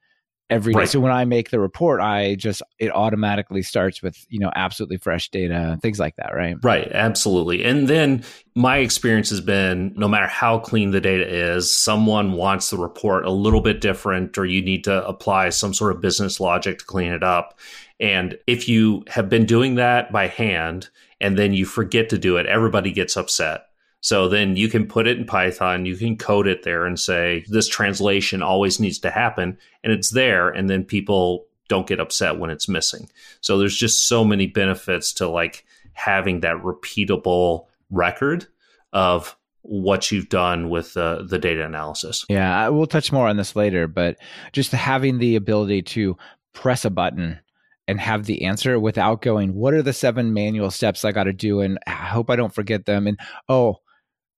every 0.49 0.73
day. 0.73 0.79
Right. 0.79 0.89
So 0.89 0.99
when 0.99 1.11
I 1.11 1.25
make 1.25 1.49
the 1.49 1.59
report, 1.59 2.01
I 2.01 2.35
just 2.35 2.61
it 2.79 2.91
automatically 2.91 3.61
starts 3.61 4.01
with 4.01 4.25
you 4.29 4.39
know 4.39 4.51
absolutely 4.55 4.97
fresh 4.97 5.29
data, 5.29 5.77
things 5.81 5.99
like 5.99 6.15
that, 6.17 6.35
right? 6.35 6.57
Right, 6.63 6.91
absolutely. 6.91 7.63
And 7.63 7.87
then 7.87 8.23
my 8.55 8.77
experience 8.77 9.29
has 9.29 9.41
been 9.41 9.93
no 9.95 10.07
matter 10.07 10.27
how 10.27 10.59
clean 10.59 10.91
the 10.91 11.01
data 11.01 11.27
is, 11.27 11.73
someone 11.73 12.33
wants 12.33 12.69
the 12.69 12.77
report 12.77 13.25
a 13.25 13.31
little 13.31 13.61
bit 13.61 13.81
different, 13.81 14.37
or 14.37 14.45
you 14.45 14.61
need 14.61 14.83
to 14.85 15.05
apply 15.07 15.49
some 15.49 15.73
sort 15.73 15.93
of 15.93 16.01
business 16.01 16.39
logic 16.39 16.79
to 16.79 16.85
clean 16.85 17.11
it 17.11 17.23
up. 17.23 17.59
And 17.99 18.37
if 18.45 18.67
you 18.67 19.03
have 19.07 19.29
been 19.29 19.45
doing 19.45 19.75
that 19.75 20.11
by 20.11 20.27
hand 20.27 20.89
and 21.21 21.37
then 21.39 21.53
you 21.53 21.65
forget 21.65 22.09
to 22.09 22.17
do 22.17 22.37
it, 22.37 22.45
everybody 22.45 22.91
gets 22.91 23.15
upset. 23.15 23.67
So 24.05 24.29
then 24.29 24.55
you 24.55 24.67
can 24.67 24.85
put 24.85 25.07
it 25.07 25.17
in 25.17 25.25
Python, 25.25 25.87
you 25.87 25.95
can 25.95 26.15
code 26.15 26.45
it 26.45 26.61
there 26.61 26.85
and 26.85 26.99
say, 26.99 27.43
this 27.47 27.67
translation 27.67 28.43
always 28.43 28.79
needs 28.79 28.99
to 28.99 29.09
happen. 29.09 29.57
And 29.83 29.91
it's 29.91 30.11
there. 30.11 30.47
And 30.47 30.69
then 30.69 30.83
people 30.83 31.47
don't 31.69 31.87
get 31.87 31.99
upset 31.99 32.37
when 32.37 32.51
it's 32.51 32.69
missing. 32.69 33.09
So 33.41 33.57
there's 33.57 33.75
just 33.75 34.07
so 34.07 34.23
many 34.23 34.45
benefits 34.45 35.11
to 35.13 35.27
like 35.27 35.65
having 35.93 36.41
that 36.41 36.57
repeatable 36.57 37.65
record 37.89 38.45
of 38.93 39.35
what 39.63 40.11
you've 40.11 40.29
done 40.29 40.69
with 40.69 40.95
uh, 40.95 41.23
the 41.23 41.39
data 41.39 41.65
analysis. 41.65 42.25
Yeah, 42.29 42.69
we'll 42.69 42.85
touch 42.85 43.11
more 43.11 43.27
on 43.27 43.37
this 43.37 43.55
later, 43.55 43.87
but 43.87 44.17
just 44.51 44.71
having 44.71 45.17
the 45.17 45.35
ability 45.35 45.81
to 45.81 46.15
press 46.53 46.85
a 46.85 46.91
button 46.91 47.39
and 47.87 47.99
have 47.99 48.25
the 48.25 48.45
answer 48.45 48.79
without 48.79 49.23
going, 49.23 49.55
what 49.55 49.73
are 49.73 49.81
the 49.81 49.93
seven 49.93 50.31
manual 50.31 50.69
steps 50.69 51.03
I 51.03 51.11
got 51.11 51.23
to 51.23 51.33
do? 51.33 51.61
And 51.61 51.79
I 51.87 51.91
hope 51.91 52.29
I 52.29 52.35
don't 52.35 52.53
forget 52.53 52.85
them. 52.85 53.07
And 53.07 53.19
oh, 53.49 53.79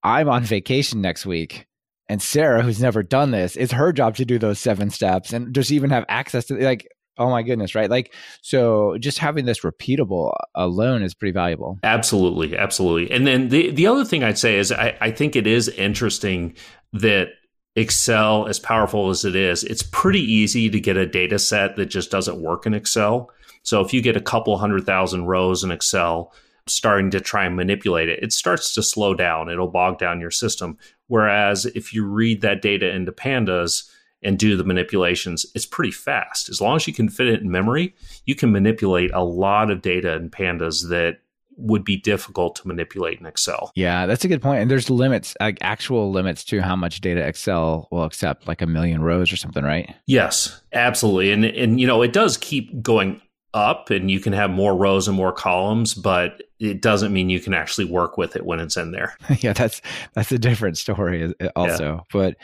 I'm 0.08 0.28
on 0.30 0.42
vacation 0.42 1.02
next 1.02 1.26
week. 1.26 1.66
And 2.08 2.22
Sarah, 2.22 2.62
who's 2.62 2.80
never 2.80 3.02
done 3.02 3.30
this, 3.30 3.56
it's 3.56 3.72
her 3.72 3.92
job 3.92 4.16
to 4.16 4.24
do 4.24 4.38
those 4.38 4.58
seven 4.58 4.88
steps 4.88 5.34
and 5.34 5.54
just 5.54 5.70
even 5.70 5.90
have 5.90 6.06
access 6.08 6.46
to 6.46 6.54
like, 6.54 6.88
oh 7.18 7.28
my 7.28 7.42
goodness, 7.42 7.74
right? 7.74 7.90
Like, 7.90 8.14
so 8.40 8.96
just 8.98 9.18
having 9.18 9.44
this 9.44 9.60
repeatable 9.60 10.32
alone 10.54 11.02
is 11.02 11.14
pretty 11.14 11.32
valuable. 11.32 11.78
Absolutely. 11.82 12.56
Absolutely. 12.56 13.14
And 13.14 13.26
then 13.26 13.48
the, 13.48 13.70
the 13.70 13.86
other 13.86 14.04
thing 14.06 14.24
I'd 14.24 14.38
say 14.38 14.56
is 14.56 14.72
I, 14.72 14.96
I 15.02 15.10
think 15.10 15.36
it 15.36 15.46
is 15.46 15.68
interesting 15.68 16.56
that 16.94 17.28
Excel, 17.76 18.46
as 18.46 18.58
powerful 18.58 19.10
as 19.10 19.26
it 19.26 19.36
is, 19.36 19.62
it's 19.62 19.82
pretty 19.82 20.22
easy 20.22 20.70
to 20.70 20.80
get 20.80 20.96
a 20.96 21.06
data 21.06 21.38
set 21.38 21.76
that 21.76 21.86
just 21.86 22.10
doesn't 22.10 22.40
work 22.40 22.64
in 22.64 22.72
Excel. 22.72 23.30
So 23.62 23.82
if 23.82 23.92
you 23.92 24.00
get 24.00 24.16
a 24.16 24.22
couple 24.22 24.56
hundred 24.56 24.86
thousand 24.86 25.26
rows 25.26 25.62
in 25.62 25.70
Excel, 25.70 26.32
starting 26.68 27.10
to 27.10 27.20
try 27.20 27.44
and 27.44 27.56
manipulate 27.56 28.08
it, 28.08 28.22
it 28.22 28.32
starts 28.32 28.74
to 28.74 28.82
slow 28.82 29.14
down. 29.14 29.48
It'll 29.48 29.68
bog 29.68 29.98
down 29.98 30.20
your 30.20 30.30
system. 30.30 30.78
Whereas 31.06 31.66
if 31.66 31.92
you 31.92 32.06
read 32.06 32.40
that 32.42 32.62
data 32.62 32.88
into 32.90 33.12
pandas 33.12 33.88
and 34.22 34.38
do 34.38 34.56
the 34.56 34.64
manipulations, 34.64 35.46
it's 35.54 35.66
pretty 35.66 35.92
fast. 35.92 36.48
As 36.48 36.60
long 36.60 36.76
as 36.76 36.86
you 36.86 36.92
can 36.92 37.08
fit 37.08 37.28
it 37.28 37.40
in 37.40 37.50
memory, 37.50 37.94
you 38.26 38.34
can 38.34 38.52
manipulate 38.52 39.12
a 39.12 39.22
lot 39.22 39.70
of 39.70 39.82
data 39.82 40.14
in 40.14 40.30
pandas 40.30 40.88
that 40.88 41.18
would 41.58 41.84
be 41.84 41.96
difficult 41.96 42.54
to 42.56 42.68
manipulate 42.68 43.18
in 43.18 43.26
Excel. 43.26 43.72
Yeah, 43.74 44.06
that's 44.06 44.24
a 44.24 44.28
good 44.28 44.40
point. 44.40 44.62
And 44.62 44.70
there's 44.70 44.88
limits, 44.88 45.34
like 45.40 45.58
actual 45.60 46.10
limits 46.10 46.44
to 46.44 46.60
how 46.60 46.76
much 46.76 47.00
data 47.00 47.20
Excel 47.26 47.88
will 47.90 48.04
accept, 48.04 48.46
like 48.46 48.62
a 48.62 48.66
million 48.66 49.02
rows 49.02 49.32
or 49.32 49.36
something, 49.36 49.64
right? 49.64 49.92
Yes, 50.06 50.62
absolutely. 50.72 51.32
And 51.32 51.44
and 51.44 51.80
you 51.80 51.86
know, 51.86 52.02
it 52.02 52.12
does 52.12 52.36
keep 52.36 52.80
going 52.80 53.20
up 53.58 53.90
and 53.90 54.10
you 54.10 54.20
can 54.20 54.32
have 54.32 54.50
more 54.50 54.76
rows 54.76 55.08
and 55.08 55.16
more 55.16 55.32
columns, 55.32 55.94
but 55.94 56.42
it 56.60 56.80
doesn't 56.80 57.12
mean 57.12 57.30
you 57.30 57.40
can 57.40 57.54
actually 57.54 57.84
work 57.84 58.16
with 58.16 58.36
it 58.36 58.44
when 58.44 58.60
it's 58.60 58.76
in 58.76 58.92
there. 58.92 59.16
yeah, 59.40 59.52
that's 59.52 59.82
that's 60.14 60.32
a 60.32 60.38
different 60.38 60.78
story 60.78 61.34
uh, 61.40 61.48
also. 61.56 61.94
Yeah. 61.96 62.00
But 62.12 62.36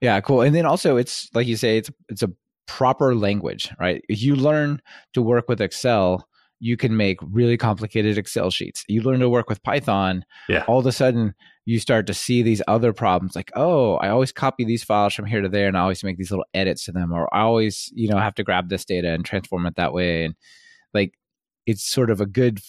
yeah, 0.00 0.20
cool. 0.20 0.42
And 0.42 0.54
then 0.54 0.66
also 0.66 0.96
it's 0.96 1.30
like 1.34 1.46
you 1.46 1.56
say 1.56 1.78
it's 1.78 1.90
it's 2.08 2.22
a 2.22 2.32
proper 2.66 3.14
language, 3.14 3.70
right? 3.78 4.04
You 4.08 4.36
learn 4.36 4.82
to 5.14 5.22
work 5.22 5.48
with 5.48 5.60
Excel, 5.60 6.28
you 6.58 6.76
can 6.76 6.96
make 6.96 7.18
really 7.22 7.56
complicated 7.56 8.16
Excel 8.16 8.50
sheets. 8.50 8.84
You 8.88 9.02
learn 9.02 9.20
to 9.20 9.28
work 9.28 9.48
with 9.48 9.62
Python, 9.62 10.24
yeah. 10.48 10.64
all 10.66 10.78
of 10.78 10.86
a 10.86 10.92
sudden 10.92 11.34
you 11.66 11.80
start 11.80 12.06
to 12.06 12.14
see 12.14 12.42
these 12.42 12.62
other 12.68 12.92
problems 12.92 13.34
like, 13.34 13.50
oh, 13.56 13.96
I 13.96 14.08
always 14.08 14.32
copy 14.32 14.64
these 14.64 14.84
files 14.84 15.14
from 15.14 15.26
here 15.26 15.42
to 15.42 15.48
there 15.48 15.66
and 15.68 15.76
I 15.76 15.80
always 15.80 16.04
make 16.04 16.16
these 16.16 16.30
little 16.30 16.46
edits 16.54 16.84
to 16.84 16.92
them, 16.92 17.12
or 17.12 17.32
I 17.34 17.40
always, 17.40 17.92
you 17.94 18.08
know, 18.08 18.18
have 18.18 18.36
to 18.36 18.44
grab 18.44 18.68
this 18.68 18.84
data 18.84 19.10
and 19.10 19.24
transform 19.24 19.66
it 19.66 19.76
that 19.76 19.92
way. 19.92 20.24
And 20.24 20.34
like 20.94 21.14
it's 21.66 21.84
sort 21.84 22.10
of 22.10 22.20
a 22.20 22.26
good 22.26 22.60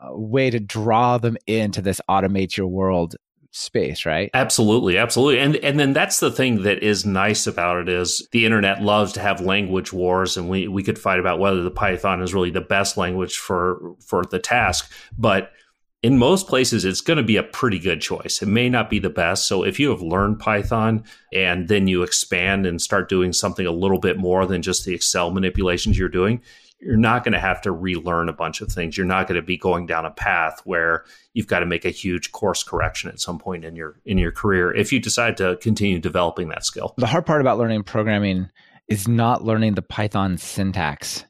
uh, 0.00 0.14
way 0.14 0.50
to 0.50 0.60
draw 0.60 1.16
them 1.16 1.38
into 1.46 1.80
this 1.80 2.00
automate 2.08 2.56
your 2.56 2.66
world 2.66 3.16
space, 3.56 4.04
right? 4.04 4.30
Absolutely, 4.34 4.98
absolutely. 4.98 5.40
And 5.40 5.56
and 5.56 5.80
then 5.80 5.92
that's 5.92 6.20
the 6.20 6.30
thing 6.30 6.62
that 6.62 6.82
is 6.82 7.06
nice 7.06 7.46
about 7.46 7.80
it 7.80 7.88
is 7.88 8.26
the 8.32 8.44
internet 8.44 8.82
loves 8.82 9.12
to 9.14 9.20
have 9.20 9.40
language 9.40 9.92
wars 9.92 10.36
and 10.36 10.48
we 10.48 10.68
we 10.68 10.82
could 10.82 10.98
fight 10.98 11.18
about 11.18 11.38
whether 11.38 11.62
the 11.62 11.70
Python 11.70 12.22
is 12.22 12.34
really 12.34 12.50
the 12.50 12.60
best 12.60 12.96
language 12.96 13.38
for 13.38 13.94
for 14.00 14.24
the 14.24 14.38
task, 14.38 14.92
but 15.16 15.52
in 16.02 16.18
most 16.18 16.46
places 16.46 16.84
it's 16.84 17.00
going 17.00 17.16
to 17.16 17.22
be 17.22 17.38
a 17.38 17.42
pretty 17.42 17.78
good 17.78 18.00
choice. 18.00 18.42
It 18.42 18.46
may 18.46 18.68
not 18.68 18.90
be 18.90 18.98
the 18.98 19.10
best. 19.10 19.46
So 19.46 19.64
if 19.64 19.80
you 19.80 19.88
have 19.90 20.02
learned 20.02 20.38
Python 20.38 21.04
and 21.32 21.68
then 21.68 21.88
you 21.88 22.02
expand 22.02 22.66
and 22.66 22.80
start 22.80 23.08
doing 23.08 23.32
something 23.32 23.66
a 23.66 23.72
little 23.72 23.98
bit 23.98 24.18
more 24.18 24.46
than 24.46 24.62
just 24.62 24.84
the 24.84 24.94
Excel 24.94 25.30
manipulations 25.30 25.98
you're 25.98 26.08
doing, 26.08 26.42
you're 26.80 26.96
not 26.96 27.24
going 27.24 27.32
to 27.32 27.40
have 27.40 27.62
to 27.62 27.72
relearn 27.72 28.28
a 28.28 28.32
bunch 28.32 28.60
of 28.60 28.70
things. 28.70 28.96
You're 28.96 29.06
not 29.06 29.26
going 29.26 29.40
to 29.40 29.46
be 29.46 29.56
going 29.56 29.86
down 29.86 30.04
a 30.04 30.10
path 30.10 30.60
where 30.64 31.04
you've 31.32 31.46
got 31.46 31.60
to 31.60 31.66
make 31.66 31.84
a 31.84 31.90
huge 31.90 32.32
course 32.32 32.62
correction 32.62 33.10
at 33.10 33.20
some 33.20 33.38
point 33.38 33.64
in 33.64 33.76
your 33.76 33.98
in 34.04 34.18
your 34.18 34.32
career 34.32 34.74
if 34.74 34.92
you 34.92 35.00
decide 35.00 35.36
to 35.38 35.56
continue 35.60 35.98
developing 35.98 36.48
that 36.48 36.64
skill. 36.64 36.94
The 36.98 37.06
hard 37.06 37.26
part 37.26 37.40
about 37.40 37.58
learning 37.58 37.84
programming 37.84 38.50
is 38.88 39.08
not 39.08 39.44
learning 39.44 39.74
the 39.74 39.82
Python 39.82 40.38
syntax 40.38 41.24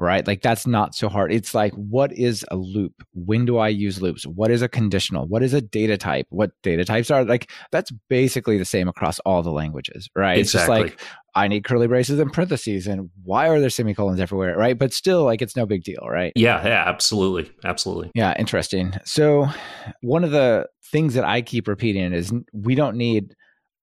right? 0.00 0.26
Like 0.26 0.42
that's 0.42 0.66
not 0.66 0.94
so 0.94 1.08
hard. 1.08 1.32
It's 1.32 1.54
like, 1.54 1.72
what 1.74 2.12
is 2.12 2.44
a 2.50 2.56
loop? 2.56 2.94
When 3.14 3.44
do 3.44 3.58
I 3.58 3.68
use 3.68 4.00
loops? 4.00 4.26
What 4.26 4.50
is 4.50 4.62
a 4.62 4.68
conditional? 4.68 5.26
What 5.28 5.42
is 5.42 5.54
a 5.54 5.60
data 5.60 5.96
type? 5.96 6.26
What 6.30 6.52
data 6.62 6.84
types 6.84 7.10
are 7.10 7.24
like? 7.24 7.50
That's 7.70 7.92
basically 8.08 8.58
the 8.58 8.64
same 8.64 8.88
across 8.88 9.18
all 9.20 9.42
the 9.42 9.50
languages, 9.52 10.08
right? 10.16 10.38
Exactly. 10.38 10.40
It's 10.40 10.92
just 10.92 11.00
like 11.00 11.08
I 11.34 11.46
need 11.48 11.64
curly 11.64 11.86
braces 11.86 12.18
and 12.18 12.32
parentheses, 12.32 12.86
and 12.86 13.10
why 13.22 13.48
are 13.48 13.60
there 13.60 13.70
semicolons 13.70 14.18
everywhere, 14.18 14.56
right? 14.56 14.76
But 14.76 14.92
still, 14.92 15.24
like 15.24 15.42
it's 15.42 15.54
no 15.54 15.66
big 15.66 15.84
deal, 15.84 16.06
right? 16.08 16.32
Yeah, 16.34 16.66
yeah, 16.66 16.84
absolutely, 16.86 17.52
absolutely. 17.64 18.10
Yeah, 18.14 18.34
interesting. 18.38 18.94
So 19.04 19.48
one 20.00 20.24
of 20.24 20.32
the 20.32 20.66
things 20.90 21.14
that 21.14 21.24
I 21.24 21.42
keep 21.42 21.68
repeating 21.68 22.12
is 22.12 22.32
we 22.52 22.74
don't 22.74 22.96
need 22.96 23.34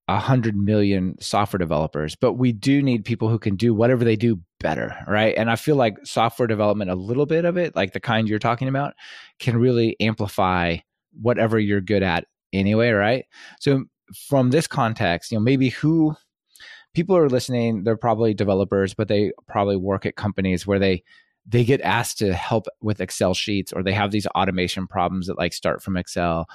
a 0.10 0.20
hundred 0.20 0.56
million 0.56 1.16
software 1.20 1.58
developers, 1.58 2.16
but 2.16 2.34
we 2.34 2.52
do 2.52 2.82
need 2.82 3.06
people 3.06 3.30
who 3.30 3.40
can 3.40 3.56
do 3.56 3.74
whatever 3.74 4.04
they 4.04 4.16
do 4.16 4.40
better, 4.60 4.96
right? 5.08 5.36
And 5.38 5.50
I 5.50 5.56
feel 5.56 5.76
like 5.76 5.98
software 6.06 6.48
development, 6.48 6.92
a 6.92 6.96
little 6.96 7.26
bit 7.26 7.46
of 7.46 7.58
it, 7.58 7.76
like 7.76 7.94
the 7.94 8.00
kind 8.00 8.28
you're 8.28 8.40
talking 8.40 8.68
about, 8.68 8.94
can 9.40 9.58
really 9.58 9.96
amplify 10.00 10.78
whatever 11.20 11.60
you're 11.60 11.82
good 11.82 12.04
at 12.04 12.26
anyway, 12.54 12.90
right? 12.90 13.26
So 13.60 13.86
from 14.28 14.52
this 14.52 14.68
context, 14.68 15.32
you 15.32 15.38
know, 15.38 15.44
maybe 15.44 15.70
who 15.70 16.16
people 16.94 17.16
are 17.16 17.30
listening, 17.30 17.84
they're 17.84 17.98
probably 17.98 18.34
developers, 18.34 18.94
but 18.94 19.08
they 19.08 19.32
probably 19.48 19.76
work 19.76 20.06
at 20.06 20.16
companies 20.16 20.66
where 20.66 20.80
they 20.80 21.04
they 21.50 21.64
get 21.64 21.80
asked 21.82 22.18
to 22.18 22.34
help 22.34 22.68
with 22.82 23.00
Excel 23.00 23.34
sheets 23.34 23.72
or 23.72 23.82
they 23.82 23.94
have 23.94 24.12
these 24.12 24.28
automation 24.28 24.86
problems 24.86 25.28
that 25.28 25.38
like 25.38 25.54
start 25.54 25.82
from 25.82 25.96
Excel. 25.96 26.46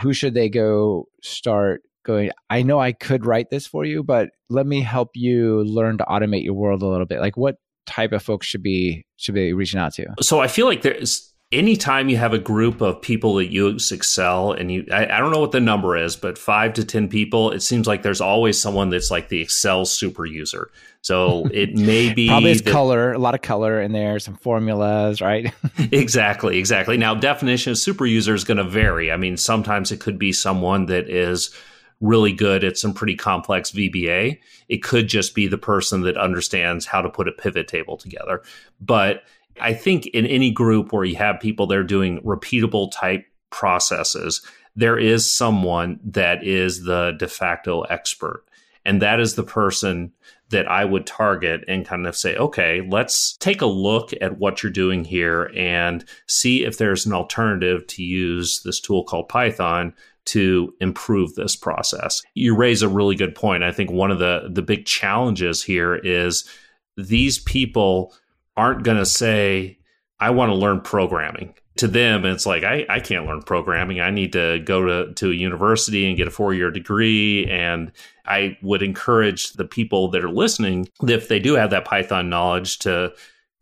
Who 0.00 0.12
should 0.12 0.34
they 0.34 0.50
go 0.50 1.06
start 1.22 1.82
going, 2.02 2.30
I 2.50 2.62
know 2.62 2.80
I 2.80 2.92
could 2.92 3.26
write 3.26 3.50
this 3.50 3.66
for 3.66 3.84
you, 3.84 4.02
but 4.02 4.30
let 4.48 4.66
me 4.66 4.80
help 4.80 5.10
you 5.14 5.64
learn 5.64 5.98
to 5.98 6.04
automate 6.04 6.44
your 6.44 6.54
world 6.54 6.82
a 6.82 6.86
little 6.86 7.06
bit. 7.06 7.20
Like 7.20 7.36
what 7.36 7.56
type 7.86 8.12
of 8.12 8.22
folks 8.22 8.46
should 8.46 8.62
be 8.62 9.04
should 9.16 9.34
be 9.34 9.52
reaching 9.52 9.80
out 9.80 9.94
to? 9.94 10.06
So 10.20 10.40
I 10.40 10.48
feel 10.48 10.66
like 10.66 10.82
there's 10.82 11.32
anytime 11.52 12.08
you 12.08 12.16
have 12.16 12.32
a 12.32 12.38
group 12.38 12.80
of 12.80 13.00
people 13.00 13.34
that 13.34 13.52
use 13.52 13.92
Excel 13.92 14.52
and 14.52 14.72
you 14.72 14.86
I, 14.90 15.04
I, 15.04 15.18
don't 15.18 15.30
know 15.30 15.40
what 15.40 15.52
the 15.52 15.60
number 15.60 15.96
is, 15.96 16.16
but 16.16 16.38
five 16.38 16.72
to 16.74 16.84
ten 16.84 17.08
people, 17.08 17.50
it 17.50 17.60
seems 17.60 17.86
like 17.86 18.02
there's 18.02 18.20
always 18.20 18.60
someone 18.60 18.90
that's 18.90 19.10
like 19.10 19.28
the 19.28 19.40
Excel 19.40 19.84
super 19.84 20.24
user. 20.24 20.70
So 21.02 21.46
it 21.52 21.74
may 21.74 22.12
be 22.12 22.28
probably 22.28 22.50
has 22.50 22.62
color, 22.62 23.12
a 23.12 23.18
lot 23.18 23.34
of 23.34 23.42
color 23.42 23.80
in 23.80 23.92
there, 23.92 24.18
some 24.18 24.36
formulas, 24.36 25.20
right? 25.20 25.52
exactly, 25.92 26.58
exactly. 26.58 26.96
Now 26.96 27.14
definition 27.14 27.72
of 27.72 27.78
super 27.78 28.06
user 28.06 28.34
is 28.34 28.44
going 28.44 28.58
to 28.58 28.64
vary. 28.64 29.12
I 29.12 29.16
mean, 29.16 29.36
sometimes 29.36 29.92
it 29.92 30.00
could 30.00 30.18
be 30.18 30.32
someone 30.32 30.86
that 30.86 31.08
is 31.08 31.54
really 32.02 32.32
good 32.32 32.64
at 32.64 32.76
some 32.76 32.92
pretty 32.92 33.14
complex 33.14 33.70
VBA. 33.70 34.38
It 34.68 34.82
could 34.82 35.08
just 35.08 35.34
be 35.34 35.46
the 35.46 35.56
person 35.56 36.02
that 36.02 36.18
understands 36.18 36.84
how 36.84 37.00
to 37.00 37.08
put 37.08 37.28
a 37.28 37.32
pivot 37.32 37.68
table 37.68 37.96
together. 37.96 38.42
But 38.80 39.22
I 39.60 39.72
think 39.72 40.06
in 40.08 40.26
any 40.26 40.50
group 40.50 40.92
where 40.92 41.04
you 41.04 41.16
have 41.16 41.40
people 41.40 41.66
that 41.68 41.78
are 41.78 41.84
doing 41.84 42.20
repeatable 42.22 42.90
type 42.92 43.24
processes, 43.50 44.44
there 44.74 44.98
is 44.98 45.34
someone 45.34 46.00
that 46.04 46.44
is 46.44 46.84
the 46.84 47.12
de 47.18 47.28
facto 47.28 47.82
expert. 47.82 48.44
And 48.84 49.00
that 49.00 49.20
is 49.20 49.36
the 49.36 49.44
person 49.44 50.12
that 50.50 50.68
I 50.68 50.84
would 50.84 51.06
target 51.06 51.64
and 51.68 51.86
kind 51.86 52.06
of 52.06 52.16
say, 52.16 52.36
okay, 52.36 52.86
let's 52.90 53.36
take 53.38 53.62
a 53.62 53.66
look 53.66 54.10
at 54.20 54.38
what 54.38 54.62
you're 54.62 54.72
doing 54.72 55.04
here 55.04 55.50
and 55.56 56.04
see 56.26 56.64
if 56.64 56.78
there's 56.78 57.06
an 57.06 57.12
alternative 57.12 57.86
to 57.88 58.02
use 58.02 58.60
this 58.64 58.80
tool 58.80 59.04
called 59.04 59.28
Python 59.28 59.94
to 60.24 60.72
improve 60.80 61.34
this 61.34 61.56
process. 61.56 62.22
You 62.34 62.54
raise 62.54 62.82
a 62.82 62.88
really 62.88 63.16
good 63.16 63.34
point. 63.34 63.64
I 63.64 63.72
think 63.72 63.90
one 63.90 64.10
of 64.10 64.18
the 64.18 64.48
the 64.50 64.62
big 64.62 64.86
challenges 64.86 65.62
here 65.62 65.94
is 65.96 66.48
these 66.96 67.38
people 67.38 68.14
aren't 68.56 68.84
going 68.84 68.98
to 68.98 69.06
say 69.06 69.78
I 70.20 70.30
want 70.30 70.50
to 70.50 70.54
learn 70.54 70.80
programming. 70.80 71.54
To 71.78 71.88
them, 71.88 72.26
it's 72.26 72.44
like 72.44 72.64
I, 72.64 72.84
I 72.88 73.00
can't 73.00 73.26
learn 73.26 73.42
programming. 73.42 74.00
I 74.00 74.10
need 74.10 74.34
to 74.34 74.60
go 74.60 74.84
to, 74.84 75.14
to 75.14 75.30
a 75.30 75.34
university 75.34 76.06
and 76.06 76.16
get 76.16 76.28
a 76.28 76.30
four 76.30 76.52
year 76.52 76.70
degree. 76.70 77.46
And 77.50 77.90
I 78.26 78.56
would 78.62 78.82
encourage 78.82 79.54
the 79.54 79.64
people 79.64 80.08
that 80.10 80.22
are 80.22 80.30
listening, 80.30 80.88
if 81.02 81.28
they 81.28 81.40
do 81.40 81.54
have 81.54 81.70
that 81.70 81.86
Python 81.86 82.28
knowledge, 82.28 82.78
to 82.80 83.12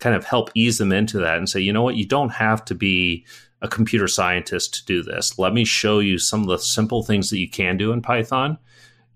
kind 0.01 0.17
of 0.17 0.25
help 0.25 0.51
ease 0.55 0.79
them 0.79 0.93
into 0.93 1.19
that 1.19 1.39
and 1.39 1.49
say, 1.49 1.61
you 1.61 1.73
know 1.73 1.83
what, 1.83 1.95
you 1.95 2.07
don't 2.07 2.31
have 2.31 2.65
to 2.67 2.75
be 2.75 3.25
a 3.63 3.69
computer 3.69 4.09
scientist 4.09 4.75
to 4.75 4.85
do 4.85 5.03
this. 5.03 5.39
Let 5.39 5.53
me 5.53 5.65
show 5.65 5.99
you 5.99 6.19
some 6.19 6.43
of 6.43 6.49
the 6.49 6.59
simple 6.59 7.03
things 7.03 7.31
that 7.31 7.39
you 7.39 7.49
can 7.49 7.77
do 7.77 7.93
in 7.93 8.03
Python 8.03 8.59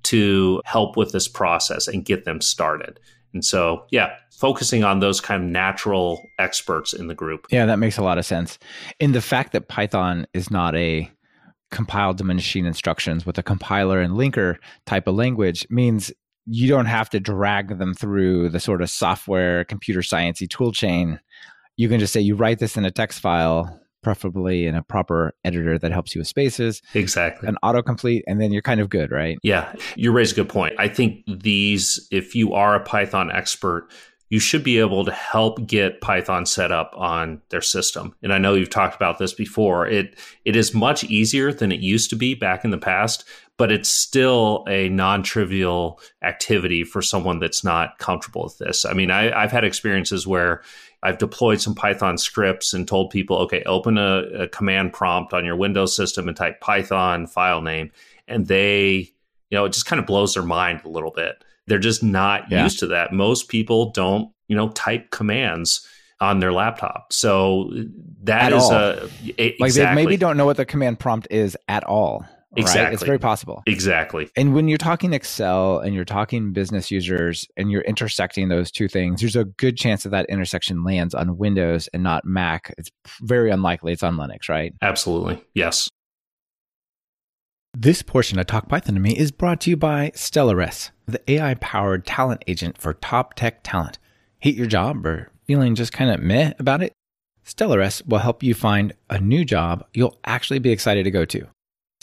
to 0.04 0.60
help 0.64 0.96
with 0.96 1.12
this 1.12 1.28
process 1.28 1.88
and 1.88 2.04
get 2.04 2.24
them 2.24 2.40
started. 2.40 3.00
And 3.32 3.44
so, 3.44 3.86
yeah, 3.90 4.14
focusing 4.30 4.84
on 4.84 5.00
those 5.00 5.20
kind 5.20 5.42
of 5.42 5.50
natural 5.50 6.22
experts 6.38 6.92
in 6.92 7.08
the 7.08 7.14
group. 7.14 7.46
Yeah, 7.50 7.66
that 7.66 7.78
makes 7.78 7.98
a 7.98 8.02
lot 8.02 8.18
of 8.18 8.26
sense. 8.26 8.58
And 9.00 9.14
the 9.14 9.20
fact 9.20 9.52
that 9.52 9.68
Python 9.68 10.26
is 10.34 10.50
not 10.50 10.76
a 10.76 11.10
compiled 11.70 12.18
to 12.18 12.24
machine 12.24 12.66
instructions 12.66 13.26
with 13.26 13.36
a 13.36 13.42
compiler 13.42 14.00
and 14.00 14.14
linker 14.14 14.58
type 14.86 15.08
of 15.08 15.16
language 15.16 15.66
means 15.70 16.12
you 16.46 16.68
don't 16.68 16.86
have 16.86 17.10
to 17.10 17.18
drag 17.18 17.78
them 17.78 17.94
through 17.94 18.50
the 18.50 18.60
sort 18.60 18.82
of 18.82 18.90
software 18.90 19.64
computer 19.64 20.00
sciencey 20.00 20.48
tool 20.48 20.70
chain. 20.70 21.18
You 21.76 21.88
can 21.88 21.98
just 21.98 22.12
say 22.12 22.20
you 22.20 22.36
write 22.36 22.60
this 22.60 22.76
in 22.76 22.84
a 22.84 22.90
text 22.90 23.18
file 23.20 23.80
preferably 24.04 24.66
in 24.66 24.76
a 24.76 24.82
proper 24.82 25.34
editor 25.44 25.78
that 25.78 25.90
helps 25.90 26.14
you 26.14 26.20
with 26.20 26.28
spaces. 26.28 26.82
Exactly. 26.94 27.48
An 27.48 27.56
autocomplete, 27.64 28.22
and 28.28 28.40
then 28.40 28.52
you're 28.52 28.62
kind 28.62 28.80
of 28.80 28.90
good, 28.90 29.10
right? 29.10 29.38
Yeah. 29.42 29.74
You 29.96 30.12
raise 30.12 30.30
a 30.30 30.36
good 30.36 30.48
point. 30.48 30.74
I 30.78 30.86
think 30.88 31.24
these, 31.26 32.06
if 32.12 32.34
you 32.34 32.52
are 32.52 32.76
a 32.76 32.80
Python 32.80 33.32
expert, 33.32 33.88
you 34.30 34.40
should 34.40 34.64
be 34.64 34.78
able 34.78 35.04
to 35.04 35.12
help 35.12 35.64
get 35.66 36.00
Python 36.00 36.46
set 36.46 36.72
up 36.72 36.92
on 36.96 37.40
their 37.50 37.60
system. 37.60 38.14
And 38.22 38.32
I 38.32 38.38
know 38.38 38.54
you've 38.54 38.70
talked 38.70 38.96
about 38.96 39.18
this 39.18 39.32
before. 39.32 39.86
It 39.86 40.18
it 40.44 40.56
is 40.56 40.74
much 40.74 41.04
easier 41.04 41.52
than 41.52 41.70
it 41.70 41.80
used 41.80 42.10
to 42.10 42.16
be 42.16 42.34
back 42.34 42.64
in 42.64 42.70
the 42.70 42.78
past, 42.78 43.24
but 43.58 43.70
it's 43.70 43.88
still 43.88 44.64
a 44.68 44.88
non-trivial 44.88 46.00
activity 46.22 46.84
for 46.84 47.02
someone 47.02 47.38
that's 47.38 47.62
not 47.62 47.98
comfortable 47.98 48.44
with 48.44 48.58
this. 48.58 48.84
I 48.84 48.94
mean, 48.94 49.10
I, 49.10 49.30
I've 49.30 49.52
had 49.52 49.62
experiences 49.62 50.26
where 50.26 50.62
I've 51.04 51.18
deployed 51.18 51.60
some 51.60 51.74
Python 51.74 52.18
scripts 52.18 52.72
and 52.72 52.88
told 52.88 53.10
people, 53.10 53.36
okay, 53.38 53.62
open 53.64 53.98
a, 53.98 54.22
a 54.42 54.48
command 54.48 54.92
prompt 54.92 55.32
on 55.32 55.44
your 55.44 55.54
Windows 55.56 55.94
system 55.94 56.26
and 56.26 56.36
type 56.36 56.60
Python 56.60 57.28
file 57.28 57.60
name, 57.60 57.92
and 58.26 58.46
they, 58.46 59.12
you 59.50 59.58
know, 59.58 59.66
it 59.66 59.72
just 59.72 59.86
kind 59.86 60.00
of 60.00 60.06
blows 60.06 60.34
their 60.34 60.42
mind 60.42 60.80
a 60.84 60.88
little 60.88 61.12
bit 61.12 61.44
they're 61.66 61.78
just 61.78 62.02
not 62.02 62.50
yeah. 62.50 62.62
used 62.62 62.78
to 62.80 62.88
that. 62.88 63.12
Most 63.12 63.48
people 63.48 63.90
don't, 63.90 64.30
you 64.48 64.56
know, 64.56 64.68
type 64.70 65.10
commands 65.10 65.86
on 66.20 66.38
their 66.40 66.52
laptop. 66.52 67.12
So 67.12 67.70
that 68.22 68.52
at 68.52 68.52
is 68.52 68.62
all. 68.62 68.72
a 68.72 68.92
exactly. 69.36 69.56
like 69.60 69.72
they 69.72 69.94
maybe 69.94 70.16
don't 70.16 70.36
know 70.36 70.46
what 70.46 70.56
the 70.56 70.66
command 70.66 70.98
prompt 70.98 71.28
is 71.30 71.56
at 71.68 71.84
all. 71.84 72.26
Exactly. 72.56 72.84
Right? 72.84 72.92
It's 72.92 73.02
very 73.02 73.18
possible. 73.18 73.62
Exactly. 73.66 74.30
And 74.36 74.54
when 74.54 74.68
you're 74.68 74.78
talking 74.78 75.12
Excel 75.12 75.78
and 75.78 75.94
you're 75.94 76.04
talking 76.04 76.52
business 76.52 76.90
users 76.90 77.46
and 77.56 77.70
you're 77.70 77.82
intersecting 77.82 78.48
those 78.48 78.70
two 78.70 78.88
things, 78.88 79.20
there's 79.20 79.36
a 79.36 79.44
good 79.44 79.76
chance 79.76 80.02
that 80.04 80.10
that 80.10 80.26
intersection 80.28 80.84
lands 80.84 81.14
on 81.14 81.36
Windows 81.36 81.88
and 81.92 82.02
not 82.02 82.24
Mac. 82.24 82.74
It's 82.78 82.90
very 83.22 83.50
unlikely 83.50 83.92
it's 83.92 84.02
on 84.02 84.16
Linux, 84.16 84.48
right? 84.48 84.72
Absolutely. 84.82 85.42
Yes. 85.54 85.88
This 87.76 88.02
portion 88.02 88.38
of 88.38 88.46
Talk 88.46 88.68
Python 88.68 88.94
to 88.94 89.00
Me 89.00 89.16
is 89.16 89.32
brought 89.32 89.60
to 89.62 89.70
you 89.70 89.76
by 89.76 90.12
Stellares, 90.14 90.90
the 91.06 91.20
AI 91.28 91.54
powered 91.54 92.06
talent 92.06 92.44
agent 92.46 92.78
for 92.78 92.94
top 92.94 93.34
tech 93.34 93.64
talent. 93.64 93.98
Hate 94.38 94.54
your 94.54 94.68
job 94.68 95.04
or 95.04 95.32
feeling 95.46 95.74
just 95.74 95.92
kind 95.92 96.10
of 96.10 96.20
meh 96.20 96.52
about 96.60 96.82
it? 96.82 96.92
Stellares 97.44 98.06
will 98.06 98.18
help 98.18 98.42
you 98.42 98.54
find 98.54 98.94
a 99.10 99.18
new 99.18 99.44
job 99.44 99.84
you'll 99.92 100.18
actually 100.24 100.60
be 100.60 100.70
excited 100.70 101.02
to 101.02 101.10
go 101.10 101.24
to. 101.24 101.48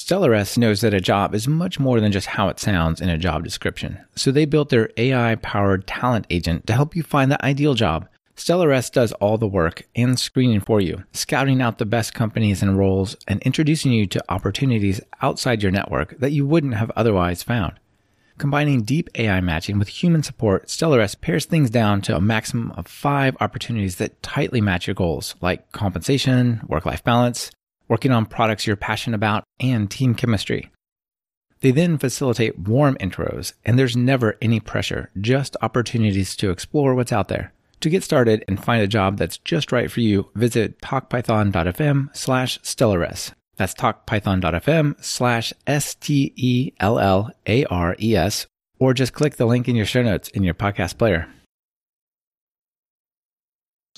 Stellares 0.03 0.57
knows 0.57 0.81
that 0.81 0.93
a 0.93 0.99
job 0.99 1.35
is 1.35 1.47
much 1.47 1.79
more 1.79 1.99
than 1.99 2.11
just 2.11 2.27
how 2.27 2.49
it 2.49 2.59
sounds 2.59 3.01
in 3.01 3.09
a 3.09 3.17
job 3.17 3.43
description. 3.43 3.99
So 4.15 4.31
they 4.31 4.45
built 4.45 4.69
their 4.69 4.89
AI 4.97 5.35
powered 5.35 5.85
talent 5.85 6.25
agent 6.29 6.65
to 6.67 6.73
help 6.73 6.95
you 6.95 7.03
find 7.03 7.31
the 7.31 7.43
ideal 7.45 7.73
job 7.75 8.07
Stellares 8.41 8.91
does 8.91 9.11
all 9.13 9.37
the 9.37 9.47
work 9.47 9.83
and 9.95 10.17
screening 10.17 10.61
for 10.61 10.81
you, 10.81 11.03
scouting 11.13 11.61
out 11.61 11.77
the 11.77 11.85
best 11.85 12.15
companies 12.15 12.63
and 12.63 12.75
roles 12.75 13.15
and 13.27 13.39
introducing 13.43 13.91
you 13.91 14.07
to 14.07 14.23
opportunities 14.29 14.99
outside 15.21 15.61
your 15.61 15.71
network 15.71 16.17
that 16.17 16.31
you 16.31 16.45
wouldn't 16.45 16.73
have 16.73 16.91
otherwise 16.95 17.43
found. 17.43 17.73
Combining 18.39 18.81
deep 18.81 19.09
AI 19.13 19.41
matching 19.41 19.77
with 19.77 19.89
human 19.89 20.23
support, 20.23 20.65
Stellares 20.67 21.19
pares 21.21 21.45
things 21.45 21.69
down 21.69 22.01
to 22.01 22.15
a 22.15 22.21
maximum 22.21 22.71
of 22.71 22.87
five 22.87 23.37
opportunities 23.39 23.97
that 23.97 24.23
tightly 24.23 24.59
match 24.59 24.87
your 24.87 24.95
goals, 24.95 25.35
like 25.41 25.71
compensation, 25.71 26.61
work 26.67 26.87
life 26.87 27.03
balance, 27.03 27.51
working 27.91 28.11
on 28.11 28.25
products 28.25 28.65
you're 28.65 28.77
passionate 28.77 29.17
about, 29.17 29.43
and 29.59 29.91
team 29.91 30.15
chemistry. 30.15 30.71
They 31.59 31.71
then 31.71 31.97
facilitate 31.97 32.57
warm 32.57 32.95
intros, 33.01 33.51
and 33.65 33.77
there's 33.77 33.97
never 33.97 34.37
any 34.41 34.61
pressure, 34.61 35.11
just 35.19 35.57
opportunities 35.61 36.37
to 36.37 36.51
explore 36.51 36.95
what's 36.95 37.11
out 37.11 37.27
there. 37.27 37.51
To 37.81 37.89
get 37.89 38.01
started 38.05 38.45
and 38.47 38.63
find 38.63 38.81
a 38.81 38.87
job 38.87 39.17
that's 39.17 39.37
just 39.39 39.73
right 39.73 39.91
for 39.91 39.99
you, 39.99 40.29
visit 40.35 40.79
talkpython.fm 40.79 42.15
slash 42.15 42.59
stellares. 42.61 43.33
That's 43.57 43.73
talkpython.fm 43.73 45.03
slash 45.03 45.51
S-T-E-L-L-A-R-E-S, 45.67 46.77
or 48.79 48.93
just 48.93 49.13
click 49.13 49.35
the 49.35 49.45
link 49.45 49.67
in 49.67 49.75
your 49.75 49.85
show 49.85 50.01
notes 50.01 50.29
in 50.29 50.43
your 50.43 50.53
podcast 50.53 50.97
player. 50.97 51.27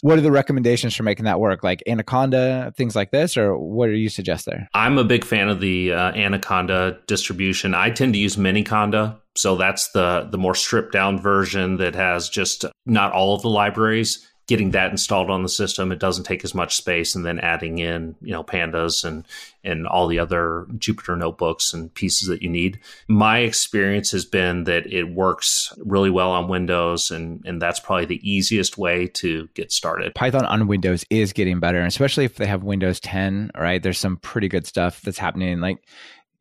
What 0.03 0.17
are 0.17 0.21
the 0.21 0.31
recommendations 0.31 0.93
for 0.93 1.03
making 1.03 1.23
that 1.23 1.39
work? 1.39 1.63
Like 1.63 1.81
Anaconda, 1.87 2.73
things 2.75 2.93
like 2.93 3.11
this, 3.11 3.37
or 3.37 3.57
what 3.57 3.87
do 3.87 3.93
you 3.93 4.09
suggest 4.09 4.45
there? 4.45 4.67
I'm 4.73 4.97
a 4.97 5.05
big 5.05 5.23
fan 5.23 5.47
of 5.47 5.61
the 5.61 5.93
uh, 5.93 6.11
Anaconda 6.11 6.99
distribution. 7.07 7.73
I 7.73 7.89
tend 7.89 8.11
to 8.13 8.19
use 8.19 8.35
Miniconda 8.35 9.17
so 9.35 9.55
that's 9.55 9.89
the 9.91 10.27
the 10.31 10.37
more 10.37 10.55
stripped 10.55 10.91
down 10.91 11.19
version 11.19 11.77
that 11.77 11.95
has 11.95 12.29
just 12.29 12.65
not 12.85 13.13
all 13.13 13.35
of 13.35 13.41
the 13.41 13.49
libraries. 13.49 14.27
Getting 14.47 14.71
that 14.71 14.91
installed 14.91 15.29
on 15.29 15.41
the 15.41 15.49
system, 15.49 15.91
it 15.91 15.99
doesn't 15.99 16.25
take 16.25 16.43
as 16.43 16.53
much 16.53 16.75
space, 16.75 17.15
and 17.15 17.25
then 17.25 17.39
adding 17.39 17.79
in 17.79 18.15
you 18.21 18.31
know 18.31 18.43
pandas 18.43 19.05
and 19.05 19.25
and 19.63 19.87
all 19.87 20.07
the 20.07 20.19
other 20.19 20.65
Jupyter 20.73 21.17
notebooks 21.17 21.73
and 21.73 21.93
pieces 21.93 22.27
that 22.27 22.41
you 22.41 22.49
need. 22.49 22.79
My 23.07 23.39
experience 23.39 24.11
has 24.11 24.25
been 24.25 24.65
that 24.65 24.85
it 24.91 25.05
works 25.05 25.71
really 25.77 26.09
well 26.09 26.31
on 26.31 26.49
Windows, 26.49 27.09
and 27.09 27.41
and 27.45 27.61
that's 27.61 27.79
probably 27.79 28.05
the 28.05 28.29
easiest 28.29 28.77
way 28.77 29.07
to 29.07 29.47
get 29.53 29.71
started. 29.71 30.13
Python 30.15 30.45
on 30.45 30.67
Windows 30.67 31.05
is 31.09 31.31
getting 31.31 31.59
better, 31.59 31.81
especially 31.81 32.25
if 32.25 32.35
they 32.35 32.45
have 32.45 32.63
Windows 32.63 32.99
10. 32.99 33.51
Right, 33.57 33.81
there's 33.81 33.99
some 33.99 34.17
pretty 34.17 34.49
good 34.49 34.67
stuff 34.67 35.01
that's 35.01 35.17
happening. 35.17 35.61
Like 35.61 35.77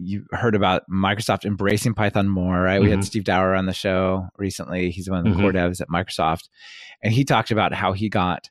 you 0.04 0.24
heard 0.32 0.54
about 0.54 0.82
Microsoft 0.90 1.44
embracing 1.44 1.94
Python 1.94 2.28
more, 2.28 2.60
right? 2.60 2.74
Mm-hmm. 2.76 2.84
We 2.84 2.90
had 2.90 2.98
mm-hmm. 3.00 3.06
Steve 3.06 3.24
Dower 3.24 3.54
on 3.54 3.66
the 3.66 3.72
show 3.72 4.28
recently. 4.36 4.90
He's 4.90 5.08
one 5.08 5.20
of 5.20 5.24
the 5.24 5.30
mm-hmm. 5.30 5.40
core 5.40 5.52
devs 5.52 5.80
at 5.80 5.88
Microsoft. 5.88 6.48
And 7.02 7.12
he 7.12 7.24
talked 7.24 7.50
about 7.50 7.72
how 7.72 7.92
he 7.92 8.08
got 8.08 8.48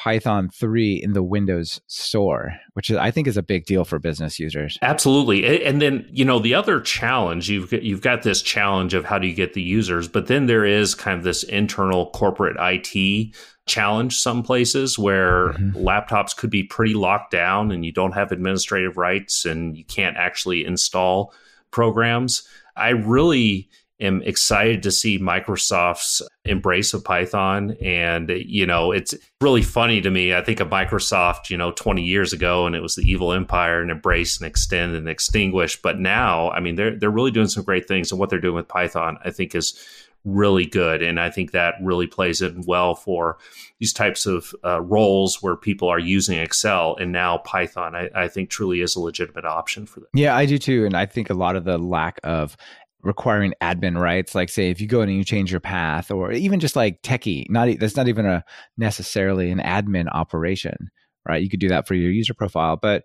Python 0.00 0.48
3 0.48 0.94
in 0.94 1.12
the 1.12 1.22
Windows 1.22 1.78
Store, 1.86 2.58
which 2.72 2.90
I 2.90 3.10
think 3.10 3.28
is 3.28 3.36
a 3.36 3.42
big 3.42 3.66
deal 3.66 3.84
for 3.84 3.98
business 3.98 4.38
users. 4.38 4.78
Absolutely. 4.80 5.62
And 5.62 5.82
then, 5.82 6.08
you 6.10 6.24
know, 6.24 6.38
the 6.38 6.54
other 6.54 6.80
challenge, 6.80 7.50
you've 7.50 7.70
got, 7.70 7.82
you've 7.82 8.00
got 8.00 8.22
this 8.22 8.40
challenge 8.40 8.94
of 8.94 9.04
how 9.04 9.18
do 9.18 9.26
you 9.26 9.34
get 9.34 9.52
the 9.52 9.60
users, 9.60 10.08
but 10.08 10.26
then 10.26 10.46
there 10.46 10.64
is 10.64 10.94
kind 10.94 11.18
of 11.18 11.22
this 11.22 11.42
internal 11.42 12.08
corporate 12.12 12.56
IT 12.58 13.34
challenge 13.66 14.16
some 14.16 14.42
places 14.42 14.98
where 14.98 15.50
mm-hmm. 15.50 15.76
laptops 15.76 16.34
could 16.34 16.48
be 16.48 16.62
pretty 16.62 16.94
locked 16.94 17.30
down 17.30 17.70
and 17.70 17.84
you 17.84 17.92
don't 17.92 18.12
have 18.12 18.32
administrative 18.32 18.96
rights 18.96 19.44
and 19.44 19.76
you 19.76 19.84
can't 19.84 20.16
actually 20.16 20.64
install 20.64 21.34
programs. 21.72 22.48
I 22.74 22.88
really 22.88 23.68
am 24.00 24.22
excited 24.22 24.82
to 24.82 24.90
see 24.90 25.18
Microsoft's 25.18 26.22
embrace 26.44 26.94
of 26.94 27.04
Python. 27.04 27.76
And, 27.82 28.30
you 28.30 28.66
know, 28.66 28.92
it's 28.92 29.14
really 29.40 29.62
funny 29.62 30.00
to 30.00 30.10
me. 30.10 30.34
I 30.34 30.42
think 30.42 30.60
of 30.60 30.68
Microsoft, 30.68 31.50
you 31.50 31.56
know, 31.56 31.72
20 31.72 32.02
years 32.02 32.32
ago 32.32 32.66
and 32.66 32.74
it 32.74 32.82
was 32.82 32.94
the 32.94 33.02
evil 33.02 33.32
empire 33.32 33.80
and 33.80 33.90
embrace 33.90 34.38
and 34.38 34.46
extend 34.46 34.94
and 34.94 35.08
extinguish. 35.08 35.80
But 35.80 36.00
now, 36.00 36.50
I 36.50 36.60
mean, 36.60 36.76
they're, 36.76 36.96
they're 36.96 37.10
really 37.10 37.30
doing 37.30 37.48
some 37.48 37.64
great 37.64 37.86
things. 37.86 38.10
And 38.10 38.18
what 38.18 38.30
they're 38.30 38.40
doing 38.40 38.56
with 38.56 38.68
Python, 38.68 39.18
I 39.24 39.30
think 39.30 39.54
is 39.54 39.78
really 40.24 40.66
good. 40.66 41.02
And 41.02 41.18
I 41.18 41.30
think 41.30 41.52
that 41.52 41.74
really 41.80 42.06
plays 42.06 42.42
in 42.42 42.62
well 42.66 42.94
for 42.94 43.38
these 43.78 43.92
types 43.92 44.26
of 44.26 44.54
uh, 44.64 44.80
roles 44.82 45.42
where 45.42 45.56
people 45.56 45.88
are 45.88 45.98
using 45.98 46.38
Excel 46.38 46.96
and 47.00 47.10
now 47.10 47.38
Python, 47.38 47.94
I, 47.94 48.10
I, 48.14 48.28
think 48.28 48.50
truly 48.50 48.82
is 48.82 48.94
a 48.94 49.00
legitimate 49.00 49.46
option 49.46 49.86
for 49.86 50.00
them. 50.00 50.10
Yeah, 50.12 50.36
I 50.36 50.44
do 50.44 50.58
too. 50.58 50.84
And 50.84 50.94
I 50.94 51.06
think 51.06 51.30
a 51.30 51.34
lot 51.34 51.56
of 51.56 51.64
the 51.64 51.78
lack 51.78 52.20
of 52.22 52.56
requiring 53.02 53.54
admin 53.62 53.98
rights, 53.98 54.34
like 54.34 54.48
say 54.48 54.70
if 54.70 54.80
you 54.80 54.86
go 54.86 55.02
in 55.02 55.08
and 55.08 55.18
you 55.18 55.24
change 55.24 55.50
your 55.50 55.60
path 55.60 56.10
or 56.10 56.32
even 56.32 56.60
just 56.60 56.76
like 56.76 57.02
techie, 57.02 57.48
not 57.48 57.68
that's 57.78 57.96
not 57.96 58.08
even 58.08 58.26
a 58.26 58.44
necessarily 58.76 59.50
an 59.50 59.58
admin 59.58 60.06
operation, 60.12 60.90
right? 61.26 61.42
You 61.42 61.48
could 61.48 61.60
do 61.60 61.68
that 61.68 61.86
for 61.86 61.94
your 61.94 62.10
user 62.10 62.34
profile, 62.34 62.76
but 62.76 63.04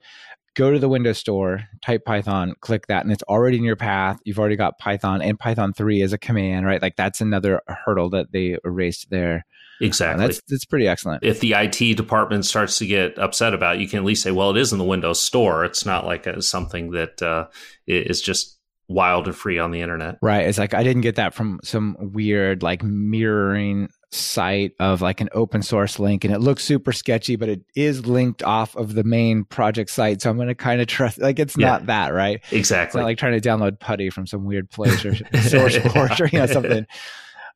go 0.56 0.72
to 0.72 0.80
the 0.80 0.90
Windows 0.90 1.18
Store, 1.18 1.64
type 1.82 2.06
Python, 2.06 2.56
click 2.62 2.88
that, 2.88 3.04
and 3.04 3.12
it's 3.12 3.24
already 3.24 3.58
in 3.58 3.64
your 3.64 3.76
path. 3.76 4.20
You've 4.26 4.40
already 4.40 4.56
got 4.56 4.80
Python 4.80 5.22
and 5.22 5.38
Python 5.38 5.74
3 5.74 6.02
as 6.02 6.14
a 6.14 6.18
command, 6.18 6.66
right? 6.66 6.82
Like 6.82 6.96
that's 6.96 7.22
another 7.22 7.62
hurdle 7.68 8.10
that 8.12 8.32
they 8.32 8.58
erased 8.66 9.10
there. 9.10 9.46
Exactly. 9.82 10.24
Uh, 10.24 10.28
that's 10.28 10.42
that's 10.48 10.66
pretty 10.66 10.88
excellent. 10.88 11.24
If 11.24 11.42
the 11.42 11.54
IT 11.54 11.98
department 11.98 12.46
starts 12.46 12.78
to 12.78 12.86
get 12.86 13.20
upset 13.20 13.54
about 13.54 13.76
it, 13.76 13.82
you 13.82 13.90
can 13.90 14.00
at 14.00 14.06
least 14.06 14.24
say, 14.24 14.32
well, 14.32 14.52
it 14.52 14.58
is 14.58 14.72
in 14.72 14.80
the 14.80 14.86
Windows 14.86 15.22
Store. 15.22 15.66
It's 15.66 15.86
not 15.86 16.06
like 16.06 16.26
a, 16.26 16.42
something 16.42 16.92
that 16.92 17.22
uh, 17.22 17.48
is 17.86 18.22
just 18.22 18.55
wild 18.88 19.28
and 19.28 19.36
free 19.36 19.60
on 19.60 19.72
the 19.72 19.82
internet. 19.82 20.18
Right. 20.22 20.48
It's 20.48 20.58
like 20.58 20.74
I 20.74 20.84
didn't 20.84 21.02
get 21.02 21.16
that 21.16 21.34
from 21.34 21.60
some 21.64 21.96
weird 22.00 22.64
like 22.64 22.84
mirroring 22.84 23.90
site 24.12 24.74
of 24.80 25.02
like 25.02 25.22
an 25.22 25.30
open 25.34 25.62
source 25.62 26.00
link 26.00 26.24
and 26.24 26.34
it 26.34 26.40
looks 26.40 26.64
super 26.64 26.94
sketchy 26.94 27.36
but 27.36 27.50
it 27.50 27.62
is 27.76 28.06
linked 28.06 28.42
off 28.44 28.76
of 28.78 28.94
the 28.94 29.04
main 29.04 29.44
project 29.44 29.90
site 29.90 30.22
so 30.22 30.30
i'm 30.30 30.38
going 30.38 30.48
to 30.48 30.56
kind 30.56 30.80
of 30.80 30.88
trust 30.88 31.20
like 31.20 31.38
it's 31.38 31.58
yeah. 31.58 31.68
not 31.68 31.86
that 31.88 32.14
right 32.14 32.42
exactly 32.52 33.02
like 33.02 33.18
trying 33.18 33.40
to 33.40 33.50
download 33.50 33.78
putty 33.80 34.10
from 34.10 34.26
some 34.26 34.46
weird 34.46 34.70
place 34.70 35.04
or 35.04 35.16
source 35.42 35.78
port 35.86 36.20
or 36.22 36.28
you 36.28 36.40
know 36.40 36.46
something 36.46 36.88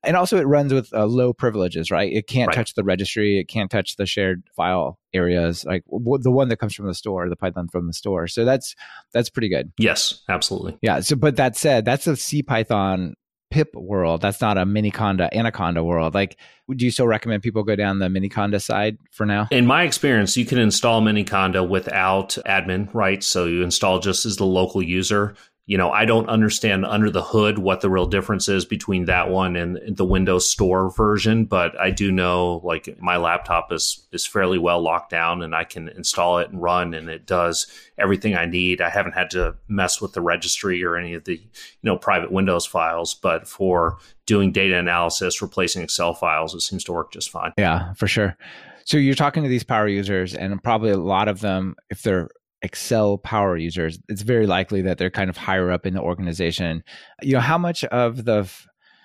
and 0.04 0.16
also 0.16 0.38
it 0.38 0.48
runs 0.48 0.74
with 0.74 0.94
uh, 0.94 1.06
low 1.06 1.34
privileges 1.34 1.92
right? 1.92 2.12
It 2.12 2.28
can't 2.28 2.48
right. 2.48 2.56
touch 2.56 2.74
the 2.74 2.84
registry. 2.84 3.40
It 3.40 3.48
can't 3.48 3.70
touch 3.70 3.96
the 3.96 4.06
shared 4.06 4.44
file 4.56 5.00
areas. 5.14 5.66
Like 5.66 5.84
w- 5.92 6.22
the 6.22 6.32
one 6.32 6.50
that 6.50 6.58
comes 6.58 6.74
from 6.74 6.88
the 6.88 6.94
store 6.94 7.30
the 7.30 7.36
python 7.36 7.68
from 7.68 7.88
the 7.88 7.94
store. 7.94 8.28
So 8.28 8.46
that's 8.46 8.76
that's 9.14 9.30
pretty 9.30 9.50
good. 9.50 9.72
Yes 9.78 10.22
absolutely. 10.30 10.78
Yeah 10.82 11.02
so 11.02 11.16
but 11.16 11.36
that 11.36 11.56
said 11.56 11.86
that's 11.86 12.08
a 12.08 12.16
c 12.16 12.44
python 12.44 13.16
pip 13.52 13.74
world. 13.74 14.22
That's 14.22 14.42
not 14.42 14.58
a 14.58 14.66
miniconda 14.66 15.34
anaconda 15.34 15.84
world. 15.84 16.14
Like 16.14 16.38
would 16.68 16.82
you 16.82 16.92
still 16.92 17.08
recommend 17.08 17.42
people 17.42 17.64
go 17.64 17.76
down 17.76 18.00
the 18.00 18.08
miniconda 18.08 18.62
side 18.62 18.98
for 19.12 19.26
now? 19.26 19.48
In 19.52 19.66
my 19.66 19.84
experience 19.84 20.38
you 20.38 20.46
can 20.46 20.60
install 20.60 21.02
miniconda 21.02 21.68
without 21.68 22.38
admin 22.46 22.94
rights 22.94 23.28
so 23.28 23.46
you 23.46 23.64
install 23.64 24.00
just 24.00 24.26
as 24.26 24.38
the 24.38 24.46
local 24.46 24.82
user 24.82 25.36
you 25.70 25.78
know, 25.78 25.92
I 25.92 26.06
don't 26.06 26.28
understand 26.30 26.84
under 26.84 27.12
the 27.12 27.22
hood 27.22 27.60
what 27.60 27.82
the 27.82 27.92
real 27.92 28.08
difference 28.08 28.50
is 28.50 28.66
between 28.66 29.06
that 29.06 29.30
one 29.30 29.56
and 29.56 29.96
the 29.96 30.04
Windows 30.04 30.50
Store 30.50 30.90
version, 30.90 31.46
but 31.46 31.80
I 31.80 31.92
do 31.92 32.12
know 32.12 32.60
like 32.64 33.00
my 33.00 33.18
laptop 33.18 33.72
is 33.72 34.04
is 34.12 34.26
fairly 34.26 34.58
well 34.58 34.82
locked 34.82 35.12
down 35.12 35.44
and 35.44 35.54
I 35.54 35.66
can 35.66 35.88
install 35.90 36.40
it 36.40 36.50
and 36.50 36.60
run 36.60 36.96
and 36.96 37.08
it 37.08 37.28
does 37.28 37.68
everything 38.00 38.36
I 38.36 38.46
need. 38.46 38.82
I 38.82 38.90
haven't 38.90 39.12
had 39.12 39.30
to 39.32 39.58
mess 39.68 40.02
with 40.02 40.14
the 40.14 40.22
registry 40.22 40.84
or 40.84 40.96
any 40.96 41.14
of 41.14 41.26
the, 41.26 41.36
you 41.36 41.50
know, 41.84 41.98
private 41.98 42.32
Windows 42.32 42.66
files, 42.66 43.14
but 43.14 43.48
for 43.48 44.00
doing 44.26 44.52
data 44.52 44.76
analysis, 44.76 45.40
replacing 45.40 45.84
Excel 45.84 46.16
files, 46.16 46.56
it 46.56 46.62
seems 46.62 46.84
to 46.86 46.94
work 46.94 47.12
just 47.12 47.30
fine. 47.30 47.52
Yeah, 47.60 47.94
for 47.94 48.08
sure. 48.08 48.36
So 48.86 48.98
you're 48.98 49.14
talking 49.14 49.44
to 49.44 49.50
these 49.50 49.64
power 49.64 49.88
users 49.88 50.34
and 50.34 50.64
probably 50.64 50.90
a 50.90 50.98
lot 50.98 51.28
of 51.28 51.42
them 51.42 51.76
if 51.92 52.02
they're 52.02 52.32
Excel 52.62 53.18
power 53.18 53.56
users, 53.58 54.00
it's 54.10 54.22
very 54.22 54.46
likely 54.48 54.82
that 54.82 54.98
they're 54.98 55.10
kind 55.10 55.30
of 55.30 55.38
higher 55.38 55.72
up 55.72 55.86
in 55.86 55.94
the 55.94 56.02
organization. 56.02 56.84
You 57.22 57.34
know, 57.34 57.40
how 57.40 57.58
much 57.58 57.84
of 57.86 58.26
the 58.26 58.50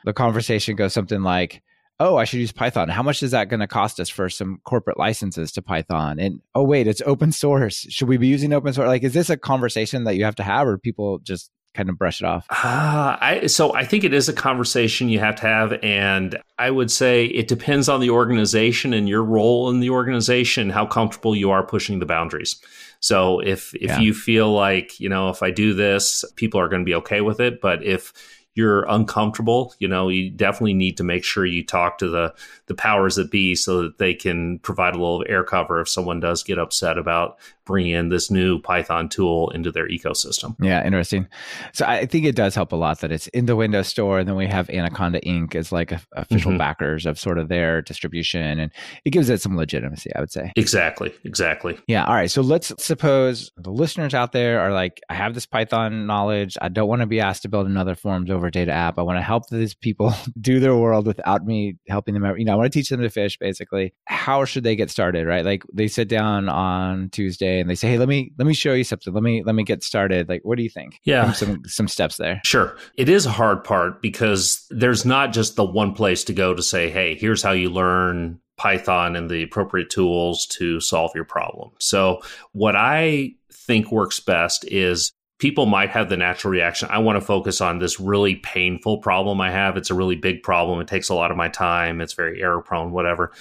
the 0.05 0.13
conversation 0.13 0.77
goes 0.77 0.93
something 0.93 1.23
like, 1.23 1.63
"Oh, 2.01 2.17
I 2.17 2.25
should 2.25 2.41
use 2.41 2.53
Python. 2.53 2.89
How 2.89 3.03
much 3.03 3.23
is 3.23 3.31
that 3.31 3.49
going 3.49 3.61
to 3.61 3.67
cost 3.67 4.01
us 4.01 4.09
for 4.09 4.29
some 4.29 4.61
corporate 4.65 4.99
licenses 4.99 5.53
to 5.53 5.63
Python?" 5.63 6.19
And 6.19 6.41
oh, 6.55 6.65
wait, 6.65 6.87
it's 6.87 7.03
open 7.07 7.33
source. 7.33 7.87
Should 7.91 8.09
we 8.09 8.17
be 8.17 8.27
using 8.27 8.53
open 8.53 8.73
source? 8.73 8.89
Like, 8.89 9.05
is 9.05 9.15
this 9.15 9.31
a 9.31 9.37
conversation 9.37 10.05
that 10.05 10.17
you 10.17 10.25
have 10.25 10.37
to 10.37 10.43
have, 10.43 10.67
or 10.67 10.77
people 10.79 11.21
just 11.21 11.51
kind 11.75 11.89
of 11.89 11.99
brush 11.99 12.21
it 12.21 12.27
off? 12.27 12.47
Uh, 12.51 13.17
I, 13.21 13.47
so 13.47 13.75
I 13.75 13.85
think 13.85 14.05
it 14.05 14.15
is 14.15 14.29
a 14.29 14.33
conversation 14.33 15.09
you 15.09 15.19
have 15.19 15.37
to 15.37 15.47
have, 15.47 15.73
and 15.83 16.41
I 16.59 16.71
would 16.71 16.91
say 16.91 17.27
it 17.27 17.49
depends 17.49 17.89
on 17.89 18.01
the 18.01 18.11
organization 18.11 18.95
and 18.95 19.09
your 19.09 19.25
role 19.25 19.71
in 19.71 19.81
the 19.81 19.91
organization, 19.91 20.71
how 20.71 20.87
comfortable 20.87 21.35
you 21.35 21.51
are 21.51 21.67
pushing 21.67 21.99
the 21.99 22.07
boundaries. 22.07 22.57
So 23.05 23.41
if 23.41 23.75
if 23.75 23.91
yeah. 23.91 24.01
you 24.01 24.15
feel 24.15 24.51
like 24.51 24.99
you 24.99 25.11
know 25.11 25.29
if 25.29 25.43
I 25.43 25.51
do 25.51 25.75
this, 25.75 26.25
people 26.37 26.59
are 26.59 26.71
going 26.71 26.81
to 26.81 26.87
be 26.87 26.95
okay 26.95 27.21
with 27.21 27.39
it, 27.39 27.61
but 27.61 27.85
if 27.85 28.15
you're 28.55 28.85
uncomfortable, 28.89 29.75
you 29.79 29.89
know, 29.89 30.09
you 30.09 30.31
definitely 30.31 30.73
need 30.73 30.97
to 30.97 31.05
make 31.05 31.23
sure 31.23 31.45
you 31.45 31.63
talk 31.63 31.99
to 31.99 32.09
the 32.09 32.33
the 32.65 32.75
powers 32.75 33.17
that 33.17 33.31
be 33.31 33.55
so 33.57 33.83
that 33.83 33.99
they 33.99 34.15
can 34.15 34.59
provide 34.61 34.95
a 34.95 34.99
little 34.99 35.23
air 35.29 35.45
cover 35.45 35.83
if 35.83 35.89
someone 35.91 36.19
does 36.19 36.43
get 36.43 36.59
upset 36.59 36.97
about 36.97 37.37
bringing 37.65 37.93
in 37.93 38.09
this 38.09 38.31
new 38.31 38.61
Python 38.61 39.09
tool 39.09 39.51
into 39.51 39.71
their 39.71 39.89
ecosystem. 39.89 40.57
Yeah, 40.61 40.85
interesting. 40.85 41.27
So 41.73 41.85
I 41.87 42.07
think 42.07 42.25
it 42.25 42.37
does 42.37 42.55
help 42.55 42.73
a 42.73 42.77
lot 42.77 43.01
that 43.01 43.13
it's 43.13 43.27
in 43.29 43.47
the 43.47 43.57
Windows 43.57 43.89
Store, 43.89 44.19
and 44.19 44.29
then 44.29 44.37
we 44.37 44.47
have 44.47 44.69
Anaconda 44.71 45.21
Inc. 45.21 45.55
as 45.55 45.73
like 45.73 45.93
a, 45.93 46.01
official 46.13 46.51
mm-hmm. 46.51 46.59
backers 46.59 47.07
of 47.07 47.19
sort 47.19 47.39
of 47.39 47.49
their 47.49 47.83
distribution, 47.83 48.59
and 48.59 48.71
it 49.05 49.11
gives 49.11 49.29
it 49.29 49.41
some 49.41 49.57
legitimacy. 49.57 50.15
I 50.15 50.21
would 50.21 50.33
say 50.33 50.53
exactly, 50.57 51.13
exactly. 51.25 51.79
Yeah. 51.87 52.05
All 52.05 52.15
right. 52.15 52.31
So 52.31 52.43
let's 52.43 52.73
suppose 52.79 53.51
the 53.57 53.71
listeners 53.71 54.15
out 54.15 54.33
there 54.33 54.61
are 54.61 54.73
like, 54.73 55.01
I 55.09 55.15
have 55.15 55.35
this 55.35 55.47
Python 55.47 56.07
knowledge. 56.07 56.57
I 56.61 56.69
don't 56.69 56.89
want 56.89 57.01
to 57.01 57.07
be 57.07 57.21
asked 57.21 57.43
to 57.43 57.49
build 57.49 57.67
another 57.67 57.95
Forms 57.95 58.31
over 58.31 58.51
Data 58.51 58.73
app. 58.73 58.99
I 58.99 59.03
want 59.03 59.19
to 59.19 59.23
help 59.23 59.49
these 59.49 59.75
people 59.75 60.13
do 60.41 60.61
their 60.61 60.77
world 60.77 61.07
without 61.07 61.45
me 61.45 61.77
helping 61.89 62.15
them. 62.15 62.25
You 62.39 62.45
know, 62.45 62.53
I 62.53 62.57
want 62.57 62.73
to 62.73 62.79
teach 62.79 62.89
them 62.89 63.01
to 63.01 63.11
fish. 63.11 63.39
Basically, 63.39 63.95
how 64.07 64.45
should 64.45 64.65
they 64.65 64.77
get 64.77 64.91
started? 64.91 65.27
Right? 65.27 65.45
Like 65.45 65.63
they 65.73 65.89
sit 65.89 66.09
down 66.09 66.49
on 66.49 67.11
Tuesday 67.11 67.54
and 67.61 67.71
they 67.71 67.75
say, 67.75 67.89
"Hey, 67.89 67.99
let 67.99 68.09
me 68.09 68.33
let 68.39 68.47
me 68.47 68.55
show 68.55 68.73
you 68.73 68.85
something. 68.85 69.13
Let 69.13 69.23
me 69.23 69.43
let 69.45 69.55
me 69.55 69.65
get 69.65 69.83
started." 69.83 70.29
Like, 70.29 70.43
what 70.45 70.57
do 70.57 70.63
you 70.63 70.71
think? 70.71 71.01
Yeah, 71.05 71.33
some 71.33 71.63
some 71.67 71.89
steps 71.89 72.17
there. 72.17 72.41
Sure, 72.45 72.77
it 72.97 73.09
is 73.09 73.27
a 73.27 73.31
hard 73.31 73.65
part 73.65 74.03
because 74.03 74.67
there's 74.71 75.05
not 75.05 75.33
just 75.33 75.57
the 75.57 75.65
one 75.65 75.95
place 75.95 76.25
to 76.25 76.33
go 76.33 76.55
to 76.55 76.63
say, 76.63 76.91
"Hey, 76.91 77.15
here's 77.15 77.43
how 77.43 77.53
you 77.53 77.71
learn." 77.71 78.41
Python 78.57 79.17
and 79.17 79.29
the 79.29 79.43
appropriate 79.43 79.91
tools 79.91 80.47
to 80.47 80.79
solve 80.79 81.11
your 81.13 81.25
problem. 81.25 81.71
So, 81.81 82.21
what 82.53 82.77
I 82.77 83.33
think 83.51 83.91
works 83.91 84.21
best 84.21 84.65
is 84.69 85.13
people 85.39 85.67
might 85.67 85.91
have 85.91 86.09
the 86.09 86.17
natural 86.17 86.53
reaction 86.53 86.89
I 86.91 86.99
want 86.99 87.17
to 87.17 87.21
focus 87.21 87.61
on 87.61 87.79
this 87.79 87.99
really 87.99 88.37
painful 88.37 88.99
problem 88.99 89.41
I 89.41 89.51
have. 89.51 89.77
It's 89.77 89.91
a 89.91 89.95
really 89.95 90.17
big 90.17 90.43
problem. 90.43 90.81
It 90.81 90.89
takes 90.89 91.09
a 91.09 91.15
lot 91.15 91.31
of 91.31 91.37
my 91.37 91.49
time. 91.49 92.01
It's 92.01 92.15
very 92.15 92.41
error 92.41 92.63
prone, 92.63 92.93
whatever. 92.93 93.33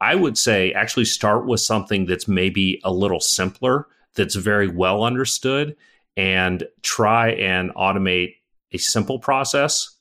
I 0.00 0.14
would 0.14 0.38
say 0.38 0.72
actually 0.72 1.06
start 1.06 1.46
with 1.46 1.60
something 1.60 2.06
that's 2.06 2.28
maybe 2.28 2.80
a 2.84 2.92
little 2.92 3.20
simpler, 3.20 3.86
that's 4.14 4.36
very 4.36 4.68
well 4.68 5.04
understood, 5.04 5.76
and 6.16 6.64
try 6.82 7.30
and 7.30 7.74
automate 7.74 8.34
a 8.72 8.78
simple 8.78 9.18
process 9.18 9.96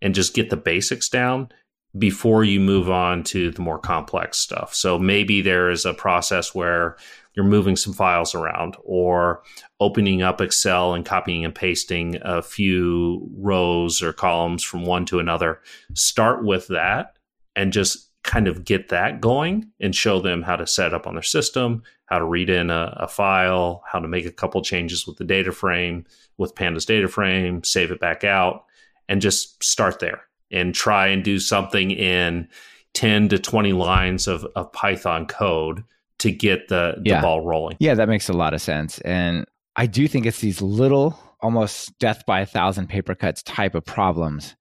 and 0.00 0.14
just 0.14 0.34
get 0.34 0.50
the 0.50 0.56
basics 0.56 1.08
down 1.08 1.50
before 1.98 2.42
you 2.44 2.58
move 2.58 2.90
on 2.90 3.22
to 3.22 3.50
the 3.50 3.60
more 3.60 3.78
complex 3.78 4.38
stuff. 4.38 4.74
So 4.74 4.98
maybe 4.98 5.42
there 5.42 5.70
is 5.70 5.84
a 5.84 5.92
process 5.92 6.54
where 6.54 6.96
you're 7.34 7.44
moving 7.44 7.76
some 7.76 7.92
files 7.92 8.34
around 8.34 8.76
or 8.84 9.42
opening 9.80 10.22
up 10.22 10.40
Excel 10.40 10.94
and 10.94 11.04
copying 11.04 11.44
and 11.44 11.54
pasting 11.54 12.16
a 12.22 12.42
few 12.42 13.28
rows 13.36 14.02
or 14.02 14.12
columns 14.12 14.62
from 14.62 14.84
one 14.84 15.04
to 15.06 15.18
another. 15.18 15.60
Start 15.94 16.44
with 16.44 16.68
that 16.68 17.16
and 17.56 17.72
just 17.72 18.10
kind 18.22 18.46
of 18.46 18.64
get 18.64 18.88
that 18.88 19.20
going 19.20 19.70
and 19.80 19.94
show 19.94 20.20
them 20.20 20.42
how 20.42 20.56
to 20.56 20.66
set 20.66 20.94
up 20.94 21.06
on 21.06 21.14
their 21.14 21.22
system, 21.22 21.82
how 22.06 22.18
to 22.18 22.24
read 22.24 22.48
in 22.48 22.70
a, 22.70 22.96
a, 23.00 23.08
file, 23.08 23.82
how 23.90 23.98
to 23.98 24.06
make 24.06 24.26
a 24.26 24.32
couple 24.32 24.62
changes 24.62 25.06
with 25.06 25.16
the 25.16 25.24
data 25.24 25.50
frame, 25.50 26.04
with 26.38 26.54
Pandas 26.54 26.86
data 26.86 27.08
frame, 27.08 27.64
save 27.64 27.90
it 27.90 28.00
back 28.00 28.22
out, 28.22 28.64
and 29.08 29.20
just 29.20 29.62
start 29.62 29.98
there 29.98 30.22
and 30.50 30.74
try 30.74 31.08
and 31.08 31.24
do 31.24 31.38
something 31.38 31.90
in 31.90 32.48
10 32.94 33.28
to 33.30 33.38
20 33.38 33.72
lines 33.72 34.28
of, 34.28 34.46
of 34.54 34.72
Python 34.72 35.26
code 35.26 35.82
to 36.18 36.30
get 36.30 36.68
the, 36.68 36.94
the 36.98 37.10
yeah. 37.10 37.20
ball 37.20 37.40
rolling. 37.40 37.76
Yeah, 37.80 37.94
that 37.94 38.08
makes 38.08 38.28
a 38.28 38.34
lot 38.34 38.54
of 38.54 38.60
sense. 38.60 39.00
And 39.00 39.46
I 39.74 39.86
do 39.86 40.06
think 40.06 40.26
it's 40.26 40.40
these 40.40 40.62
little, 40.62 41.18
almost 41.40 41.98
death 41.98 42.24
by 42.26 42.40
a 42.40 42.46
thousand 42.46 42.88
paper 42.88 43.14
cuts 43.14 43.42
type 43.42 43.74
of 43.74 43.84
problems 43.84 44.54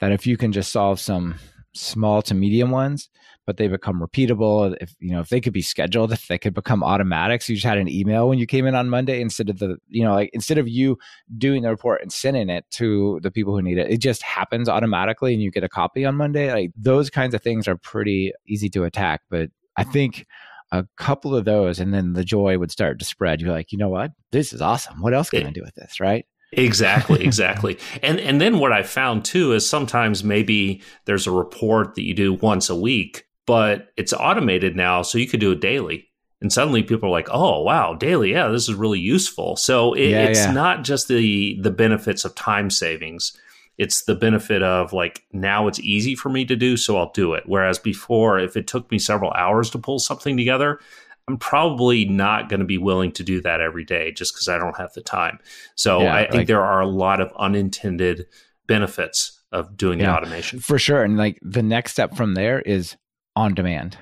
that 0.00 0.12
if 0.12 0.26
you 0.26 0.36
can 0.36 0.52
just 0.52 0.70
solve 0.70 1.00
some 1.00 1.34
small 1.78 2.22
to 2.22 2.34
medium 2.34 2.70
ones, 2.70 3.08
but 3.46 3.56
they 3.56 3.68
become 3.68 4.00
repeatable. 4.00 4.76
If 4.80 4.94
you 5.00 5.12
know, 5.12 5.20
if 5.20 5.28
they 5.28 5.40
could 5.40 5.52
be 5.52 5.62
scheduled, 5.62 6.12
if 6.12 6.26
they 6.28 6.38
could 6.38 6.54
become 6.54 6.82
automatic. 6.82 7.42
So 7.42 7.52
you 7.52 7.56
just 7.56 7.66
had 7.66 7.78
an 7.78 7.88
email 7.88 8.28
when 8.28 8.38
you 8.38 8.46
came 8.46 8.66
in 8.66 8.74
on 8.74 8.90
Monday 8.90 9.20
instead 9.20 9.48
of 9.48 9.58
the, 9.58 9.76
you 9.88 10.04
know, 10.04 10.14
like 10.14 10.30
instead 10.32 10.58
of 10.58 10.68
you 10.68 10.98
doing 11.38 11.62
the 11.62 11.70
report 11.70 12.02
and 12.02 12.12
sending 12.12 12.50
it 12.50 12.64
to 12.72 13.20
the 13.22 13.30
people 13.30 13.54
who 13.54 13.62
need 13.62 13.78
it, 13.78 13.90
it 13.90 13.98
just 13.98 14.22
happens 14.22 14.68
automatically 14.68 15.32
and 15.32 15.42
you 15.42 15.50
get 15.50 15.64
a 15.64 15.68
copy 15.68 16.04
on 16.04 16.16
Monday. 16.16 16.52
Like 16.52 16.72
those 16.76 17.08
kinds 17.10 17.34
of 17.34 17.42
things 17.42 17.66
are 17.66 17.76
pretty 17.76 18.32
easy 18.46 18.68
to 18.70 18.84
attack. 18.84 19.22
But 19.30 19.50
I 19.76 19.84
think 19.84 20.26
a 20.70 20.86
couple 20.96 21.34
of 21.34 21.44
those 21.44 21.80
and 21.80 21.94
then 21.94 22.12
the 22.12 22.24
joy 22.24 22.58
would 22.58 22.70
start 22.70 22.98
to 22.98 23.04
spread. 23.04 23.40
You're 23.40 23.52
like, 23.52 23.72
you 23.72 23.78
know 23.78 23.88
what? 23.88 24.12
This 24.32 24.52
is 24.52 24.60
awesome. 24.60 25.00
What 25.00 25.14
else 25.14 25.30
can 25.30 25.46
I 25.46 25.50
do 25.50 25.62
with 25.62 25.74
this? 25.74 26.00
Right. 26.00 26.26
Exactly, 26.52 27.22
exactly. 27.24 27.78
and 28.02 28.18
and 28.20 28.40
then 28.40 28.58
what 28.58 28.72
I 28.72 28.82
found 28.82 29.24
too 29.24 29.52
is 29.52 29.68
sometimes 29.68 30.24
maybe 30.24 30.82
there's 31.04 31.26
a 31.26 31.32
report 31.32 31.94
that 31.94 32.04
you 32.04 32.14
do 32.14 32.34
once 32.34 32.70
a 32.70 32.76
week, 32.76 33.26
but 33.46 33.88
it's 33.96 34.12
automated 34.12 34.76
now, 34.76 35.02
so 35.02 35.18
you 35.18 35.26
could 35.28 35.40
do 35.40 35.52
it 35.52 35.60
daily. 35.60 36.06
And 36.40 36.52
suddenly 36.52 36.82
people 36.82 37.08
are 37.08 37.12
like, 37.12 37.28
"Oh, 37.30 37.62
wow, 37.62 37.94
daily. 37.94 38.30
Yeah, 38.30 38.48
this 38.48 38.68
is 38.68 38.74
really 38.74 39.00
useful." 39.00 39.56
So 39.56 39.92
it, 39.92 40.10
yeah, 40.10 40.24
it's 40.24 40.38
yeah. 40.40 40.52
not 40.52 40.84
just 40.84 41.08
the 41.08 41.58
the 41.60 41.70
benefits 41.70 42.24
of 42.24 42.34
time 42.34 42.70
savings. 42.70 43.36
It's 43.76 44.02
the 44.04 44.14
benefit 44.14 44.62
of 44.62 44.92
like 44.92 45.24
now 45.32 45.68
it's 45.68 45.80
easy 45.80 46.14
for 46.14 46.28
me 46.30 46.44
to 46.46 46.56
do, 46.56 46.76
so 46.76 46.96
I'll 46.96 47.12
do 47.12 47.34
it. 47.34 47.44
Whereas 47.46 47.78
before, 47.78 48.38
if 48.38 48.56
it 48.56 48.66
took 48.66 48.90
me 48.90 48.98
several 48.98 49.32
hours 49.32 49.70
to 49.70 49.78
pull 49.78 49.98
something 49.98 50.36
together, 50.36 50.80
I'm 51.28 51.36
probably 51.36 52.06
not 52.06 52.48
going 52.48 52.60
to 52.60 52.66
be 52.66 52.78
willing 52.78 53.12
to 53.12 53.22
do 53.22 53.40
that 53.42 53.60
every 53.60 53.84
day 53.84 54.12
just 54.12 54.34
because 54.34 54.48
I 54.48 54.58
don't 54.58 54.76
have 54.76 54.92
the 54.94 55.02
time. 55.02 55.38
So 55.74 56.00
yeah, 56.02 56.14
I 56.14 56.22
think 56.22 56.34
like, 56.34 56.46
there 56.46 56.64
are 56.64 56.80
a 56.80 56.88
lot 56.88 57.20
of 57.20 57.32
unintended 57.38 58.26
benefits 58.66 59.40
of 59.52 59.76
doing 59.76 60.00
yeah, 60.00 60.06
the 60.06 60.16
automation. 60.16 60.60
For 60.60 60.78
sure. 60.78 61.02
And 61.02 61.16
like 61.16 61.38
the 61.42 61.62
next 61.62 61.92
step 61.92 62.16
from 62.16 62.34
there 62.34 62.60
is 62.60 62.96
on 63.36 63.54
demand. 63.54 63.98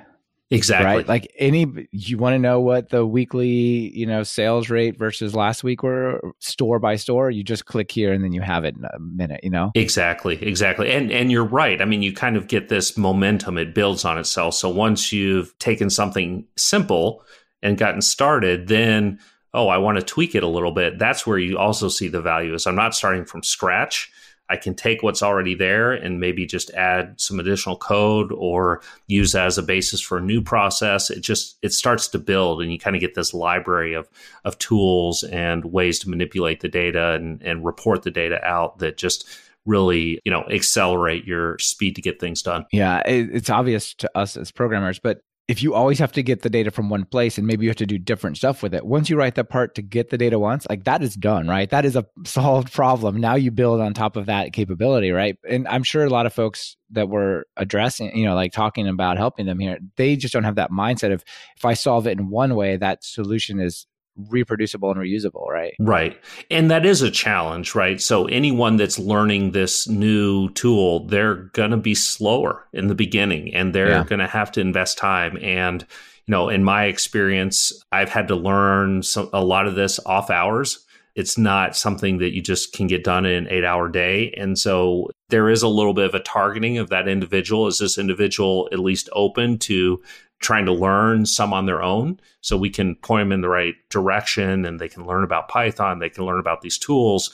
Exactly. 0.51 0.87
Right. 0.87 1.09
Like 1.09 1.33
any, 1.39 1.89
you 1.91 2.19
want 2.19 2.35
to 2.35 2.39
know 2.39 2.61
what 2.61 2.91
the 2.91 3.05
weekly, 3.05 3.97
you 3.97 4.07
know, 4.07 4.23
sales 4.23 4.71
rate 4.71 4.97
versus 4.97 5.35
last 5.35 5.65
week 5.65 5.83
were 5.83 6.21
store 6.39 6.79
by 6.79 6.95
store. 6.97 7.31
You 7.31 7.43
just 7.43 7.67
click 7.67 7.91
here 7.91 8.13
and 8.13 8.23
then 8.23 8.33
you 8.33 8.43
have 8.43 8.65
it 8.65 8.77
in 8.77 8.85
a 8.85 8.99
minute. 9.01 9.41
You 9.43 9.51
know. 9.51 9.73
Exactly. 9.75 10.41
Exactly. 10.41 10.93
And 10.93 11.11
and 11.11 11.33
you're 11.33 11.45
right. 11.45 11.83
I 11.83 11.85
mean, 11.85 12.03
you 12.03 12.13
kind 12.13 12.37
of 12.37 12.47
get 12.47 12.69
this 12.69 12.97
momentum. 12.97 13.59
It 13.59 13.75
builds 13.75 14.05
on 14.05 14.19
itself. 14.19 14.55
So 14.55 14.69
once 14.69 15.13
you've 15.13 15.59
taken 15.59 15.91
something 15.91 16.47
simple 16.57 17.25
and 17.61 17.77
gotten 17.77 18.01
started, 18.01 18.69
then 18.69 19.19
oh, 19.53 19.69
I 19.69 19.79
want 19.79 19.99
to 19.99 20.05
tweak 20.05 20.35
it 20.35 20.45
a 20.45 20.49
little 20.49 20.71
bit. 20.71 20.99
That's 20.99 21.27
where 21.27 21.39
you 21.39 21.59
also 21.59 21.89
see 21.89 22.09
the 22.09 22.21
value. 22.21 22.55
Is 22.55 22.69
I'm 22.69 22.77
not 22.77 22.95
starting 22.95 23.25
from 23.25 23.43
scratch. 23.43 24.13
I 24.49 24.57
can 24.57 24.75
take 24.75 25.03
what's 25.03 25.23
already 25.23 25.55
there 25.55 25.93
and 25.93 26.21
maybe 26.21 26.47
just 26.47 26.71
add 26.71 27.21
some 27.21 27.41
additional 27.41 27.77
code 27.77 28.33
or 28.33 28.81
use 29.07 29.33
that 29.33 29.47
as 29.47 29.59
a 29.59 29.63
basis 29.63 30.01
for 30.01 30.19
a 30.19 30.23
new 30.23 30.41
process. 30.41 31.11
It 31.11 31.21
just 31.21 31.59
it 31.63 31.73
starts 31.73 32.09
to 32.09 32.19
build 32.19 32.63
and 32.63 32.73
you 32.73 32.79
kind 32.79 32.97
of 32.97 33.01
get 33.01 33.15
this 33.15 33.35
library 33.35 33.95
of 33.95 34.09
of 34.45 34.59
tools 34.59 35.25
and 35.25 35.65
ways 35.67 35.99
to 36.01 36.11
manipulate 36.11 36.61
the 36.61 36.69
data 36.69 37.13
and, 37.13 37.43
and 37.43 37.65
report 37.65 38.03
the 38.03 38.11
data 38.11 38.43
out 38.45 38.79
that 38.79 38.97
just 38.97 39.27
really 39.65 40.21
you 40.25 40.31
know 40.31 40.45
accelerate 40.49 41.25
your 41.25 41.59
speed 41.59 41.97
to 41.97 42.01
get 42.01 42.21
things 42.21 42.41
done 42.41 42.65
yeah 42.71 43.03
it's 43.05 43.51
obvious 43.51 43.95
to 43.95 44.09
us 44.17 44.37
as 44.37 44.53
programmers 44.53 45.01
but 45.01 45.23
if 45.49 45.63
you 45.63 45.75
always 45.75 46.01
have 46.01 46.11
to 46.13 46.25
get 46.25 46.43
the 46.43 46.51
data 46.51 46.73
from 46.73 46.91
one 46.91 47.05
place 47.05 47.39
and 47.39 47.47
maybe 47.47 47.65
you 47.65 47.71
have 47.71 47.77
to 47.77 47.87
do 47.87 47.99
different 47.99 48.37
stuff 48.37 48.65
with 48.65 48.75
it, 48.75 48.85
once 48.85 49.09
you 49.09 49.17
write 49.17 49.37
that 49.37 49.49
part 49.49 49.77
to 49.77 49.83
get 49.83 50.11
the 50.11 50.19
data 50.19 50.41
once, 50.41 50.67
like 50.69 50.85
that 50.85 51.03
is 51.03 51.15
done, 51.15 51.47
right? 51.47 51.71
That 51.71 51.85
is 51.85 51.95
a 51.95 52.05
solved 52.25 52.73
problem. 52.73 53.21
Now 53.21 53.37
you 53.37 53.53
build 53.53 53.81
on 53.81 53.95
top 53.95 54.17
of 54.17 54.27
that 54.27 54.53
capability, 54.53 55.13
right? 55.13 55.37
And 55.49 55.69
I'm 55.69 55.85
sure 55.85 56.05
a 56.05 56.11
lot 56.11 56.27
of 56.27 56.33
folks 56.33 56.77
that 56.91 57.09
we're 57.09 57.45
addressing, 57.57 58.17
you 58.17 58.25
know, 58.25 58.35
like 58.35 58.53
talking 58.53 58.89
about 58.89 59.19
helping 59.19 59.47
them 59.47 59.61
here, 59.61 59.79
they 59.97 60.17
just 60.17 60.35
don't 60.35 60.45
have 60.45 60.57
that 60.57 60.73
mindset 60.73 61.13
of 61.13 61.25
if 61.57 61.65
I 61.65 61.75
solve 61.75 62.09
it 62.09 62.19
in 62.19 62.29
one 62.29 62.57
way, 62.57 62.77
that 62.77 63.05
solution 63.05 63.61
is 63.61 63.87
reproducible 64.29 64.91
and 64.91 65.01
reusable, 65.01 65.49
right? 65.49 65.75
Right. 65.79 66.21
And 66.51 66.71
that 66.71 66.87
is 66.87 67.03
a 67.03 67.11
challenge, 67.11 67.75
right? 67.75 68.01
So 68.01 68.27
anyone 68.27 68.77
that's 68.77 68.99
learning 68.99 69.53
this 69.53 69.89
new 69.89 70.51
tool, 70.51 71.07
they're 71.07 71.35
going 71.35 71.71
to 71.71 71.77
be 71.77 71.95
slower 71.95 72.67
in 72.73 72.89
the 72.89 72.95
beginning 72.95 73.55
and 73.55 73.75
they're 73.75 73.91
yeah. 73.91 74.05
going 74.05 74.21
to 74.21 74.27
have 74.27 74.53
to 74.53 74.61
invest 74.61 74.99
time 74.99 75.39
and 75.43 75.87
you 76.27 76.33
know, 76.33 76.49
in 76.49 76.65
my 76.65 76.87
experience, 76.87 77.73
I've 77.93 78.09
had 78.09 78.29
to 78.29 78.35
learn 78.35 79.03
some, 79.05 79.31
a 79.33 79.45
lot 79.45 79.69
of 79.69 79.77
this 79.77 80.01
off 80.05 80.29
hours. 80.29 80.85
It's 81.15 81.39
not 81.39 81.77
something 81.77 82.19
that 82.19 82.35
you 82.35 82.43
just 82.43 82.73
can 82.73 82.89
get 82.89 83.05
done 83.05 83.25
in 83.25 83.47
an 83.47 83.51
eight 83.51 83.65
hour 83.65 83.89
day. 83.89 84.35
And 84.37 84.59
so 84.59 85.09
there 85.29 85.49
is 85.49 85.63
a 85.63 85.69
little 85.69 85.95
bit 85.95 86.07
of 86.07 86.15
a 86.15 86.21
targeting 86.21 86.79
of 86.79 86.91
that 86.91 87.09
individual. 87.09 87.69
Is 87.69 87.79
this 87.79 87.97
individual 87.97 88.69
at 88.73 88.81
least 88.81 89.09
open 89.13 89.59
to 89.61 90.03
trying 90.41 90.67
to 90.67 90.73
learn 90.73 91.25
some 91.25 91.53
on 91.53 91.67
their 91.67 91.83
own 91.83 92.21
so 92.41 92.57
we 92.57 92.71
can 92.71 92.95
point 92.97 93.23
them 93.23 93.33
in 93.33 93.41
the 93.41 93.49
right 93.49 93.75
direction 93.91 94.65
and 94.65 94.79
they 94.79 94.89
can 94.89 95.07
learn 95.07 95.25
about 95.25 95.49
python 95.49 95.99
they 95.99 96.11
can 96.11 96.25
learn 96.25 96.39
about 96.39 96.61
these 96.61 96.79
tools 96.79 97.31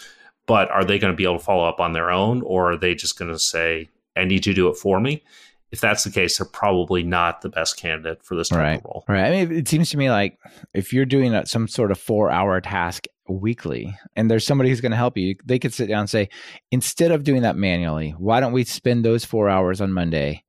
but 0.46 0.70
are 0.70 0.84
they 0.84 0.98
going 0.98 1.12
to 1.12 1.16
be 1.16 1.24
able 1.24 1.38
to 1.38 1.44
follow 1.44 1.68
up 1.68 1.80
on 1.80 1.92
their 1.92 2.10
own 2.10 2.42
or 2.42 2.72
are 2.72 2.76
they 2.76 2.94
just 2.94 3.18
going 3.18 3.30
to 3.30 3.38
say 3.38 3.88
i 4.16 4.24
need 4.24 4.46
you 4.46 4.52
to 4.52 4.54
do 4.54 4.68
it 4.68 4.76
for 4.76 5.00
me? 5.00 5.22
If 5.70 5.80
that's 5.80 6.04
the 6.04 6.10
case 6.10 6.36
they're 6.36 6.46
probably 6.46 7.02
not 7.02 7.40
the 7.40 7.48
best 7.48 7.78
candidate 7.78 8.22
for 8.22 8.36
this 8.36 8.50
type 8.50 8.58
right. 8.58 8.78
of 8.78 8.84
role. 8.84 9.04
Right. 9.08 9.24
I 9.24 9.30
mean 9.30 9.52
it 9.52 9.68
seems 9.68 9.88
to 9.90 9.96
me 9.96 10.10
like 10.10 10.38
if 10.74 10.92
you're 10.92 11.06
doing 11.06 11.46
some 11.46 11.66
sort 11.66 11.90
of 11.90 11.98
four 11.98 12.30
hour 12.30 12.60
task 12.60 13.06
weekly 13.28 13.96
and 14.14 14.30
there's 14.30 14.46
somebody 14.46 14.68
who's 14.68 14.80
going 14.82 14.90
to 14.90 14.98
help 14.98 15.16
you 15.16 15.34
they 15.44 15.58
could 15.58 15.72
sit 15.72 15.88
down 15.88 16.00
and 16.00 16.10
say 16.10 16.28
instead 16.70 17.12
of 17.12 17.24
doing 17.24 17.42
that 17.42 17.56
manually 17.56 18.10
why 18.18 18.40
don't 18.40 18.52
we 18.52 18.64
spend 18.64 19.04
those 19.04 19.24
four 19.24 19.48
hours 19.48 19.80
on 19.80 19.92
monday 19.92 20.42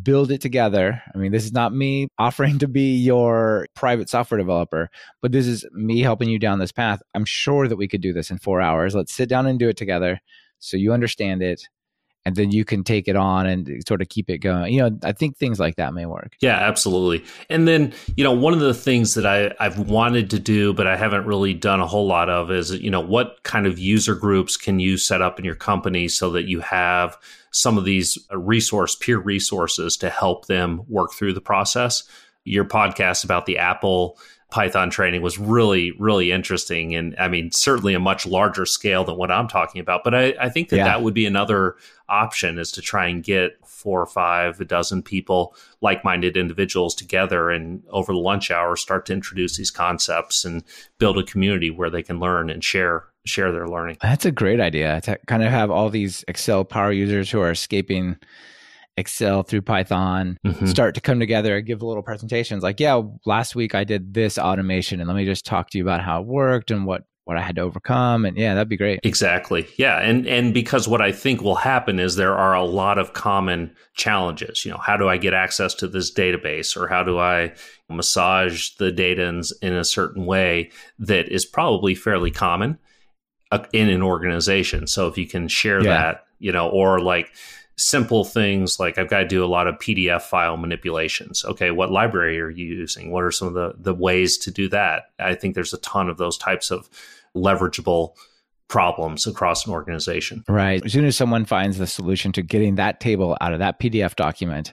build 0.00 0.30
it 0.30 0.40
together. 0.40 1.02
I 1.14 1.18
mean, 1.18 1.32
this 1.32 1.44
is 1.44 1.52
not 1.52 1.74
me 1.74 2.08
offering 2.18 2.58
to 2.60 2.68
be 2.68 2.96
your 2.96 3.66
private 3.74 4.08
software 4.08 4.38
developer, 4.38 4.90
but 5.20 5.32
this 5.32 5.46
is 5.46 5.64
me 5.72 6.00
helping 6.00 6.28
you 6.28 6.38
down 6.38 6.58
this 6.58 6.72
path. 6.72 7.02
I'm 7.14 7.24
sure 7.24 7.68
that 7.68 7.76
we 7.76 7.88
could 7.88 8.00
do 8.00 8.12
this 8.12 8.30
in 8.30 8.38
four 8.38 8.60
hours. 8.60 8.94
Let's 8.94 9.12
sit 9.12 9.28
down 9.28 9.46
and 9.46 9.58
do 9.58 9.68
it 9.68 9.76
together 9.76 10.20
so 10.58 10.76
you 10.76 10.92
understand 10.92 11.42
it. 11.42 11.68
And 12.24 12.36
then 12.36 12.52
you 12.52 12.64
can 12.64 12.84
take 12.84 13.08
it 13.08 13.16
on 13.16 13.46
and 13.46 13.82
sort 13.86 14.00
of 14.00 14.08
keep 14.08 14.30
it 14.30 14.38
going. 14.38 14.72
You 14.72 14.82
know, 14.82 14.98
I 15.02 15.12
think 15.12 15.36
things 15.36 15.58
like 15.58 15.76
that 15.76 15.92
may 15.92 16.06
work. 16.06 16.36
Yeah, 16.40 16.56
absolutely. 16.56 17.24
And 17.50 17.66
then, 17.66 17.92
you 18.16 18.22
know, 18.22 18.32
one 18.32 18.52
of 18.52 18.60
the 18.60 18.74
things 18.74 19.14
that 19.14 19.26
I, 19.26 19.52
I've 19.58 19.78
wanted 19.78 20.30
to 20.30 20.38
do, 20.38 20.72
but 20.72 20.86
I 20.86 20.96
haven't 20.96 21.26
really 21.26 21.52
done 21.52 21.80
a 21.80 21.86
whole 21.86 22.06
lot 22.06 22.28
of 22.28 22.50
is, 22.50 22.70
you 22.72 22.90
know, 22.90 23.00
what 23.00 23.42
kind 23.42 23.66
of 23.66 23.78
user 23.78 24.14
groups 24.14 24.56
can 24.56 24.78
you 24.78 24.98
set 24.98 25.20
up 25.20 25.38
in 25.40 25.44
your 25.44 25.56
company 25.56 26.06
so 26.06 26.30
that 26.30 26.44
you 26.44 26.60
have 26.60 27.18
some 27.50 27.76
of 27.76 27.84
these 27.84 28.18
uh, 28.30 28.38
resource 28.38 28.94
peer 28.94 29.18
resources 29.18 29.96
to 29.98 30.08
help 30.08 30.46
them 30.46 30.82
work 30.88 31.12
through 31.12 31.32
the 31.32 31.40
process. 31.40 32.04
Your 32.44 32.64
podcast 32.64 33.24
about 33.24 33.46
the 33.46 33.58
Apple 33.58 34.18
Python 34.52 34.90
training 34.90 35.22
was 35.22 35.38
really, 35.38 35.92
really 35.92 36.30
interesting. 36.30 36.94
And 36.94 37.16
I 37.18 37.26
mean, 37.26 37.50
certainly 37.52 37.94
a 37.94 37.98
much 37.98 38.26
larger 38.26 38.66
scale 38.66 39.02
than 39.02 39.16
what 39.16 39.30
I'm 39.30 39.48
talking 39.48 39.80
about. 39.80 40.04
But 40.04 40.14
I, 40.14 40.34
I 40.38 40.50
think 40.50 40.68
that 40.68 40.76
yeah. 40.76 40.84
that 40.84 41.02
would 41.02 41.14
be 41.14 41.24
another 41.24 41.76
option 42.10 42.58
is 42.58 42.70
to 42.72 42.82
try 42.82 43.06
and 43.06 43.24
get 43.24 43.56
four 43.66 44.02
or 44.02 44.06
five, 44.06 44.60
a 44.60 44.66
dozen 44.66 45.02
people, 45.02 45.56
like 45.80 46.04
minded 46.04 46.36
individuals 46.36 46.94
together 46.94 47.50
and 47.50 47.82
over 47.88 48.12
the 48.12 48.18
lunch 48.18 48.50
hour 48.50 48.76
start 48.76 49.06
to 49.06 49.14
introduce 49.14 49.56
these 49.56 49.70
concepts 49.70 50.44
and 50.44 50.62
build 50.98 51.16
a 51.16 51.24
community 51.24 51.70
where 51.70 51.88
they 51.88 52.02
can 52.02 52.20
learn 52.20 52.50
and 52.50 52.62
share 52.62 53.04
share 53.24 53.52
their 53.52 53.68
learning. 53.68 53.96
That's 54.02 54.26
a 54.26 54.32
great 54.32 54.60
idea 54.60 55.00
to 55.02 55.18
kind 55.26 55.42
of 55.42 55.50
have 55.50 55.70
all 55.70 55.88
these 55.88 56.24
Excel 56.28 56.64
power 56.64 56.92
users 56.92 57.30
who 57.30 57.40
are 57.40 57.52
escaping 57.52 58.18
Excel 59.02 59.42
through 59.42 59.62
Python 59.62 60.38
mm-hmm. 60.46 60.66
start 60.66 60.94
to 60.94 61.00
come 61.00 61.18
together 61.18 61.56
and 61.56 61.66
give 61.66 61.82
little 61.82 62.04
presentations 62.04 62.62
like, 62.62 62.78
yeah, 62.78 63.02
last 63.26 63.56
week 63.56 63.74
I 63.74 63.82
did 63.82 64.14
this 64.14 64.38
automation 64.38 65.00
and 65.00 65.08
let 65.08 65.16
me 65.16 65.24
just 65.24 65.44
talk 65.44 65.70
to 65.70 65.78
you 65.78 65.84
about 65.84 66.00
how 66.00 66.20
it 66.20 66.26
worked 66.26 66.70
and 66.70 66.86
what 66.86 67.02
what 67.24 67.36
I 67.36 67.40
had 67.40 67.54
to 67.54 67.62
overcome 67.62 68.24
and 68.24 68.36
yeah 68.36 68.54
that'd 68.54 68.68
be 68.68 68.76
great. 68.76 69.00
Exactly. 69.04 69.68
Yeah, 69.76 69.98
and 69.98 70.26
and 70.26 70.54
because 70.54 70.88
what 70.88 71.00
I 71.00 71.12
think 71.12 71.40
will 71.40 71.56
happen 71.56 72.00
is 72.00 72.16
there 72.16 72.36
are 72.36 72.54
a 72.54 72.64
lot 72.64 72.98
of 72.98 73.12
common 73.12 73.74
challenges, 73.94 74.64
you 74.64 74.70
know, 74.70 74.78
how 74.78 74.96
do 74.96 75.08
I 75.08 75.16
get 75.18 75.34
access 75.34 75.74
to 75.74 75.88
this 75.88 76.12
database 76.12 76.76
or 76.76 76.88
how 76.88 77.02
do 77.02 77.18
I 77.18 77.52
massage 77.88 78.70
the 78.78 78.90
data 78.90 79.24
in, 79.24 79.42
in 79.60 79.74
a 79.74 79.84
certain 79.84 80.26
way 80.26 80.70
that 80.98 81.28
is 81.28 81.44
probably 81.44 81.94
fairly 81.94 82.30
common 82.30 82.78
in 83.72 83.88
an 83.88 84.02
organization. 84.02 84.86
So 84.86 85.08
if 85.08 85.18
you 85.18 85.28
can 85.28 85.46
share 85.48 85.82
yeah. 85.82 85.90
that, 85.90 86.24
you 86.38 86.52
know, 86.52 86.68
or 86.70 87.00
like 87.00 87.30
simple 87.76 88.24
things 88.24 88.78
like 88.78 88.98
I've 88.98 89.08
got 89.08 89.20
to 89.20 89.26
do 89.26 89.44
a 89.44 89.46
lot 89.46 89.66
of 89.66 89.76
PDF 89.76 90.22
file 90.22 90.56
manipulations. 90.56 91.44
Okay, 91.44 91.70
what 91.70 91.90
library 91.90 92.40
are 92.40 92.50
you 92.50 92.66
using? 92.66 93.10
What 93.10 93.24
are 93.24 93.30
some 93.30 93.48
of 93.48 93.54
the 93.54 93.74
the 93.78 93.94
ways 93.94 94.38
to 94.38 94.50
do 94.50 94.68
that? 94.68 95.04
I 95.18 95.34
think 95.34 95.54
there's 95.54 95.72
a 95.72 95.78
ton 95.78 96.08
of 96.08 96.18
those 96.18 96.36
types 96.38 96.70
of 96.70 96.88
leverageable 97.34 98.14
problems 98.68 99.26
across 99.26 99.66
an 99.66 99.72
organization. 99.72 100.42
Right. 100.48 100.82
As 100.84 100.92
soon 100.92 101.04
as 101.04 101.16
someone 101.16 101.44
finds 101.44 101.76
the 101.76 101.86
solution 101.86 102.32
to 102.32 102.42
getting 102.42 102.76
that 102.76 103.00
table 103.00 103.36
out 103.40 103.52
of 103.52 103.58
that 103.58 103.78
PDF 103.78 104.16
document, 104.16 104.72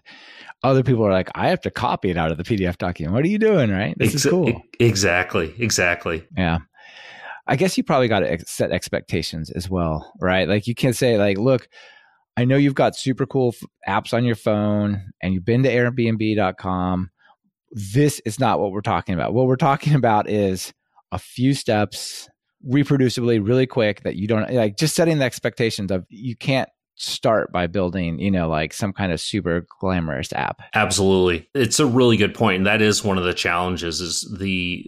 other 0.64 0.84
people 0.84 1.06
are 1.06 1.12
like, 1.12 1.30
I 1.36 1.50
have 1.50 1.60
to 1.62 1.72
copy 1.72 2.10
it 2.10 2.18
out 2.18 2.32
of 2.32 2.38
the 2.38 2.44
PDF 2.44 2.78
document. 2.78 3.14
What 3.14 3.26
are 3.26 3.30
you 3.30 3.40
doing? 3.40 3.70
Right. 3.72 3.96
This 3.98 4.14
Ex- 4.14 4.26
is 4.26 4.32
cool. 4.32 4.62
Exactly. 4.80 5.54
Exactly. 5.60 6.26
Yeah. 6.38 6.60
I 7.46 7.56
guess 7.56 7.78
you 7.78 7.84
probably 7.84 8.08
got 8.08 8.20
to 8.20 8.40
set 8.46 8.72
expectations 8.72 9.50
as 9.50 9.70
well, 9.70 10.14
right? 10.22 10.48
Like 10.48 10.68
you 10.68 10.76
can't 10.76 10.96
say 10.96 11.18
like, 11.18 11.38
look, 11.38 11.68
I 12.40 12.46
know 12.46 12.56
you've 12.56 12.74
got 12.74 12.96
super 12.96 13.26
cool 13.26 13.54
f- 13.54 13.68
apps 13.86 14.14
on 14.14 14.24
your 14.24 14.38
phone 14.38 15.12
and 15.22 15.34
you've 15.34 15.44
been 15.44 15.62
to 15.64 15.70
airbnb.com. 15.70 17.10
This 17.72 18.22
is 18.22 18.40
not 18.40 18.62
what 18.62 18.72
we're 18.72 18.80
talking 18.80 19.14
about. 19.14 19.34
What 19.34 19.46
we're 19.46 19.58
talking 19.58 19.94
about 19.94 20.30
is 20.30 20.72
a 21.12 21.20
few 21.20 21.54
steps 21.54 22.30
reproducibly 22.66 23.46
really 23.46 23.68
quick 23.68 24.04
that 24.04 24.16
you 24.16 24.26
don't 24.26 24.50
like 24.54 24.78
just 24.78 24.96
setting 24.96 25.18
the 25.18 25.26
expectations 25.26 25.92
of 25.92 26.06
you 26.08 26.34
can't 26.34 26.70
start 27.00 27.52
by 27.52 27.66
building, 27.66 28.20
you 28.20 28.30
know, 28.30 28.50
like 28.50 28.74
some 28.74 28.92
kind 28.92 29.12
of 29.12 29.22
super 29.22 29.66
glamorous 29.80 30.34
app. 30.34 30.62
Absolutely. 30.74 31.50
It's 31.56 31.80
a 31.80 31.86
really 31.86 32.18
good 32.18 32.36
point. 32.36 32.58
And 32.58 32.66
that 32.68 32.82
is 32.82 33.04
one 33.04 33.18
of 33.18 33.24
the 33.24 33.34
challenges 33.34 34.02
is 34.02 34.22
the 34.38 34.86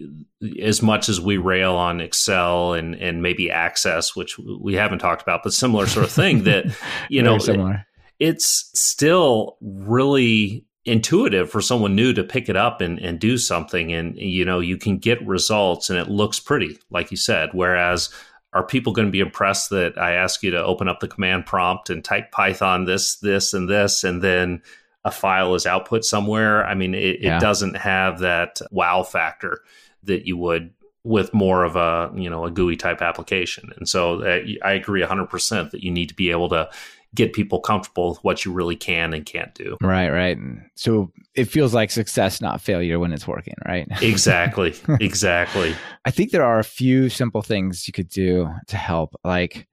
as 0.60 0.82
much 0.82 1.08
as 1.08 1.20
we 1.20 1.38
rail 1.38 1.74
on 1.74 2.00
Excel 2.00 2.74
and 2.74 2.94
and 2.96 3.22
maybe 3.22 3.50
Access, 3.50 4.14
which 4.14 4.38
we 4.38 4.74
haven't 4.74 4.98
talked 4.98 5.22
about, 5.22 5.42
but 5.42 5.54
similar 5.54 5.86
sort 5.86 6.04
of 6.04 6.12
thing 6.12 6.44
that, 6.44 6.66
you 7.08 7.22
know, 7.22 7.36
it, 7.36 7.80
it's 8.20 8.70
still 8.74 9.56
really 9.60 10.66
intuitive 10.84 11.50
for 11.50 11.60
someone 11.60 11.94
new 11.94 12.12
to 12.12 12.24
pick 12.24 12.48
it 12.48 12.56
up 12.56 12.80
and, 12.80 12.98
and 12.98 13.20
do 13.20 13.38
something 13.38 13.92
and 13.92 14.16
you 14.16 14.44
know 14.44 14.58
you 14.58 14.76
can 14.76 14.98
get 14.98 15.24
results 15.24 15.88
and 15.88 15.96
it 15.96 16.08
looks 16.08 16.40
pretty 16.40 16.76
like 16.90 17.12
you 17.12 17.16
said 17.16 17.50
whereas 17.52 18.12
are 18.52 18.62
people 18.62 18.92
going 18.92 19.06
to 19.06 19.12
be 19.12 19.20
impressed 19.20 19.70
that 19.70 19.96
I 19.96 20.12
ask 20.12 20.42
you 20.42 20.50
to 20.50 20.62
open 20.62 20.88
up 20.88 21.00
the 21.00 21.08
command 21.08 21.46
prompt 21.46 21.90
and 21.90 22.04
type 22.04 22.30
Python 22.30 22.84
this, 22.84 23.16
this, 23.16 23.54
and 23.54 23.68
this, 23.68 24.04
and 24.04 24.22
then 24.22 24.62
a 25.04 25.10
file 25.10 25.54
is 25.54 25.66
output 25.66 26.04
somewhere? 26.04 26.64
I 26.66 26.74
mean, 26.74 26.94
it, 26.94 27.20
yeah. 27.20 27.36
it 27.36 27.40
doesn't 27.40 27.76
have 27.76 28.18
that 28.20 28.60
wow 28.70 29.02
factor 29.02 29.60
that 30.04 30.26
you 30.26 30.36
would 30.36 30.72
with 31.04 31.34
more 31.34 31.64
of 31.64 31.74
a 31.74 32.12
you 32.14 32.30
know 32.30 32.44
a 32.44 32.50
GUI 32.50 32.76
type 32.76 33.02
application. 33.02 33.72
And 33.76 33.88
so 33.88 34.22
uh, 34.22 34.40
I 34.64 34.72
agree 34.72 35.02
100% 35.02 35.70
that 35.70 35.82
you 35.82 35.90
need 35.90 36.08
to 36.10 36.14
be 36.14 36.30
able 36.30 36.48
to 36.50 36.70
get 37.14 37.32
people 37.32 37.60
comfortable 37.60 38.10
with 38.10 38.24
what 38.24 38.44
you 38.44 38.52
really 38.52 38.76
can 38.76 39.12
and 39.12 39.26
can't 39.26 39.54
do. 39.54 39.76
Right, 39.82 40.10
right. 40.10 40.38
So 40.76 41.12
it 41.34 41.44
feels 41.44 41.74
like 41.74 41.90
success, 41.90 42.40
not 42.40 42.60
failure 42.60 42.98
when 42.98 43.12
it's 43.12 43.26
working, 43.26 43.54
right? 43.66 43.86
exactly. 44.02 44.74
Exactly. 45.00 45.74
I 46.04 46.10
think 46.10 46.30
there 46.30 46.44
are 46.44 46.58
a 46.58 46.64
few 46.64 47.08
simple 47.08 47.42
things 47.42 47.86
you 47.86 47.92
could 47.92 48.08
do 48.08 48.48
to 48.68 48.76
help. 48.76 49.14
Like 49.24 49.66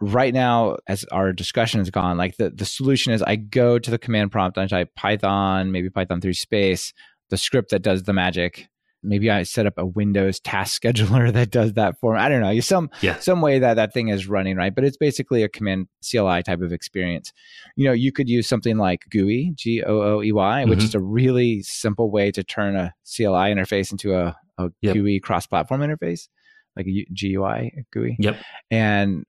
right 0.00 0.34
now, 0.34 0.76
as 0.88 1.04
our 1.04 1.32
discussion 1.32 1.80
has 1.80 1.90
gone, 1.90 2.16
like 2.16 2.36
the, 2.36 2.50
the 2.50 2.64
solution 2.64 3.12
is 3.12 3.22
I 3.22 3.36
go 3.36 3.78
to 3.78 3.90
the 3.90 3.98
command 3.98 4.32
prompt, 4.32 4.58
I 4.58 4.66
type 4.66 4.94
Python, 4.96 5.72
maybe 5.72 5.88
Python 5.88 6.20
3 6.20 6.32
space, 6.32 6.92
the 7.30 7.36
script 7.36 7.70
that 7.70 7.82
does 7.82 8.02
the 8.02 8.12
magic 8.12 8.68
maybe 9.06 9.30
I 9.30 9.44
set 9.44 9.66
up 9.66 9.78
a 9.78 9.86
Windows 9.86 10.40
task 10.40 10.82
scheduler 10.82 11.32
that 11.32 11.50
does 11.50 11.74
that 11.74 11.98
for 12.00 12.14
me. 12.14 12.20
I 12.20 12.28
don't 12.28 12.40
know. 12.40 12.60
Some 12.60 12.90
yeah. 13.00 13.18
some 13.18 13.40
way 13.40 13.58
that 13.58 13.74
that 13.74 13.94
thing 13.94 14.08
is 14.08 14.26
running, 14.26 14.56
right? 14.56 14.74
But 14.74 14.84
it's 14.84 14.96
basically 14.96 15.42
a 15.42 15.48
command 15.48 15.88
CLI 16.08 16.42
type 16.42 16.60
of 16.60 16.72
experience. 16.72 17.32
You 17.76 17.86
know, 17.86 17.92
you 17.92 18.12
could 18.12 18.28
use 18.28 18.46
something 18.46 18.76
like 18.76 19.04
Gooey, 19.10 19.52
G 19.54 19.82
O 19.82 20.00
O 20.00 20.22
E 20.22 20.32
Y, 20.32 20.60
mm-hmm. 20.60 20.70
which 20.70 20.82
is 20.82 20.94
a 20.94 21.00
really 21.00 21.62
simple 21.62 22.10
way 22.10 22.30
to 22.32 22.42
turn 22.42 22.76
a 22.76 22.92
CLI 23.16 23.52
interface 23.54 23.92
into 23.92 24.14
a, 24.14 24.36
a 24.58 24.70
yep. 24.82 24.94
GUI 24.94 25.20
cross-platform 25.20 25.80
interface, 25.80 26.28
like 26.76 26.86
a 26.86 27.06
GUI 27.14 27.84
GUI. 27.92 28.16
Yep. 28.18 28.36
And 28.70 29.24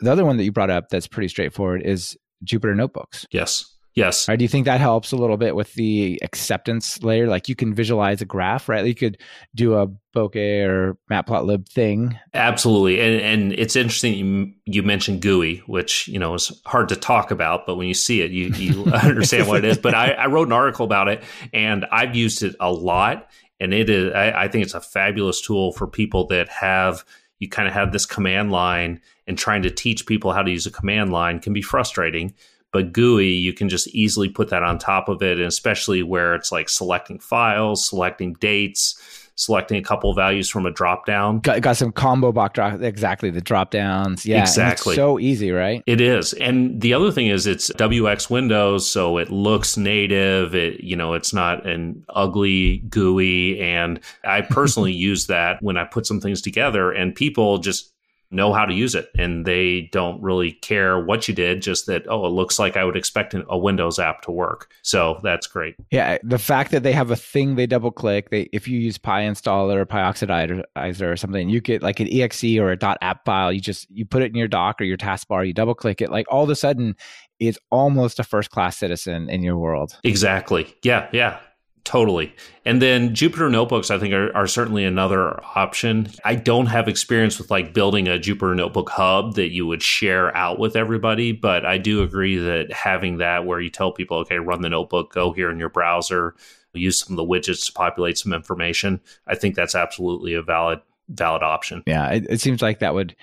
the 0.00 0.10
other 0.10 0.24
one 0.24 0.36
that 0.38 0.44
you 0.44 0.52
brought 0.52 0.70
up 0.70 0.88
that's 0.90 1.06
pretty 1.06 1.28
straightforward 1.28 1.82
is 1.82 2.16
Jupyter 2.44 2.74
Notebooks. 2.74 3.26
Yes. 3.30 3.74
Yes. 4.00 4.28
Right. 4.28 4.38
Do 4.38 4.44
you 4.44 4.48
think 4.48 4.64
that 4.64 4.80
helps 4.80 5.12
a 5.12 5.16
little 5.16 5.36
bit 5.36 5.54
with 5.54 5.74
the 5.74 6.18
acceptance 6.22 7.02
layer? 7.02 7.26
Like 7.26 7.48
you 7.50 7.54
can 7.54 7.74
visualize 7.74 8.22
a 8.22 8.24
graph, 8.24 8.66
right? 8.66 8.84
You 8.86 8.94
could 8.94 9.18
do 9.54 9.74
a 9.74 9.88
bokeh 10.16 10.66
or 10.66 10.96
matplotlib 11.10 11.68
thing. 11.68 12.18
Absolutely. 12.32 13.00
And 13.00 13.20
and 13.20 13.52
it's 13.52 13.76
interesting 13.76 14.14
you 14.14 14.52
you 14.64 14.82
mentioned 14.82 15.20
Gooey, 15.20 15.58
which, 15.66 16.08
you 16.08 16.18
know, 16.18 16.32
is 16.34 16.62
hard 16.64 16.88
to 16.88 16.96
talk 16.96 17.30
about, 17.30 17.66
but 17.66 17.76
when 17.76 17.88
you 17.88 17.94
see 17.94 18.22
it, 18.22 18.30
you 18.30 18.46
you 18.48 18.84
understand 18.92 19.48
what 19.48 19.58
it 19.58 19.64
is. 19.66 19.78
But 19.78 19.94
I, 19.94 20.12
I 20.12 20.26
wrote 20.26 20.48
an 20.48 20.52
article 20.52 20.86
about 20.86 21.08
it 21.08 21.22
and 21.52 21.84
I've 21.92 22.16
used 22.16 22.42
it 22.42 22.56
a 22.58 22.72
lot. 22.72 23.28
And 23.60 23.74
it 23.74 23.90
is 23.90 24.14
I, 24.14 24.44
I 24.44 24.48
think 24.48 24.64
it's 24.64 24.74
a 24.74 24.80
fabulous 24.80 25.42
tool 25.42 25.72
for 25.72 25.86
people 25.86 26.26
that 26.28 26.48
have 26.48 27.04
you 27.38 27.50
kind 27.50 27.68
of 27.68 27.74
have 27.74 27.92
this 27.92 28.06
command 28.06 28.50
line 28.50 29.00
and 29.26 29.36
trying 29.36 29.62
to 29.62 29.70
teach 29.70 30.06
people 30.06 30.32
how 30.32 30.42
to 30.42 30.50
use 30.50 30.66
a 30.66 30.70
command 30.70 31.12
line 31.12 31.40
can 31.40 31.52
be 31.52 31.62
frustrating. 31.62 32.34
But 32.72 32.92
Gooey, 32.92 33.32
you 33.32 33.52
can 33.52 33.68
just 33.68 33.88
easily 33.88 34.28
put 34.28 34.48
that 34.50 34.62
on 34.62 34.78
top 34.78 35.08
of 35.08 35.22
it, 35.22 35.38
and 35.38 35.46
especially 35.46 36.02
where 36.02 36.34
it's 36.34 36.52
like 36.52 36.68
selecting 36.68 37.18
files, 37.18 37.88
selecting 37.88 38.34
dates, 38.34 39.00
selecting 39.40 39.78
a 39.78 39.82
couple 39.82 40.12
values 40.12 40.50
from 40.50 40.66
a 40.66 40.70
drop 40.70 41.06
down. 41.06 41.40
Got, 41.40 41.62
got 41.62 41.76
some 41.76 41.92
combo 41.92 42.30
box 42.30 42.54
drop 42.54 42.82
exactly 42.82 43.30
the 43.30 43.40
drop 43.40 43.70
downs. 43.70 44.26
Yeah, 44.26 44.42
exactly. 44.42 44.94
so 44.94 45.18
easy, 45.18 45.50
right? 45.50 45.82
It 45.86 46.00
is. 46.00 46.34
And 46.34 46.80
the 46.80 46.92
other 46.92 47.10
thing 47.10 47.28
is 47.28 47.46
it's 47.46 47.70
WX 47.70 48.28
Windows, 48.28 48.88
so 48.88 49.16
it 49.16 49.30
looks 49.30 49.76
native. 49.76 50.54
It 50.54 50.80
you 50.80 50.94
know, 50.94 51.14
it's 51.14 51.32
not 51.32 51.66
an 51.66 52.04
ugly 52.10 52.78
GUI. 52.90 53.60
And 53.60 54.00
I 54.24 54.42
personally 54.42 54.92
use 55.10 55.26
that 55.28 55.62
when 55.62 55.78
I 55.78 55.84
put 55.84 56.06
some 56.06 56.20
things 56.20 56.42
together 56.42 56.92
and 56.92 57.14
people 57.14 57.58
just 57.58 57.92
know 58.30 58.52
how 58.52 58.64
to 58.64 58.74
use 58.74 58.94
it 58.94 59.08
and 59.18 59.44
they 59.44 59.88
don't 59.92 60.20
really 60.22 60.52
care 60.52 61.00
what 61.00 61.26
you 61.26 61.34
did 61.34 61.60
just 61.62 61.86
that 61.86 62.06
oh 62.08 62.26
it 62.26 62.30
looks 62.30 62.58
like 62.58 62.76
i 62.76 62.84
would 62.84 62.96
expect 62.96 63.34
a 63.34 63.58
windows 63.58 63.98
app 63.98 64.22
to 64.22 64.30
work. 64.30 64.70
So 64.82 65.20
that's 65.22 65.46
great. 65.46 65.76
Yeah 65.90 66.18
the 66.22 66.38
fact 66.38 66.70
that 66.70 66.82
they 66.82 66.92
have 66.92 67.10
a 67.10 67.16
thing 67.16 67.56
they 67.56 67.66
double 67.66 67.90
click 67.90 68.30
they 68.30 68.48
if 68.52 68.68
you 68.68 68.78
use 68.78 68.98
PyInstaller 68.98 69.76
or 69.76 69.86
PyOxidizer 69.86 71.12
or 71.12 71.16
something 71.16 71.48
you 71.48 71.60
get 71.60 71.82
like 71.82 72.00
an 72.00 72.08
exe 72.10 72.44
or 72.58 72.72
a 72.72 72.96
app 73.02 73.24
file. 73.24 73.52
You 73.52 73.60
just 73.60 73.90
you 73.90 74.04
put 74.04 74.22
it 74.22 74.30
in 74.30 74.36
your 74.36 74.48
dock 74.48 74.80
or 74.80 74.84
your 74.84 74.96
taskbar 74.96 75.46
you 75.46 75.52
double 75.52 75.74
click 75.74 76.00
it 76.00 76.10
like 76.10 76.26
all 76.30 76.44
of 76.44 76.50
a 76.50 76.56
sudden 76.56 76.96
it's 77.38 77.58
almost 77.70 78.18
a 78.18 78.24
first 78.24 78.50
class 78.50 78.76
citizen 78.76 79.30
in 79.30 79.42
your 79.42 79.56
world. 79.56 79.98
Exactly. 80.04 80.74
Yeah 80.82 81.08
yeah 81.12 81.40
Totally. 81.84 82.34
And 82.64 82.80
then 82.82 83.14
Jupyter 83.14 83.50
notebooks, 83.50 83.90
I 83.90 83.98
think, 83.98 84.12
are, 84.12 84.34
are, 84.36 84.46
certainly 84.46 84.84
another 84.84 85.42
option. 85.56 86.08
I 86.24 86.34
don't 86.34 86.66
have 86.66 86.88
experience 86.88 87.38
with 87.38 87.50
like 87.50 87.72
building 87.72 88.06
a 88.06 88.18
Jupyter 88.18 88.54
notebook 88.54 88.90
hub 88.90 89.34
that 89.34 89.50
you 89.50 89.66
would 89.66 89.82
share 89.82 90.36
out 90.36 90.58
with 90.58 90.76
everybody, 90.76 91.32
but 91.32 91.64
I 91.64 91.78
do 91.78 92.02
agree 92.02 92.36
that 92.36 92.70
having 92.72 93.18
that 93.18 93.46
where 93.46 93.60
you 93.60 93.70
tell 93.70 93.92
people, 93.92 94.18
okay, 94.18 94.38
run 94.38 94.60
the 94.60 94.68
notebook, 94.68 95.12
go 95.12 95.32
here 95.32 95.50
in 95.50 95.58
your 95.58 95.70
browser, 95.70 96.34
use 96.74 97.00
some 97.00 97.14
of 97.14 97.16
the 97.16 97.24
widgets 97.24 97.66
to 97.66 97.72
populate 97.72 98.18
some 98.18 98.32
information. 98.32 99.00
I 99.26 99.34
think 99.34 99.54
that's 99.54 99.74
absolutely 99.74 100.34
a 100.34 100.42
valid 100.42 100.80
valid 101.08 101.42
option. 101.42 101.82
Yeah, 101.86 102.08
it, 102.10 102.26
it 102.28 102.40
seems 102.40 102.62
like 102.62 102.78
that 102.80 102.94
would 102.94 103.16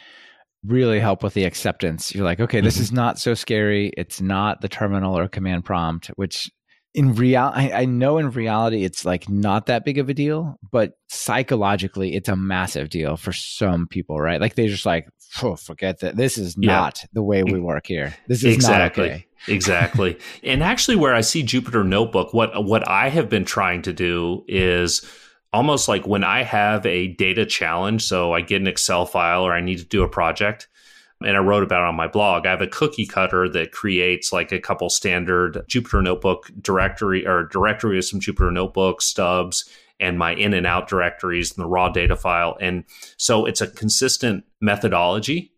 really 0.66 1.00
help 1.00 1.24
with 1.24 1.34
the 1.34 1.46
acceptance. 1.46 2.14
You're 2.14 2.26
like, 2.26 2.40
okay, 2.40 2.62
this 2.62 2.76
mm-hmm. 2.76 2.84
is 2.84 2.92
not 2.92 3.20
so 3.20 3.34
scary. 3.34 3.94
It's 3.96 4.20
not 4.20 4.62
the 4.62 4.68
terminal 4.68 5.18
or 5.18 5.28
command 5.28 5.64
prompt, 5.64 6.08
which 6.16 6.52
in 6.98 7.14
real 7.14 7.52
I, 7.54 7.72
I, 7.72 7.86
know 7.86 8.18
in 8.18 8.32
reality 8.32 8.84
it's 8.84 9.06
like 9.06 9.30
not 9.30 9.68
that 9.68 9.86
big 9.86 10.00
of 10.00 10.10
a 10.10 10.16
deal 10.16 10.58
but 10.72 10.94
psychologically 11.10 12.16
it's 12.16 12.28
a 12.28 12.36
massive 12.36 12.90
deal 12.90 13.18
for 13.18 13.32
some 13.32 13.86
people 13.88 14.20
right? 14.20 14.42
Like 14.42 14.56
they're 14.56 14.68
just 14.68 14.86
like 14.86 15.08
oh, 15.44 15.56
forget 15.56 16.00
that. 16.00 16.18
This 16.18 16.40
is 16.40 16.56
yeah. 16.58 16.74
not 16.74 17.04
the 17.14 17.22
way 17.22 17.44
we 17.44 17.60
work 17.60 17.86
here. 17.86 18.16
This 18.28 18.44
is 18.44 18.56
exactly. 18.56 19.10
not 19.10 19.16
okay. 19.16 19.28
Exactly. 19.48 20.18
And 20.44 20.64
actually 20.64 20.96
where 20.96 21.14
i 21.14 21.22
see 21.22 21.44
jupyter 21.44 21.86
notebook 21.86 22.34
what 22.34 22.66
what 22.66 22.88
i 22.88 23.10
have 23.10 23.30
been 23.30 23.46
trying 23.46 23.84
to 23.84 23.94
do 23.94 24.44
is 24.48 25.06
almost 25.54 25.88
like 25.88 26.08
when 26.08 26.24
i 26.24 26.42
have 26.42 26.86
a 26.86 27.08
data 27.14 27.46
challenge 27.46 28.04
so 28.04 28.34
i 28.34 28.42
get 28.42 28.62
an 28.62 28.68
excel 28.68 29.06
file 29.06 29.44
or 29.44 29.54
i 29.54 29.62
need 29.62 29.78
to 29.78 29.86
do 29.86 30.04
a 30.04 30.10
project 30.10 30.68
and 31.22 31.36
I 31.36 31.40
wrote 31.40 31.64
about 31.64 31.82
it 31.82 31.88
on 31.88 31.96
my 31.96 32.08
blog. 32.08 32.46
I 32.46 32.52
have 32.52 32.62
a 32.62 32.68
cookie 32.68 33.06
cutter 33.06 33.50
that 33.50 33.72
creates 33.72 34.32
like 34.32 34.52
a 34.52 34.60
couple 34.60 34.90
standard 34.90 35.64
Jupyter 35.68 36.04
Notebook 36.04 36.52
directory 36.62 37.26
or 37.26 37.46
directory 37.46 37.98
of 37.98 38.06
some 38.06 38.20
Jupyter 38.20 38.54
Notebook 38.54 39.02
stubs 39.02 39.70
and 40.00 40.20
my 40.20 40.34
in 40.36 40.54
and 40.54 40.68
out 40.68 40.88
directories 40.88 41.52
and 41.56 41.64
the 41.64 41.68
raw 41.68 41.90
data 41.90 42.16
file. 42.16 42.58
And 42.62 42.84
so 43.18 43.46
it's 43.46 43.62
a 43.62 43.68
consistent 43.68 44.46
methodology. 44.62 45.52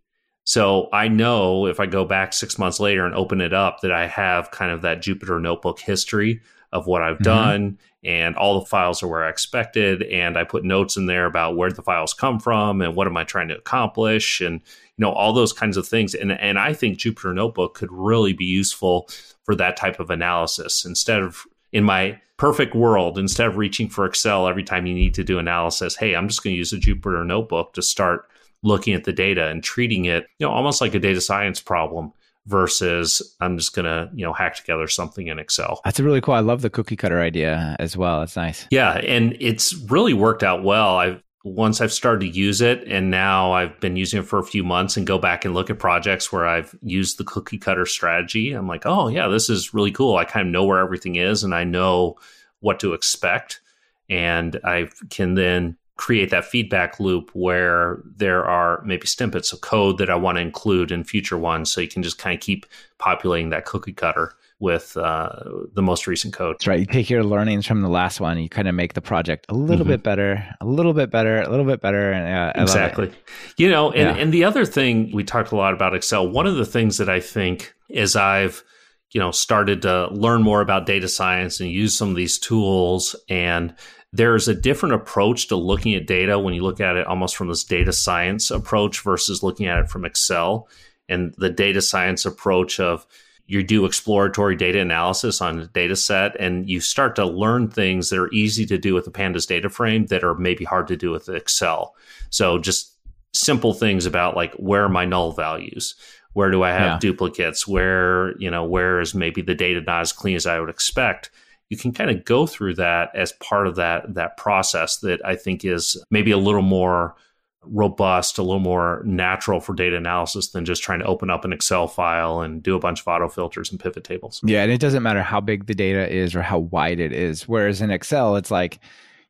So 0.45 0.89
I 0.93 1.09
know 1.09 1.67
if 1.67 1.79
I 1.79 1.85
go 1.85 2.05
back 2.05 2.33
six 2.33 2.57
months 2.57 2.79
later 2.79 3.05
and 3.05 3.13
open 3.13 3.41
it 3.41 3.53
up 3.53 3.81
that 3.81 3.91
I 3.91 4.07
have 4.07 4.51
kind 4.51 4.71
of 4.71 4.81
that 4.81 5.01
Jupyter 5.01 5.41
Notebook 5.41 5.79
history 5.79 6.41
of 6.71 6.87
what 6.87 7.01
I've 7.01 7.15
mm-hmm. 7.15 7.23
done 7.23 7.77
and 8.03 8.35
all 8.35 8.59
the 8.59 8.65
files 8.65 9.03
are 9.03 9.07
where 9.07 9.25
I 9.25 9.29
expected. 9.29 10.03
And 10.03 10.37
I 10.37 10.43
put 10.43 10.63
notes 10.63 10.95
in 10.97 11.05
there 11.05 11.25
about 11.25 11.57
where 11.57 11.71
the 11.71 11.81
files 11.81 12.13
come 12.13 12.39
from 12.39 12.81
and 12.81 12.95
what 12.95 13.07
am 13.07 13.17
I 13.17 13.23
trying 13.23 13.49
to 13.49 13.57
accomplish 13.57 14.39
and 14.41 14.61
you 14.97 15.05
know 15.05 15.11
all 15.11 15.33
those 15.33 15.53
kinds 15.53 15.77
of 15.77 15.87
things. 15.87 16.13
And 16.15 16.31
and 16.31 16.59
I 16.59 16.73
think 16.73 16.99
Jupyter 16.99 17.33
Notebook 17.33 17.73
could 17.73 17.91
really 17.91 18.33
be 18.33 18.45
useful 18.45 19.09
for 19.43 19.55
that 19.55 19.77
type 19.77 19.99
of 19.99 20.09
analysis 20.09 20.85
instead 20.85 21.21
of 21.21 21.45
in 21.71 21.83
my 21.83 22.19
perfect 22.37 22.73
world 22.73 23.19
instead 23.19 23.47
of 23.47 23.57
reaching 23.57 23.89
for 23.89 24.05
excel 24.05 24.47
every 24.47 24.63
time 24.63 24.85
you 24.85 24.93
need 24.93 25.13
to 25.13 25.25
do 25.25 25.39
analysis 25.39 25.95
hey 25.95 26.15
i'm 26.15 26.27
just 26.27 26.41
going 26.41 26.53
to 26.53 26.57
use 26.57 26.71
a 26.71 26.77
jupyter 26.77 27.25
notebook 27.25 27.73
to 27.73 27.81
start 27.81 28.29
looking 28.63 28.93
at 28.93 29.03
the 29.03 29.11
data 29.11 29.47
and 29.47 29.63
treating 29.63 30.05
it 30.05 30.25
you 30.39 30.47
know 30.47 30.51
almost 30.51 30.79
like 30.79 30.93
a 30.95 30.99
data 30.99 31.19
science 31.19 31.59
problem 31.59 32.13
versus 32.49 33.21
I'm 33.39 33.57
just 33.57 33.75
gonna 33.75 34.09
you 34.13 34.25
know 34.25 34.33
hack 34.33 34.55
together 34.55 34.87
something 34.87 35.27
in 35.27 35.39
Excel. 35.39 35.79
That's 35.85 35.99
really 35.99 36.19
cool. 36.19 36.33
I 36.33 36.39
love 36.39 36.61
the 36.61 36.69
cookie 36.69 36.95
cutter 36.95 37.21
idea 37.21 37.75
as 37.79 37.95
well. 37.95 38.19
That's 38.19 38.35
nice. 38.35 38.67
Yeah, 38.71 38.93
and 38.97 39.37
it's 39.39 39.73
really 39.89 40.13
worked 40.13 40.43
out 40.43 40.63
well. 40.63 40.97
I've 40.97 41.23
once 41.45 41.79
I've 41.79 41.93
started 41.93 42.21
to 42.21 42.37
use 42.37 42.59
it, 42.59 42.83
and 42.87 43.09
now 43.09 43.53
I've 43.53 43.79
been 43.79 43.95
using 43.95 44.19
it 44.19 44.25
for 44.25 44.39
a 44.39 44.43
few 44.43 44.63
months 44.63 44.97
and 44.97 45.07
go 45.07 45.17
back 45.17 45.45
and 45.45 45.53
look 45.53 45.69
at 45.69 45.79
projects 45.79 46.33
where 46.33 46.45
I've 46.45 46.75
used 46.81 47.17
the 47.17 47.23
cookie 47.23 47.57
cutter 47.57 47.85
strategy. 47.85 48.51
I'm 48.51 48.67
like, 48.67 48.85
oh 48.85 49.07
yeah, 49.07 49.27
this 49.27 49.49
is 49.49 49.73
really 49.73 49.91
cool. 49.91 50.17
I 50.17 50.25
kind 50.25 50.47
of 50.47 50.51
know 50.51 50.65
where 50.65 50.79
everything 50.79 51.15
is, 51.15 51.43
and 51.43 51.53
I 51.53 51.63
know 51.63 52.17
what 52.59 52.79
to 52.81 52.93
expect, 52.93 53.61
and 54.09 54.59
I 54.65 54.89
can 55.09 55.35
then 55.35 55.77
create 55.99 56.29
that 56.29 56.45
feedback 56.45 56.97
loop 56.97 57.29
where 57.33 58.01
there 58.15 58.45
are 58.45 58.81
maybe 58.85 59.05
snippets 59.05 59.51
of 59.51 59.59
code 59.59 59.97
that 59.97 60.09
I 60.09 60.15
want 60.15 60.37
to 60.37 60.41
include 60.41 60.93
in 60.93 61.03
future 61.03 61.37
ones. 61.37 61.69
So 61.69 61.81
you 61.81 61.89
can 61.89 62.03
just 62.03 62.17
kind 62.17 62.33
of 62.33 62.39
keep 62.39 62.65
populating 62.99 63.49
that 63.49 63.65
cookie 63.65 63.91
cutter 63.91 64.33
with 64.61 64.95
uh, 64.95 65.29
the 65.73 65.81
most 65.81 66.07
recent 66.07 66.33
code. 66.33 66.55
That's 66.55 66.67
right. 66.67 66.79
You 66.79 66.85
take 66.85 67.09
your 67.09 67.25
learnings 67.25 67.67
from 67.67 67.81
the 67.81 67.89
last 67.89 68.21
one, 68.21 68.37
you 68.39 68.47
kind 68.47 68.69
of 68.69 68.75
make 68.75 68.93
the 68.93 69.01
project 69.01 69.45
a 69.49 69.53
little 69.53 69.83
mm-hmm. 69.83 69.91
bit 69.91 70.03
better, 70.03 70.55
a 70.61 70.65
little 70.65 70.93
bit 70.93 71.11
better, 71.11 71.41
a 71.41 71.49
little 71.49 71.65
bit 71.65 71.81
better. 71.81 72.13
And, 72.13 72.57
uh, 72.57 72.61
exactly. 72.61 73.11
You 73.57 73.69
know, 73.69 73.91
and, 73.91 74.15
yeah. 74.15 74.23
and 74.23 74.33
the 74.33 74.45
other 74.45 74.63
thing 74.63 75.11
we 75.11 75.25
talked 75.25 75.51
a 75.51 75.57
lot 75.57 75.73
about 75.73 75.93
Excel. 75.93 76.25
One 76.25 76.47
of 76.47 76.55
the 76.55 76.65
things 76.65 76.97
that 76.99 77.09
I 77.09 77.19
think 77.19 77.73
is 77.89 78.15
I've 78.15 78.63
you 79.11 79.19
know 79.19 79.31
started 79.31 79.81
to 79.81 80.07
learn 80.11 80.43
more 80.43 80.61
about 80.61 80.85
data 80.85 81.07
science 81.07 81.59
and 81.59 81.69
use 81.69 81.97
some 81.97 82.09
of 82.09 82.15
these 82.15 82.37
tools 82.37 83.15
and 83.27 83.73
there's 84.11 84.47
a 84.47 84.55
different 84.55 84.95
approach 84.95 85.47
to 85.47 85.55
looking 85.55 85.93
at 85.93 86.07
data 86.07 86.39
when 86.39 86.53
you 86.53 86.63
look 86.63 86.79
at 86.79 86.95
it 86.95 87.07
almost 87.07 87.35
from 87.35 87.47
this 87.47 87.63
data 87.63 87.93
science 87.93 88.49
approach 88.49 89.01
versus 89.01 89.43
looking 89.43 89.67
at 89.67 89.79
it 89.79 89.89
from 89.89 90.05
Excel. 90.05 90.67
And 91.07 91.33
the 91.37 91.49
data 91.49 91.81
science 91.81 92.25
approach 92.25 92.79
of 92.79 93.05
you 93.49 93.63
do 93.63 93.85
exploratory 93.85 94.55
data 94.55 94.79
analysis 94.79 95.41
on 95.41 95.59
a 95.59 95.67
data 95.67 95.95
set 95.95 96.39
and 96.39 96.69
you 96.69 96.79
start 96.79 97.15
to 97.15 97.25
learn 97.25 97.67
things 97.67 98.09
that 98.09 98.19
are 98.19 98.31
easy 98.31 98.65
to 98.67 98.77
do 98.77 98.93
with 98.93 99.05
the 99.05 99.11
pandas 99.11 99.47
data 99.47 99.69
frame 99.69 100.05
that 100.05 100.23
are 100.23 100.35
maybe 100.35 100.63
hard 100.63 100.87
to 100.87 100.95
do 100.95 101.09
with 101.09 101.27
excel 101.29 101.95
so 102.29 102.59
just 102.59 102.95
simple 103.33 103.73
things 103.73 104.05
about 104.05 104.35
like 104.35 104.53
where 104.53 104.83
are 104.83 104.89
my 104.89 105.03
null 105.03 105.31
values 105.31 105.95
where 106.33 106.51
do 106.51 106.61
i 106.61 106.69
have 106.69 106.81
yeah. 106.81 106.99
duplicates 106.99 107.67
where 107.67 108.37
you 108.37 108.51
know 108.51 108.63
where 108.63 109.01
is 109.01 109.15
maybe 109.15 109.41
the 109.41 109.55
data 109.55 109.81
not 109.81 110.01
as 110.01 110.13
clean 110.13 110.35
as 110.35 110.45
i 110.45 110.59
would 110.59 110.69
expect 110.69 111.31
you 111.69 111.77
can 111.77 111.91
kind 111.93 112.09
of 112.09 112.25
go 112.25 112.45
through 112.45 112.75
that 112.75 113.15
as 113.15 113.31
part 113.33 113.67
of 113.67 113.75
that 113.75 114.13
that 114.15 114.37
process 114.37 114.97
that 114.97 115.23
I 115.25 115.35
think 115.35 115.63
is 115.63 116.03
maybe 116.09 116.31
a 116.31 116.37
little 116.37 116.61
more 116.61 117.15
robust, 117.63 118.37
a 118.37 118.41
little 118.41 118.59
more 118.59 119.01
natural 119.05 119.59
for 119.59 119.73
data 119.73 119.97
analysis 119.97 120.49
than 120.49 120.65
just 120.65 120.81
trying 120.81 120.99
to 120.99 121.05
open 121.05 121.29
up 121.29 121.45
an 121.45 121.53
Excel 121.53 121.87
file 121.87 122.41
and 122.41 122.63
do 122.63 122.75
a 122.75 122.79
bunch 122.79 123.01
of 123.01 123.07
auto 123.07 123.27
filters 123.27 123.69
and 123.69 123.79
pivot 123.79 124.03
tables. 124.03 124.41
Yeah, 124.43 124.63
and 124.63 124.71
it 124.71 124.79
doesn't 124.79 125.03
matter 125.03 125.21
how 125.21 125.41
big 125.41 125.67
the 125.67 125.75
data 125.75 126.11
is 126.11 126.35
or 126.35 126.41
how 126.41 126.59
wide 126.59 126.99
it 126.99 127.11
is. 127.11 127.47
Whereas 127.47 127.81
in 127.81 127.91
Excel, 127.91 128.35
it's 128.37 128.51
like 128.51 128.79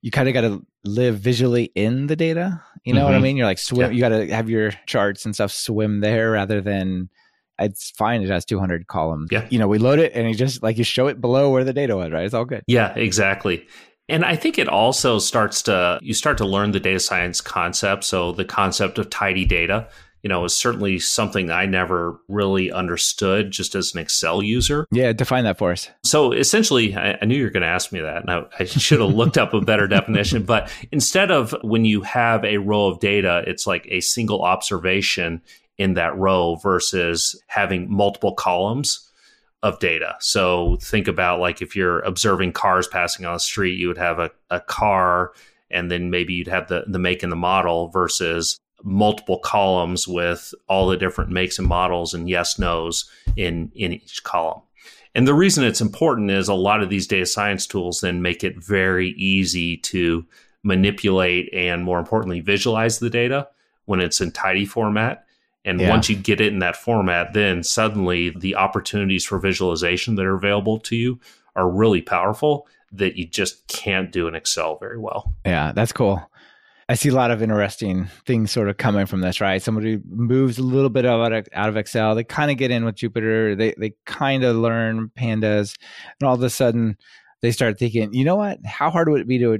you 0.01 0.11
kind 0.11 0.27
of 0.27 0.33
got 0.33 0.41
to 0.41 0.65
live 0.85 1.19
visually 1.19 1.65
in 1.75 2.07
the 2.07 2.15
data. 2.15 2.61
You 2.85 2.93
know 2.93 2.99
mm-hmm. 2.99 3.05
what 3.05 3.13
I 3.13 3.17
mm-hmm. 3.17 3.23
mean? 3.23 3.37
You're 3.37 3.45
like 3.47 3.59
swim. 3.59 3.91
Yeah. 3.91 3.95
You 3.95 3.99
got 3.99 4.09
to 4.09 4.33
have 4.33 4.49
your 4.49 4.71
charts 4.85 5.25
and 5.25 5.35
stuff 5.35 5.51
swim 5.51 5.99
there 5.99 6.31
rather 6.31 6.61
than 6.61 7.09
it's 7.59 7.91
fine. 7.91 8.21
It 8.21 8.29
has 8.29 8.45
200 8.45 8.87
columns. 8.87 9.29
Yeah. 9.31 9.47
You 9.49 9.59
know, 9.59 9.67
we 9.67 9.77
load 9.77 9.99
it 9.99 10.13
and 10.13 10.27
you 10.27 10.35
just 10.35 10.63
like 10.63 10.77
you 10.77 10.83
show 10.83 11.07
it 11.07 11.21
below 11.21 11.51
where 11.51 11.63
the 11.63 11.73
data 11.73 11.95
was, 11.95 12.11
right? 12.11 12.25
It's 12.25 12.33
all 12.33 12.45
good. 12.45 12.63
Yeah, 12.67 12.93
exactly. 12.95 13.67
And 14.07 14.25
I 14.25 14.35
think 14.35 14.57
it 14.57 14.67
also 14.67 15.19
starts 15.19 15.61
to, 15.63 15.99
you 16.01 16.13
start 16.13 16.37
to 16.39 16.45
learn 16.45 16.71
the 16.71 16.79
data 16.79 16.99
science 16.99 17.41
concept. 17.41 18.03
So 18.03 18.31
the 18.31 18.45
concept 18.45 18.97
of 18.97 19.09
tidy 19.09 19.45
data 19.45 19.87
you 20.23 20.27
know, 20.27 20.43
is 20.43 20.53
certainly 20.53 20.99
something 20.99 21.49
I 21.49 21.65
never 21.65 22.19
really 22.27 22.71
understood 22.71 23.51
just 23.51 23.75
as 23.75 23.93
an 23.93 24.01
Excel 24.01 24.41
user. 24.41 24.85
Yeah, 24.91 25.13
define 25.13 25.45
that 25.45 25.57
for 25.57 25.71
us. 25.71 25.89
So 26.03 26.33
essentially, 26.33 26.95
I, 26.95 27.17
I 27.21 27.25
knew 27.25 27.37
you 27.37 27.45
were 27.45 27.49
going 27.49 27.61
to 27.61 27.67
ask 27.67 27.91
me 27.91 28.01
that, 28.01 28.21
and 28.23 28.29
I, 28.29 28.45
I 28.59 28.65
should 28.65 28.99
have 28.99 29.13
looked 29.13 29.37
up 29.37 29.53
a 29.53 29.61
better 29.61 29.87
definition. 29.87 30.43
But 30.43 30.71
instead 30.91 31.31
of 31.31 31.55
when 31.61 31.85
you 31.85 32.01
have 32.01 32.43
a 32.43 32.57
row 32.57 32.87
of 32.87 32.99
data, 32.99 33.43
it's 33.47 33.65
like 33.65 33.87
a 33.89 34.01
single 34.01 34.41
observation 34.41 35.41
in 35.79 35.95
that 35.95 36.15
row 36.15 36.55
versus 36.55 37.41
having 37.47 37.91
multiple 37.91 38.35
columns 38.35 39.09
of 39.63 39.79
data. 39.79 40.15
So 40.19 40.77
think 40.81 41.07
about 41.07 41.39
like 41.39 41.61
if 41.61 41.75
you're 41.75 42.01
observing 42.01 42.51
cars 42.51 42.87
passing 42.87 43.25
on 43.25 43.33
the 43.33 43.39
street, 43.39 43.79
you 43.79 43.87
would 43.87 43.97
have 43.97 44.19
a, 44.19 44.29
a 44.51 44.59
car 44.59 45.33
and 45.71 45.89
then 45.89 46.09
maybe 46.09 46.33
you'd 46.33 46.47
have 46.47 46.67
the, 46.67 46.83
the 46.87 46.99
make 46.99 47.23
and 47.23 47.31
the 47.31 47.37
model 47.37 47.87
versus 47.89 48.59
multiple 48.83 49.39
columns 49.39 50.07
with 50.07 50.53
all 50.67 50.87
the 50.87 50.97
different 50.97 51.31
makes 51.31 51.59
and 51.59 51.67
models 51.67 52.13
and 52.13 52.29
yes 52.29 52.59
nos 52.59 53.09
in 53.35 53.71
in 53.73 53.93
each 53.93 54.23
column. 54.23 54.61
And 55.15 55.27
the 55.27 55.33
reason 55.33 55.63
it's 55.63 55.81
important 55.81 56.29
is 56.31 56.47
a 56.47 56.53
lot 56.53 56.81
of 56.81 56.89
these 56.89 57.07
data 57.07 57.25
science 57.25 57.65
tools 57.67 58.01
then 58.01 58.21
make 58.21 58.43
it 58.43 58.63
very 58.63 59.09
easy 59.11 59.77
to 59.77 60.25
manipulate 60.63 61.49
and 61.53 61.83
more 61.83 61.99
importantly 61.99 62.41
visualize 62.41 62.99
the 62.99 63.09
data 63.09 63.47
when 63.85 63.99
it's 63.99 64.21
in 64.21 64.31
tidy 64.31 64.65
format. 64.65 65.25
And 65.65 65.79
yeah. 65.79 65.89
once 65.89 66.09
you 66.09 66.15
get 66.15 66.41
it 66.41 66.53
in 66.53 66.59
that 66.59 66.75
format, 66.75 67.33
then 67.33 67.63
suddenly 67.63 68.29
the 68.29 68.55
opportunities 68.55 69.25
for 69.25 69.39
visualization 69.39 70.15
that 70.15 70.25
are 70.25 70.35
available 70.35 70.79
to 70.79 70.95
you 70.95 71.19
are 71.55 71.69
really 71.69 72.01
powerful 72.01 72.67
that 72.91 73.17
you 73.17 73.25
just 73.25 73.67
can't 73.67 74.11
do 74.11 74.27
in 74.27 74.35
Excel 74.35 74.77
very 74.77 74.97
well. 74.97 75.33
Yeah, 75.45 75.71
that's 75.73 75.91
cool. 75.91 76.29
I 76.87 76.95
see 76.95 77.09
a 77.09 77.13
lot 77.13 77.29
of 77.29 77.43
interesting 77.43 78.07
things 78.25 78.49
sort 78.49 78.67
of 78.67 78.77
coming 78.77 79.05
from 79.05 79.21
this, 79.21 79.39
right? 79.39 79.61
Somebody 79.61 79.99
moves 80.09 80.57
a 80.57 80.63
little 80.63 80.89
bit 80.89 81.05
out 81.05 81.31
of, 81.31 81.47
out 81.53 81.69
of 81.69 81.77
Excel, 81.77 82.15
they 82.15 82.23
kind 82.23 82.49
of 82.49 82.57
get 82.57 82.71
in 82.71 82.83
with 82.83 82.95
Jupyter, 82.95 83.55
they 83.55 83.75
they 83.77 83.93
kind 84.05 84.43
of 84.43 84.55
learn 84.55 85.11
pandas, 85.15 85.75
and 86.19 86.27
all 86.27 86.33
of 86.33 86.41
a 86.41 86.49
sudden 86.49 86.97
they 87.43 87.51
start 87.51 87.77
thinking, 87.77 88.11
you 88.11 88.25
know 88.25 88.37
what? 88.37 88.57
How 88.65 88.89
hard 88.89 89.07
would 89.07 89.21
it 89.21 89.27
be 89.27 89.37
to 89.37 89.59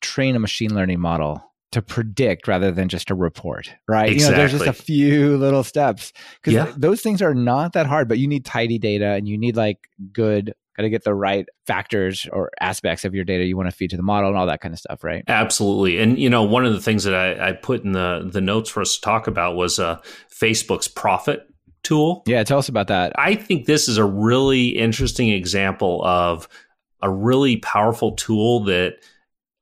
train 0.00 0.36
a 0.36 0.38
machine 0.38 0.72
learning 0.72 1.00
model 1.00 1.42
to 1.72 1.82
predict 1.82 2.48
rather 2.48 2.70
than 2.70 2.88
just 2.88 3.10
a 3.10 3.14
report, 3.14 3.74
right? 3.86 4.10
Exactly. 4.10 4.24
You 4.24 4.30
know, 4.30 4.36
there's 4.38 4.52
just 4.52 4.80
a 4.80 4.82
few 4.82 5.36
little 5.36 5.62
steps 5.62 6.12
because 6.42 6.54
yeah. 6.54 6.72
those 6.76 7.02
things 7.02 7.20
are 7.20 7.34
not 7.34 7.74
that 7.74 7.86
hard, 7.86 8.08
but 8.08 8.18
you 8.18 8.26
need 8.26 8.44
tidy 8.44 8.78
data 8.78 9.08
and 9.12 9.28
you 9.28 9.36
need 9.36 9.56
like 9.56 9.78
good 10.12 10.54
got 10.78 10.84
to 10.84 10.90
get 10.90 11.02
the 11.02 11.14
right 11.14 11.46
factors 11.66 12.26
or 12.32 12.50
aspects 12.60 13.04
of 13.04 13.12
your 13.12 13.24
data 13.24 13.44
you 13.44 13.56
want 13.56 13.68
to 13.68 13.74
feed 13.74 13.90
to 13.90 13.96
the 13.96 14.02
model 14.02 14.30
and 14.30 14.38
all 14.38 14.46
that 14.46 14.60
kind 14.60 14.72
of 14.72 14.78
stuff, 14.78 15.02
right? 15.02 15.24
Absolutely. 15.26 15.98
And 15.98 16.18
you 16.18 16.30
know, 16.30 16.44
one 16.44 16.64
of 16.64 16.72
the 16.72 16.80
things 16.80 17.04
that 17.04 17.14
I, 17.14 17.48
I 17.48 17.52
put 17.52 17.82
in 17.82 17.92
the 17.92 18.28
the 18.32 18.40
notes 18.40 18.70
for 18.70 18.80
us 18.80 18.94
to 18.94 19.00
talk 19.00 19.26
about 19.26 19.56
was 19.56 19.78
uh, 19.78 20.00
Facebook's 20.32 20.88
Prophet 20.88 21.46
tool. 21.82 22.22
Yeah, 22.26 22.44
tell 22.44 22.58
us 22.58 22.68
about 22.68 22.86
that. 22.88 23.12
I 23.18 23.34
think 23.34 23.66
this 23.66 23.88
is 23.88 23.98
a 23.98 24.04
really 24.04 24.68
interesting 24.68 25.30
example 25.30 26.02
of 26.04 26.48
a 27.02 27.10
really 27.10 27.56
powerful 27.56 28.12
tool 28.12 28.64
that 28.64 28.98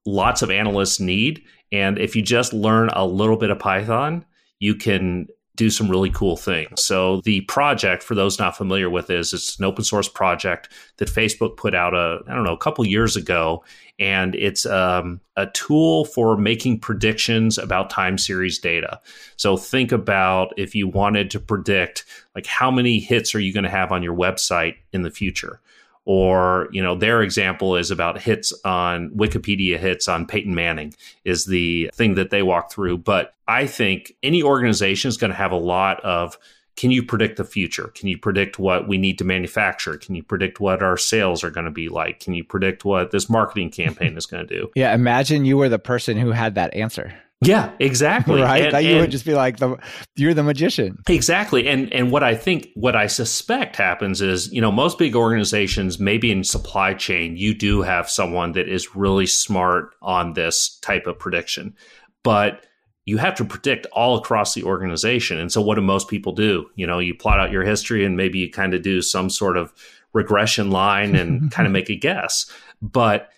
lots 0.04 0.42
of 0.42 0.50
analysts 0.50 1.00
need. 1.00 1.42
And 1.72 1.98
if 1.98 2.14
you 2.14 2.22
just 2.22 2.52
learn 2.52 2.90
a 2.92 3.06
little 3.06 3.36
bit 3.36 3.50
of 3.50 3.58
Python, 3.58 4.24
you 4.58 4.74
can 4.74 5.28
do 5.56 5.70
some 5.70 5.88
really 5.88 6.10
cool 6.10 6.36
things. 6.36 6.84
So 6.84 7.22
the 7.22 7.40
project, 7.42 8.02
for 8.02 8.14
those 8.14 8.38
not 8.38 8.56
familiar 8.56 8.90
with, 8.90 9.10
is 9.10 9.32
it's 9.32 9.58
an 9.58 9.64
open 9.64 9.84
source 9.84 10.08
project 10.08 10.68
that 10.98 11.08
Facebook 11.08 11.56
put 11.56 11.74
out 11.74 11.94
a 11.94 12.20
I 12.28 12.34
don't 12.34 12.44
know 12.44 12.52
a 12.52 12.58
couple 12.58 12.86
years 12.86 13.16
ago, 13.16 13.64
and 13.98 14.34
it's 14.34 14.66
um, 14.66 15.20
a 15.36 15.46
tool 15.46 16.04
for 16.04 16.36
making 16.36 16.80
predictions 16.80 17.56
about 17.56 17.88
time 17.88 18.18
series 18.18 18.58
data. 18.58 19.00
So 19.36 19.56
think 19.56 19.92
about 19.92 20.52
if 20.58 20.74
you 20.74 20.88
wanted 20.88 21.30
to 21.32 21.40
predict 21.40 22.04
like 22.34 22.46
how 22.46 22.70
many 22.70 23.00
hits 23.00 23.34
are 23.34 23.40
you 23.40 23.52
going 23.52 23.64
to 23.64 23.70
have 23.70 23.92
on 23.92 24.02
your 24.02 24.14
website 24.14 24.76
in 24.92 25.02
the 25.02 25.10
future 25.10 25.60
or 26.06 26.68
you 26.70 26.82
know 26.82 26.94
their 26.94 27.20
example 27.20 27.76
is 27.76 27.90
about 27.90 28.18
hits 28.18 28.54
on 28.64 29.10
wikipedia 29.10 29.78
hits 29.78 30.08
on 30.08 30.24
peyton 30.24 30.54
manning 30.54 30.94
is 31.24 31.44
the 31.44 31.90
thing 31.92 32.14
that 32.14 32.30
they 32.30 32.42
walk 32.42 32.72
through. 32.72 32.96
But 32.96 33.34
i 33.46 33.66
think 33.66 34.14
any 34.22 34.42
organization 34.42 35.08
is 35.10 35.18
going 35.18 35.30
to 35.30 35.36
have 35.36 35.52
a 35.52 35.56
lot 35.56 36.02
of 36.02 36.38
can 36.76 36.90
you 36.90 37.02
predict 37.02 37.38
the 37.38 37.44
future? 37.44 37.88
Can 37.94 38.06
you 38.08 38.18
predict 38.18 38.58
what 38.58 38.86
we 38.86 38.98
need 38.98 39.16
to 39.16 39.24
manufacture? 39.24 39.96
Can 39.96 40.14
you 40.14 40.22
predict 40.22 40.60
what 40.60 40.82
our 40.82 40.98
sales 40.98 41.42
are 41.42 41.50
going 41.50 41.64
to 41.64 41.70
be 41.70 41.88
like? 41.88 42.20
Can 42.20 42.34
you 42.34 42.44
predict 42.44 42.84
what 42.84 43.12
this 43.12 43.30
marketing 43.30 43.70
campaign 43.70 44.14
is 44.18 44.26
going 44.26 44.46
to 44.46 44.54
do? 44.54 44.70
Yeah 44.76 44.94
imagine 44.94 45.46
you 45.46 45.56
were 45.56 45.70
the 45.70 45.78
person 45.78 46.18
who 46.18 46.32
had 46.32 46.54
that 46.54 46.74
answer 46.74 47.14
yeah, 47.42 47.72
exactly. 47.80 48.40
right. 48.40 48.64
And, 48.64 48.72
that 48.72 48.84
you 48.84 48.92
and, 48.92 49.00
would 49.00 49.10
just 49.10 49.24
be 49.24 49.34
like 49.34 49.58
the 49.58 49.76
you're 50.16 50.34
the 50.34 50.42
magician. 50.42 50.98
Exactly. 51.08 51.68
And 51.68 51.92
and 51.92 52.10
what 52.10 52.22
I 52.22 52.34
think 52.34 52.68
what 52.74 52.96
I 52.96 53.06
suspect 53.06 53.76
happens 53.76 54.22
is, 54.22 54.52
you 54.52 54.60
know, 54.60 54.72
most 54.72 54.98
big 54.98 55.14
organizations, 55.14 55.98
maybe 55.98 56.30
in 56.30 56.44
supply 56.44 56.94
chain, 56.94 57.36
you 57.36 57.54
do 57.54 57.82
have 57.82 58.10
someone 58.10 58.52
that 58.52 58.68
is 58.68 58.96
really 58.96 59.26
smart 59.26 59.94
on 60.02 60.32
this 60.32 60.78
type 60.80 61.06
of 61.06 61.18
prediction. 61.18 61.74
But 62.22 62.64
you 63.04 63.18
have 63.18 63.36
to 63.36 63.44
predict 63.44 63.86
all 63.92 64.18
across 64.18 64.54
the 64.54 64.64
organization. 64.64 65.38
And 65.38 65.52
so 65.52 65.60
what 65.60 65.76
do 65.76 65.80
most 65.80 66.08
people 66.08 66.32
do? 66.32 66.66
You 66.74 66.88
know, 66.88 66.98
you 66.98 67.14
plot 67.14 67.38
out 67.38 67.52
your 67.52 67.62
history 67.62 68.04
and 68.04 68.16
maybe 68.16 68.40
you 68.40 68.50
kind 68.50 68.74
of 68.74 68.82
do 68.82 69.00
some 69.00 69.30
sort 69.30 69.56
of 69.56 69.72
regression 70.12 70.70
line 70.70 71.14
and 71.14 71.50
kind 71.52 71.66
of 71.66 71.72
make 71.72 71.88
a 71.88 71.94
guess. 71.94 72.50
But 72.82 73.30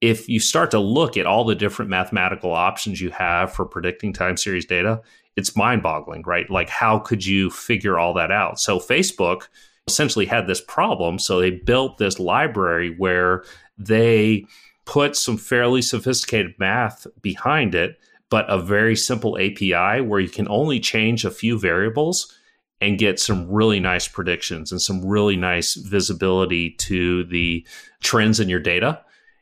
if 0.00 0.28
you 0.28 0.38
start 0.38 0.70
to 0.70 0.78
look 0.78 1.16
at 1.16 1.26
all 1.26 1.44
the 1.44 1.54
different 1.54 1.90
mathematical 1.90 2.52
options 2.52 3.00
you 3.00 3.10
have 3.10 3.52
for 3.52 3.64
predicting 3.64 4.12
time 4.12 4.36
series 4.36 4.64
data, 4.64 5.00
it's 5.36 5.56
mind 5.56 5.82
boggling, 5.82 6.22
right? 6.22 6.48
Like, 6.50 6.68
how 6.68 6.98
could 6.98 7.24
you 7.24 7.50
figure 7.50 7.98
all 7.98 8.14
that 8.14 8.30
out? 8.30 8.60
So, 8.60 8.78
Facebook 8.78 9.48
essentially 9.86 10.26
had 10.26 10.46
this 10.46 10.60
problem. 10.60 11.18
So, 11.18 11.40
they 11.40 11.50
built 11.50 11.98
this 11.98 12.18
library 12.18 12.94
where 12.96 13.44
they 13.76 14.46
put 14.84 15.16
some 15.16 15.36
fairly 15.36 15.82
sophisticated 15.82 16.54
math 16.58 17.06
behind 17.20 17.74
it, 17.74 17.98
but 18.30 18.48
a 18.48 18.58
very 18.58 18.96
simple 18.96 19.36
API 19.38 20.00
where 20.00 20.20
you 20.20 20.28
can 20.28 20.48
only 20.48 20.80
change 20.80 21.24
a 21.24 21.30
few 21.30 21.58
variables 21.58 22.34
and 22.80 22.98
get 22.98 23.18
some 23.18 23.50
really 23.50 23.80
nice 23.80 24.06
predictions 24.06 24.70
and 24.70 24.80
some 24.80 25.04
really 25.04 25.36
nice 25.36 25.74
visibility 25.74 26.70
to 26.70 27.24
the 27.24 27.66
trends 28.00 28.38
in 28.38 28.48
your 28.48 28.60
data 28.60 29.00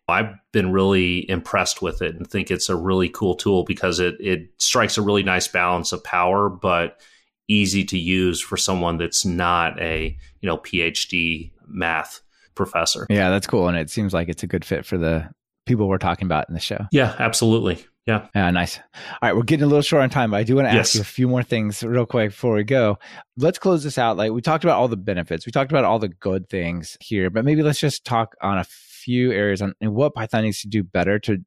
I've 0.09 0.35
been 0.53 0.71
really 0.71 1.29
impressed 1.29 1.83
with 1.83 2.01
it 2.01 2.15
and 2.15 2.29
think 2.29 2.51
it's 2.51 2.69
a 2.69 2.77
really 2.77 3.09
cool 3.09 3.35
tool 3.35 3.65
because 3.65 3.99
it 3.99 4.17
it 4.21 4.51
strikes 4.59 4.97
a 4.99 5.03
really 5.03 5.23
nice 5.23 5.49
balance 5.49 5.93
of 5.93 6.05
power, 6.05 6.49
but 6.49 7.01
easy 7.49 7.85
to 7.85 7.99
use 7.99 8.41
for 8.41 8.57
someone 8.57 8.99
that's 8.99 9.25
not 9.25 9.81
a 9.81 10.17
you 10.41 10.47
know 10.47 10.59
PhD 10.59 11.53
math 11.67 12.21
professor. 12.55 13.07
Yeah, 13.11 13.31
that's 13.31 13.47
cool, 13.47 13.69
and 13.69 13.77
it 13.77 13.91
seems 13.91 14.15
like 14.15 14.29
it's 14.29 14.43
a 14.43 14.47
good 14.47 14.65
fit 14.65 14.87
for 14.87 14.97
the 14.97 15.29
people 15.67 15.89
we're 15.89 15.99
talking 15.99 16.27
about 16.27 16.49
in 16.49 16.55
the 16.55 16.61
show. 16.61 16.87
Yeah, 16.93 17.15
absolutely. 17.19 17.85
Yeah. 18.07 18.29
Yeah, 18.37 18.49
nice. 18.53 18.79
All 18.79 19.19
right, 19.21 19.35
we're 19.35 19.43
getting 19.43 19.65
a 19.65 19.67
little 19.67 19.83
short 19.83 20.05
on 20.05 20.11
time, 20.11 20.31
but 20.31 20.37
I 20.37 20.45
do 20.45 20.55
want 20.55 20.67
to 20.67 20.71
ask 20.71 20.77
yes. 20.91 20.95
you 20.95 21.01
a 21.01 21.05
few 21.05 21.27
more 21.27 21.43
things 21.43 21.83
real 21.83 22.07
quick 22.07 22.31
before 22.31 22.55
we 22.55 22.63
go. 22.63 23.01
Let's 23.37 23.59
close 23.59 23.83
this 23.83 23.99
out. 23.99 24.17
Like 24.17 24.31
we 24.31 24.41
talked 24.41 24.63
about 24.63 24.79
all 24.79 24.87
the 24.87 24.97
benefits, 24.97 25.45
we 25.45 25.51
talked 25.51 25.73
about 25.73 25.85
all 25.85 25.99
the 25.99 26.09
good 26.09 26.49
things 26.49 26.97
here, 27.01 27.31
but 27.31 27.45
maybe 27.45 27.65
let's 27.65 27.81
just 27.81 28.05
talk 28.05 28.37
on 28.41 28.59
a 28.59 28.65
few 29.07 29.31
areas 29.31 29.63
on 29.63 29.73
what 29.81 30.15
Python 30.15 30.43
needs 30.43 30.61
to 30.63 30.69
do 30.69 30.83
better 30.83 31.21
to 31.21 31.39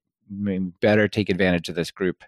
better 0.80 1.10
take 1.10 1.30
advantage 1.30 1.68
of 1.68 1.76
this 1.76 1.92
group 1.92 2.24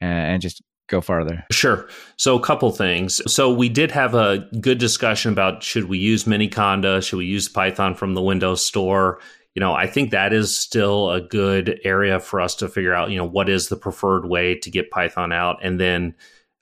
and, 0.00 0.32
and 0.32 0.42
just 0.42 0.62
go 0.88 1.02
farther? 1.02 1.44
Sure. 1.52 1.86
So 2.16 2.38
a 2.38 2.42
couple 2.42 2.70
things. 2.70 3.20
So 3.30 3.52
we 3.52 3.68
did 3.68 3.90
have 3.90 4.14
a 4.14 4.48
good 4.60 4.78
discussion 4.78 5.30
about 5.30 5.62
should 5.62 5.84
we 5.84 5.98
use 5.98 6.24
Miniconda? 6.24 7.06
Should 7.06 7.18
we 7.18 7.26
use 7.26 7.50
Python 7.50 7.94
from 7.94 8.14
the 8.14 8.22
Windows 8.22 8.64
Store? 8.64 9.20
You 9.54 9.60
know, 9.60 9.74
I 9.74 9.86
think 9.86 10.10
that 10.10 10.32
is 10.32 10.56
still 10.56 11.10
a 11.10 11.20
good 11.20 11.78
area 11.84 12.18
for 12.18 12.40
us 12.40 12.54
to 12.56 12.68
figure 12.68 12.94
out, 12.94 13.10
you 13.10 13.18
know, 13.18 13.26
what 13.26 13.50
is 13.50 13.68
the 13.68 13.76
preferred 13.76 14.24
way 14.24 14.54
to 14.54 14.70
get 14.70 14.90
Python 14.90 15.32
out 15.32 15.58
and 15.62 15.78
then 15.78 16.14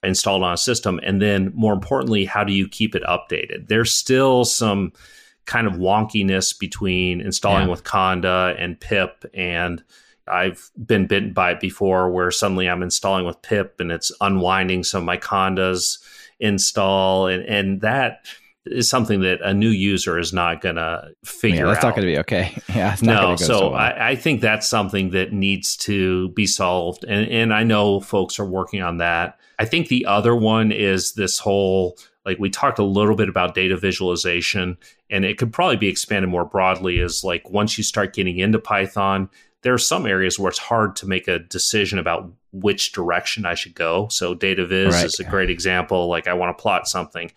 installed 0.02 0.42
on 0.42 0.54
a 0.54 0.56
system. 0.56 0.98
And 1.04 1.22
then 1.22 1.52
more 1.54 1.72
importantly, 1.72 2.24
how 2.24 2.42
do 2.42 2.52
you 2.52 2.66
keep 2.66 2.96
it 2.96 3.04
updated? 3.04 3.68
There's 3.68 3.94
still 3.94 4.44
some 4.44 4.92
kind 5.50 5.66
of 5.66 5.72
wonkiness 5.74 6.56
between 6.56 7.20
installing 7.20 7.64
yeah. 7.64 7.70
with 7.70 7.82
Conda 7.82 8.54
and 8.56 8.78
pip 8.78 9.24
and 9.34 9.82
I've 10.28 10.70
been 10.86 11.08
bitten 11.08 11.32
by 11.32 11.50
it 11.50 11.60
before 11.60 12.08
where 12.08 12.30
suddenly 12.30 12.70
I'm 12.70 12.84
installing 12.84 13.26
with 13.26 13.42
pip 13.42 13.80
and 13.80 13.90
it's 13.90 14.12
unwinding 14.20 14.84
some 14.84 15.02
of 15.02 15.06
my 15.06 15.16
condas 15.16 15.98
install 16.38 17.26
and 17.26 17.44
and 17.46 17.80
that 17.80 18.26
is 18.64 18.88
something 18.88 19.22
that 19.22 19.40
a 19.42 19.52
new 19.52 19.70
user 19.70 20.20
is 20.20 20.32
not 20.32 20.60
going 20.60 20.76
to 20.76 21.10
figure 21.24 21.66
yeah, 21.66 21.72
that's 21.72 21.78
out. 21.78 21.88
not 21.88 21.96
going 21.96 22.06
to 22.06 22.12
be 22.12 22.18
okay. 22.18 22.56
Yeah. 22.72 22.94
no. 23.02 23.34
So, 23.34 23.44
so 23.44 23.70
well. 23.70 23.74
I, 23.74 24.10
I, 24.10 24.16
think 24.16 24.40
that's 24.40 24.68
something 24.68 25.10
that 25.10 25.32
needs 25.32 25.76
to 25.78 26.28
be 26.28 26.46
solved. 26.46 27.02
And, 27.04 27.28
and 27.28 27.52
I 27.52 27.64
know 27.64 27.98
folks 27.98 28.38
are 28.38 28.44
working 28.44 28.82
on 28.82 28.98
that. 28.98 29.40
I 29.58 29.64
think 29.64 29.88
the 29.88 30.06
other 30.06 30.36
one 30.36 30.70
is 30.70 31.14
this 31.14 31.38
whole 31.38 31.98
like 32.24 32.38
we 32.38 32.50
talked 32.50 32.78
a 32.78 32.84
little 32.84 33.16
bit 33.16 33.28
about 33.28 33.54
data 33.54 33.76
visualization 33.76 34.76
and 35.08 35.24
it 35.24 35.38
could 35.38 35.52
probably 35.52 35.76
be 35.76 35.88
expanded 35.88 36.28
more 36.28 36.44
broadly 36.44 36.98
is 36.98 37.24
like 37.24 37.48
once 37.50 37.78
you 37.78 37.84
start 37.84 38.14
getting 38.14 38.38
into 38.38 38.58
python 38.58 39.28
there 39.62 39.74
are 39.74 39.78
some 39.78 40.06
areas 40.06 40.38
where 40.38 40.48
it's 40.48 40.58
hard 40.58 40.96
to 40.96 41.06
make 41.06 41.28
a 41.28 41.38
decision 41.38 41.98
about 41.98 42.30
which 42.52 42.92
direction 42.92 43.44
I 43.44 43.54
should 43.54 43.74
go. 43.74 44.08
So 44.08 44.34
data 44.34 44.66
viz 44.66 44.94
right. 44.94 45.04
is 45.04 45.20
a 45.20 45.24
great 45.24 45.50
example. 45.50 46.08
Like 46.08 46.26
I 46.26 46.34
want 46.34 46.56
to 46.56 46.60
plot 46.60 46.88
something. 46.88 47.30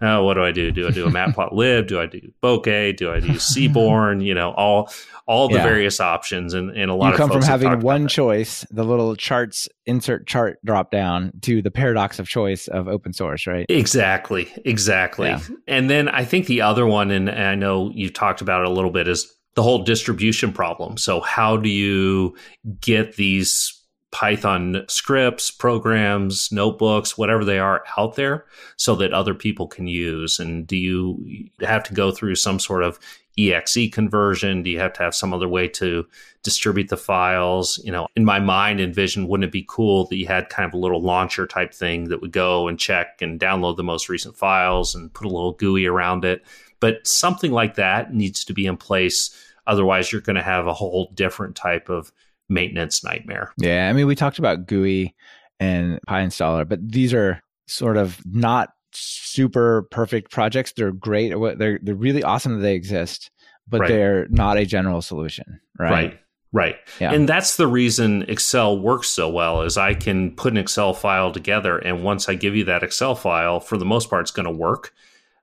Oh, 0.00 0.24
what 0.24 0.34
do 0.34 0.44
I 0.44 0.52
do? 0.52 0.70
Do 0.70 0.86
I 0.86 0.90
do 0.90 1.06
a 1.06 1.10
matplotlib? 1.10 1.88
Do 1.88 2.00
I 2.00 2.06
do 2.06 2.20
bokeh? 2.42 2.96
Do 2.96 3.12
I 3.12 3.20
do 3.20 3.38
seaborn? 3.38 4.20
You 4.20 4.34
know, 4.34 4.52
all 4.52 4.90
all 5.26 5.48
the 5.48 5.56
yeah. 5.56 5.62
various 5.62 6.00
options 6.00 6.54
and, 6.54 6.70
and 6.70 6.90
a 6.90 6.94
lot 6.94 7.10
you 7.10 7.16
come 7.16 7.30
from 7.30 7.42
having 7.42 7.80
one 7.80 8.08
choice, 8.08 8.64
the 8.70 8.84
little 8.84 9.14
charts 9.14 9.68
insert 9.86 10.26
chart 10.26 10.58
drop 10.64 10.90
down 10.90 11.32
to 11.42 11.60
the 11.60 11.70
paradox 11.70 12.18
of 12.18 12.26
choice 12.26 12.66
of 12.68 12.88
open 12.88 13.12
source, 13.12 13.46
right? 13.46 13.66
Exactly. 13.68 14.50
Exactly. 14.64 15.28
Yeah. 15.28 15.40
And 15.66 15.90
then 15.90 16.08
I 16.08 16.24
think 16.24 16.46
the 16.46 16.62
other 16.62 16.86
one, 16.86 17.10
and 17.10 17.28
I 17.28 17.54
know 17.56 17.90
you 17.94 18.08
talked 18.08 18.40
about 18.40 18.62
it 18.62 18.68
a 18.68 18.70
little 18.70 18.90
bit, 18.90 19.06
is 19.06 19.30
the 19.54 19.62
whole 19.62 19.82
distribution 19.82 20.52
problem. 20.52 20.96
So 20.96 21.20
how 21.20 21.56
do 21.56 21.68
you 21.68 22.36
get 22.80 23.16
these 23.16 23.77
Python 24.10 24.84
scripts, 24.88 25.50
programs, 25.50 26.50
notebooks, 26.50 27.18
whatever 27.18 27.44
they 27.44 27.58
are 27.58 27.84
out 27.98 28.14
there 28.16 28.46
so 28.76 28.94
that 28.96 29.12
other 29.12 29.34
people 29.34 29.66
can 29.66 29.86
use? 29.86 30.38
And 30.38 30.66
do 30.66 30.76
you 30.76 31.50
have 31.60 31.84
to 31.84 31.94
go 31.94 32.10
through 32.10 32.36
some 32.36 32.58
sort 32.58 32.82
of 32.82 32.98
exe 33.38 33.90
conversion? 33.92 34.62
Do 34.62 34.70
you 34.70 34.78
have 34.78 34.94
to 34.94 35.02
have 35.02 35.14
some 35.14 35.32
other 35.34 35.48
way 35.48 35.68
to 35.68 36.06
distribute 36.42 36.88
the 36.88 36.96
files? 36.96 37.78
You 37.84 37.92
know, 37.92 38.08
in 38.16 38.24
my 38.24 38.40
mind, 38.40 38.80
and 38.80 38.94
vision, 38.94 39.28
wouldn't 39.28 39.48
it 39.48 39.52
be 39.52 39.66
cool 39.68 40.06
that 40.06 40.16
you 40.16 40.26
had 40.26 40.48
kind 40.48 40.66
of 40.66 40.74
a 40.74 40.78
little 40.78 41.02
launcher 41.02 41.46
type 41.46 41.74
thing 41.74 42.04
that 42.08 42.20
would 42.20 42.32
go 42.32 42.66
and 42.66 42.78
check 42.78 43.20
and 43.20 43.38
download 43.38 43.76
the 43.76 43.84
most 43.84 44.08
recent 44.08 44.36
files 44.36 44.94
and 44.94 45.12
put 45.12 45.26
a 45.26 45.30
little 45.30 45.52
GUI 45.52 45.86
around 45.86 46.24
it? 46.24 46.42
But 46.80 47.06
something 47.06 47.52
like 47.52 47.74
that 47.74 48.14
needs 48.14 48.44
to 48.44 48.52
be 48.54 48.66
in 48.66 48.76
place. 48.76 49.34
Otherwise, 49.66 50.10
you're 50.10 50.22
going 50.22 50.36
to 50.36 50.42
have 50.42 50.66
a 50.66 50.74
whole 50.74 51.10
different 51.14 51.54
type 51.54 51.88
of 51.88 52.10
maintenance 52.48 53.04
nightmare. 53.04 53.52
Yeah, 53.58 53.88
I 53.88 53.92
mean, 53.92 54.06
we 54.06 54.14
talked 54.14 54.38
about 54.38 54.66
Gooey 54.66 55.14
and 55.60 56.00
PyInstaller, 56.08 56.68
but 56.68 56.80
these 56.82 57.12
are 57.14 57.42
sort 57.66 57.96
of 57.96 58.20
not 58.24 58.70
super 58.92 59.82
perfect 59.90 60.30
projects. 60.30 60.72
They're 60.72 60.92
great. 60.92 61.32
They're 61.58 61.78
they're 61.82 61.94
really 61.94 62.22
awesome 62.22 62.54
that 62.56 62.62
they 62.62 62.74
exist, 62.74 63.30
but 63.68 63.80
right. 63.80 63.88
they're 63.88 64.28
not 64.28 64.56
a 64.56 64.64
general 64.64 65.02
solution, 65.02 65.60
right? 65.78 65.90
Right. 65.90 66.20
Right. 66.50 66.76
Yeah. 66.98 67.12
And 67.12 67.28
that's 67.28 67.56
the 67.56 67.66
reason 67.66 68.22
Excel 68.22 68.78
works 68.78 69.08
so 69.08 69.28
well 69.28 69.60
is 69.62 69.76
I 69.76 69.92
can 69.92 70.34
put 70.34 70.54
an 70.54 70.56
Excel 70.56 70.94
file 70.94 71.30
together 71.30 71.76
and 71.76 72.02
once 72.02 72.26
I 72.26 72.36
give 72.36 72.56
you 72.56 72.64
that 72.64 72.82
Excel 72.82 73.14
file, 73.14 73.60
for 73.60 73.76
the 73.76 73.84
most 73.84 74.08
part 74.08 74.22
it's 74.22 74.30
going 74.30 74.46
to 74.46 74.50
work 74.50 74.94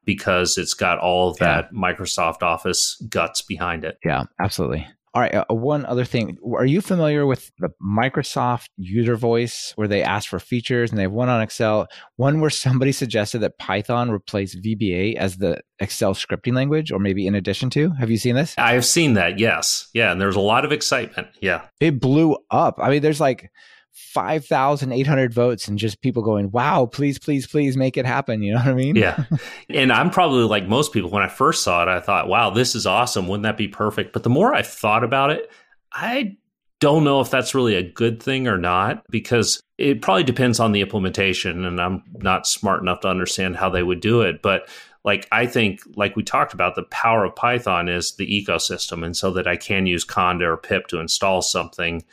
because 0.03 0.57
it's 0.57 0.73
got 0.73 0.97
all 0.97 1.29
of 1.29 1.37
that 1.37 1.69
yeah. 1.71 1.79
Microsoft 1.79 2.41
Office 2.41 2.99
guts 3.07 3.43
behind 3.43 3.83
it. 3.83 3.99
Yeah, 4.03 4.23
absolutely. 4.39 4.87
All 5.16 5.22
right. 5.22 5.34
Uh, 5.34 5.45
one 5.47 5.86
other 5.86 6.03
thing. 6.03 6.38
Are 6.57 6.66
you 6.66 6.82
familiar 6.82 7.26
with 7.26 7.49
the 7.59 7.70
Microsoft 7.82 8.68
user 8.76 9.16
voice 9.16 9.72
where 9.78 9.88
they 9.88 10.03
ask 10.03 10.30
for 10.30 10.39
features 10.39 10.91
and 10.91 10.97
they 10.97 11.03
have 11.03 11.13
one 11.13 11.30
on 11.30 11.41
Excel, 11.41 11.88
one 12.18 12.41
where 12.41 12.49
somebody 12.49 12.91
suggested 12.91 13.39
that 13.39 13.57
Python 13.57 14.11
replace 14.11 14.57
VBA 14.57 15.16
as 15.16 15.38
the 15.38 15.61
Excel 15.80 16.16
scripting 16.16 16.53
language 16.53 16.91
or 16.91 16.99
maybe 16.99 17.28
in 17.28 17.34
addition 17.34 17.70
to? 17.70 17.91
Have 17.91 18.11
you 18.11 18.18
seen 18.18 18.36
this? 18.36 18.55
I 18.57 18.74
have 18.74 18.84
seen 18.84 19.13
that. 19.13 19.39
Yes. 19.39 19.88
Yeah. 19.93 20.11
And 20.11 20.20
there's 20.20 20.36
a 20.36 20.41
lot 20.41 20.66
of 20.66 20.74
excitement. 20.74 21.30
Yeah. 21.39 21.61
It 21.80 22.01
blew 22.01 22.36
up. 22.51 22.78
I 22.82 22.89
mean, 22.89 23.01
there's 23.01 23.22
like 23.22 23.49
5,800 23.95 25.33
votes 25.33 25.69
and 25.69 25.79
just 25.79 26.01
people 26.01 26.21
going, 26.21 26.51
wow, 26.51 26.85
please, 26.85 27.17
please, 27.17 27.47
please 27.47 27.77
make 27.77 27.95
it 27.95 28.05
happen. 28.05 28.43
You 28.43 28.53
know 28.53 28.59
what 28.59 28.67
I 28.67 28.73
mean? 28.73 28.95
Yeah. 28.97 29.23
and 29.69 29.91
I'm 29.91 30.09
probably 30.09 30.43
like 30.43 30.67
most 30.67 30.91
people. 30.91 31.09
When 31.09 31.23
I 31.23 31.29
first 31.29 31.63
saw 31.63 31.81
it, 31.81 31.87
I 31.87 32.01
thought, 32.01 32.27
wow, 32.27 32.49
this 32.49 32.75
is 32.75 32.85
awesome. 32.85 33.27
Wouldn't 33.27 33.43
that 33.43 33.57
be 33.57 33.69
perfect? 33.69 34.11
But 34.11 34.23
the 34.23 34.29
more 34.29 34.53
I 34.53 34.63
thought 34.63 35.05
about 35.05 35.31
it, 35.31 35.49
I 35.93 36.35
don't 36.81 37.05
know 37.05 37.21
if 37.21 37.31
that's 37.31 37.55
really 37.55 37.75
a 37.75 37.89
good 37.89 38.21
thing 38.21 38.49
or 38.49 38.57
not 38.57 39.03
because 39.09 39.61
it 39.77 40.01
probably 40.01 40.23
depends 40.23 40.59
on 40.59 40.73
the 40.73 40.81
implementation. 40.81 41.63
And 41.63 41.79
I'm 41.79 42.03
not 42.15 42.47
smart 42.47 42.81
enough 42.81 42.99
to 43.01 43.07
understand 43.07 43.55
how 43.55 43.69
they 43.69 43.83
would 43.83 44.01
do 44.01 44.21
it. 44.21 44.41
But 44.41 44.67
like 45.05 45.25
I 45.31 45.45
think, 45.45 45.79
like 45.95 46.17
we 46.17 46.23
talked 46.23 46.53
about, 46.53 46.75
the 46.75 46.83
power 46.83 47.23
of 47.23 47.35
Python 47.35 47.87
is 47.87 48.15
the 48.15 48.27
ecosystem, 48.27 49.05
and 49.05 49.15
so 49.15 49.31
that 49.31 49.47
I 49.47 49.55
can 49.55 49.85
use 49.85 50.03
Conda 50.03 50.41
or 50.41 50.57
pip 50.57 50.87
to 50.87 50.99
install 50.99 51.41
something 51.41 52.03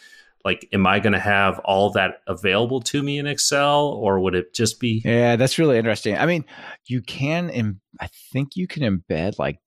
like 0.44 0.68
am 0.72 0.86
i 0.86 0.98
going 0.98 1.12
to 1.12 1.18
have 1.18 1.58
all 1.60 1.90
that 1.90 2.20
available 2.26 2.80
to 2.80 3.02
me 3.02 3.18
in 3.18 3.26
excel 3.26 3.86
or 3.88 4.20
would 4.20 4.34
it 4.34 4.54
just 4.54 4.80
be 4.80 5.02
yeah 5.04 5.36
that's 5.36 5.58
really 5.58 5.78
interesting 5.78 6.16
i 6.16 6.26
mean 6.26 6.44
you 6.86 7.00
can 7.02 7.50
Im- 7.50 7.80
i 8.00 8.08
think 8.32 8.56
you 8.56 8.66
can 8.66 8.82
embed 8.82 9.38
like 9.38 9.58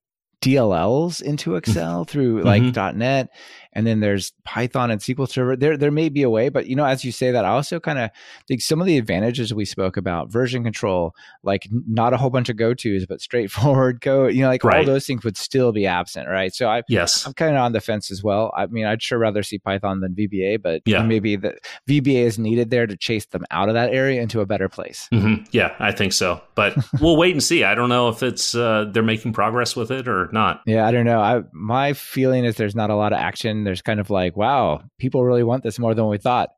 dlls 0.41 1.21
into 1.21 1.51
mm-hmm. 1.51 1.57
excel 1.69 2.05
through 2.05 2.43
like 2.43 2.61
mm-hmm. 2.61 2.97
net 2.97 3.29
and 3.75 3.85
then 3.85 3.99
there's 3.99 4.31
Python 4.45 4.89
and 4.89 5.01
SQL 5.01 5.29
Server. 5.29 5.57
There, 5.57 5.75
there 5.75 5.91
may 5.91 6.07
be 6.07 6.23
a 6.23 6.29
way, 6.29 6.47
but 6.47 6.67
you 6.67 6.75
know, 6.77 6.85
as 6.85 7.03
you 7.03 7.11
say 7.11 7.31
that, 7.31 7.43
I 7.43 7.49
also 7.49 7.79
kind 7.79 7.99
of 7.99 8.09
think 8.47 8.61
some 8.61 8.79
of 8.79 8.87
the 8.87 8.97
advantages 8.97 9.53
we 9.53 9.65
spoke 9.65 9.97
about, 9.97 10.31
version 10.31 10.63
control, 10.63 11.13
like 11.43 11.67
not 11.71 12.13
a 12.13 12.17
whole 12.17 12.29
bunch 12.29 12.47
of 12.47 12.55
go 12.55 12.73
tos, 12.73 13.05
but 13.05 13.19
straightforward 13.19 13.99
code. 14.01 14.33
You 14.33 14.43
know, 14.43 14.47
like 14.47 14.63
right. 14.63 14.79
all 14.79 14.85
those 14.85 15.05
things 15.05 15.25
would 15.25 15.35
still 15.35 15.73
be 15.73 15.85
absent, 15.85 16.29
right? 16.29 16.55
So 16.55 16.69
I, 16.69 16.83
yes, 16.87 17.27
I'm 17.27 17.33
kind 17.33 17.55
of 17.55 17.61
on 17.61 17.73
the 17.73 17.81
fence 17.81 18.11
as 18.11 18.23
well. 18.23 18.53
I 18.55 18.65
mean, 18.67 18.85
I'd 18.85 19.03
sure 19.03 19.19
rather 19.19 19.43
see 19.43 19.59
Python 19.59 19.99
than 19.99 20.15
VBA, 20.15 20.61
but 20.61 20.81
yeah. 20.85 21.03
maybe 21.03 21.35
the 21.35 21.57
VBA 21.89 22.23
is 22.23 22.39
needed 22.39 22.69
there 22.69 22.87
to 22.87 22.95
chase 22.95 23.25
them 23.25 23.43
out 23.51 23.67
of 23.67 23.73
that 23.73 23.93
area 23.93 24.21
into 24.21 24.39
a 24.39 24.45
better 24.45 24.69
place. 24.69 25.09
Mm-hmm. 25.11 25.43
Yeah, 25.51 25.75
I 25.79 25.91
think 25.91 26.13
so, 26.13 26.41
but 26.55 26.77
we'll 27.01 27.17
wait 27.17 27.33
and 27.33 27.43
see. 27.43 27.65
I 27.65 27.75
don't 27.75 27.89
know 27.89 28.07
if 28.07 28.23
it's 28.23 28.55
uh, 28.55 28.85
they're 28.89 29.03
making 29.03 29.33
progress 29.33 29.75
with 29.75 29.91
it 29.91 30.07
or 30.07 30.29
not. 30.31 30.61
Yeah, 30.65 30.87
I 30.87 30.91
don't 30.91 31.05
know. 31.05 31.19
I 31.19 31.43
my 31.51 31.91
feeling 31.91 32.45
is 32.45 32.55
there's 32.55 32.75
not 32.75 32.89
a 32.89 32.95
lot 32.95 33.11
of 33.11 33.19
action 33.19 33.64
there's 33.65 33.81
kind 33.81 33.99
of 33.99 34.09
like, 34.09 34.35
wow, 34.35 34.81
people 34.97 35.23
really 35.23 35.43
want 35.43 35.63
this 35.63 35.79
more 35.79 35.93
than 35.93 36.07
we 36.07 36.17
thought. 36.17 36.49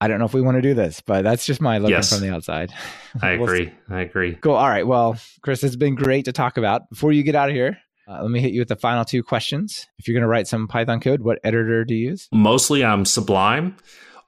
I 0.00 0.06
don't 0.06 0.20
know 0.20 0.26
if 0.26 0.34
we 0.34 0.40
want 0.40 0.56
to 0.56 0.62
do 0.62 0.74
this, 0.74 1.00
but 1.00 1.22
that's 1.22 1.44
just 1.44 1.60
my 1.60 1.78
looking 1.78 1.96
yes. 1.96 2.12
from 2.12 2.20
the 2.20 2.32
outside. 2.32 2.72
I 3.22 3.36
we'll 3.36 3.44
agree. 3.44 3.66
See. 3.66 3.72
I 3.90 4.00
agree. 4.02 4.34
Cool. 4.36 4.54
All 4.54 4.68
right. 4.68 4.86
Well, 4.86 5.16
Chris, 5.42 5.64
it's 5.64 5.76
been 5.76 5.96
great 5.96 6.26
to 6.26 6.32
talk 6.32 6.56
about. 6.56 6.88
Before 6.90 7.10
you 7.10 7.24
get 7.24 7.34
out 7.34 7.48
of 7.48 7.54
here, 7.54 7.78
uh, 8.08 8.22
let 8.22 8.30
me 8.30 8.40
hit 8.40 8.52
you 8.52 8.60
with 8.60 8.68
the 8.68 8.76
final 8.76 9.04
two 9.04 9.22
questions. 9.22 9.86
If 9.98 10.06
you're 10.06 10.14
going 10.14 10.22
to 10.22 10.28
write 10.28 10.46
some 10.46 10.68
Python 10.68 11.00
code, 11.00 11.22
what 11.22 11.40
editor 11.42 11.84
do 11.84 11.94
you 11.94 12.10
use? 12.10 12.28
Mostly 12.32 12.84
I'm 12.84 13.04
Sublime 13.04 13.76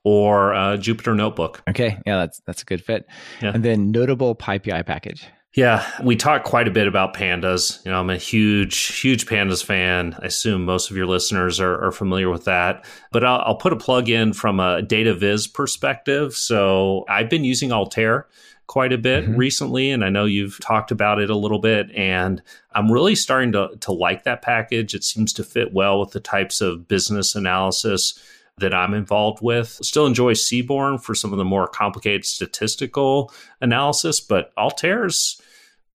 or 0.03 0.55
uh, 0.55 0.76
Jupyter 0.76 1.16
Notebook. 1.16 1.62
Okay. 1.68 1.98
Yeah, 2.05 2.18
that's 2.18 2.40
that's 2.46 2.62
a 2.62 2.64
good 2.64 2.82
fit. 2.82 3.07
Yeah. 3.40 3.53
And 3.55 3.64
then 3.64 3.92
notable 3.92 4.34
PyPI 4.34 4.84
package. 4.84 5.26
Yeah, 5.55 5.84
we 6.05 6.14
talk 6.14 6.44
quite 6.44 6.68
a 6.68 6.70
bit 6.70 6.86
about 6.86 7.14
pandas. 7.14 7.84
You 7.84 7.90
know, 7.90 7.98
I'm 7.98 8.11
a 8.11 8.16
huge, 8.16 9.01
huge 9.01 9.26
pandas 9.26 9.64
fan. 9.64 10.16
I 10.22 10.26
assume 10.26 10.64
most 10.64 10.90
of 10.90 10.96
your 10.96 11.07
listeners 11.07 11.59
are, 11.59 11.86
are 11.86 11.90
familiar 11.90 12.30
with 12.30 12.44
that. 12.44 12.84
But 13.11 13.24
I'll, 13.24 13.40
I'll, 13.40 13.57
put 13.57 13.72
a 13.72 13.76
plug 13.76 14.09
in 14.09 14.32
from 14.32 14.61
a 14.61 14.80
data 14.80 15.12
viz 15.12 15.48
perspective. 15.48 16.34
So 16.34 17.05
I've 17.09 17.28
been 17.28 17.42
using 17.42 17.72
Altair 17.72 18.28
quite 18.68 18.92
a 18.92 18.98
bit 18.98 19.24
mm-hmm. 19.24 19.34
recently, 19.34 19.90
and 19.90 20.05
I 20.05 20.09
know 20.09 20.24
you've 20.24 20.61
talked 20.61 20.92
about 20.92 21.18
it 21.18 21.30
a 21.30 21.36
little 21.36 21.59
bit. 21.59 21.90
And 21.96 22.40
I'm 22.72 22.92
really 22.92 23.16
starting 23.16 23.51
to, 23.53 23.70
to 23.80 23.90
like 23.90 24.22
that 24.22 24.42
package. 24.42 24.94
It 24.94 25.03
seems 25.03 25.32
to 25.32 25.42
fit 25.42 25.72
well 25.72 25.98
with 25.98 26.12
the 26.12 26.20
types 26.20 26.61
of 26.61 26.86
business 26.86 27.34
analysis 27.34 28.22
that 28.61 28.74
I'm 28.74 28.94
involved 28.94 29.42
with. 29.42 29.68
Still 29.82 30.06
enjoy 30.06 30.34
Seaborn 30.34 30.98
for 30.98 31.14
some 31.14 31.32
of 31.32 31.38
the 31.38 31.44
more 31.44 31.66
complicated 31.66 32.24
statistical 32.24 33.32
analysis, 33.61 34.20
but 34.20 34.52
Altair's 34.56 35.40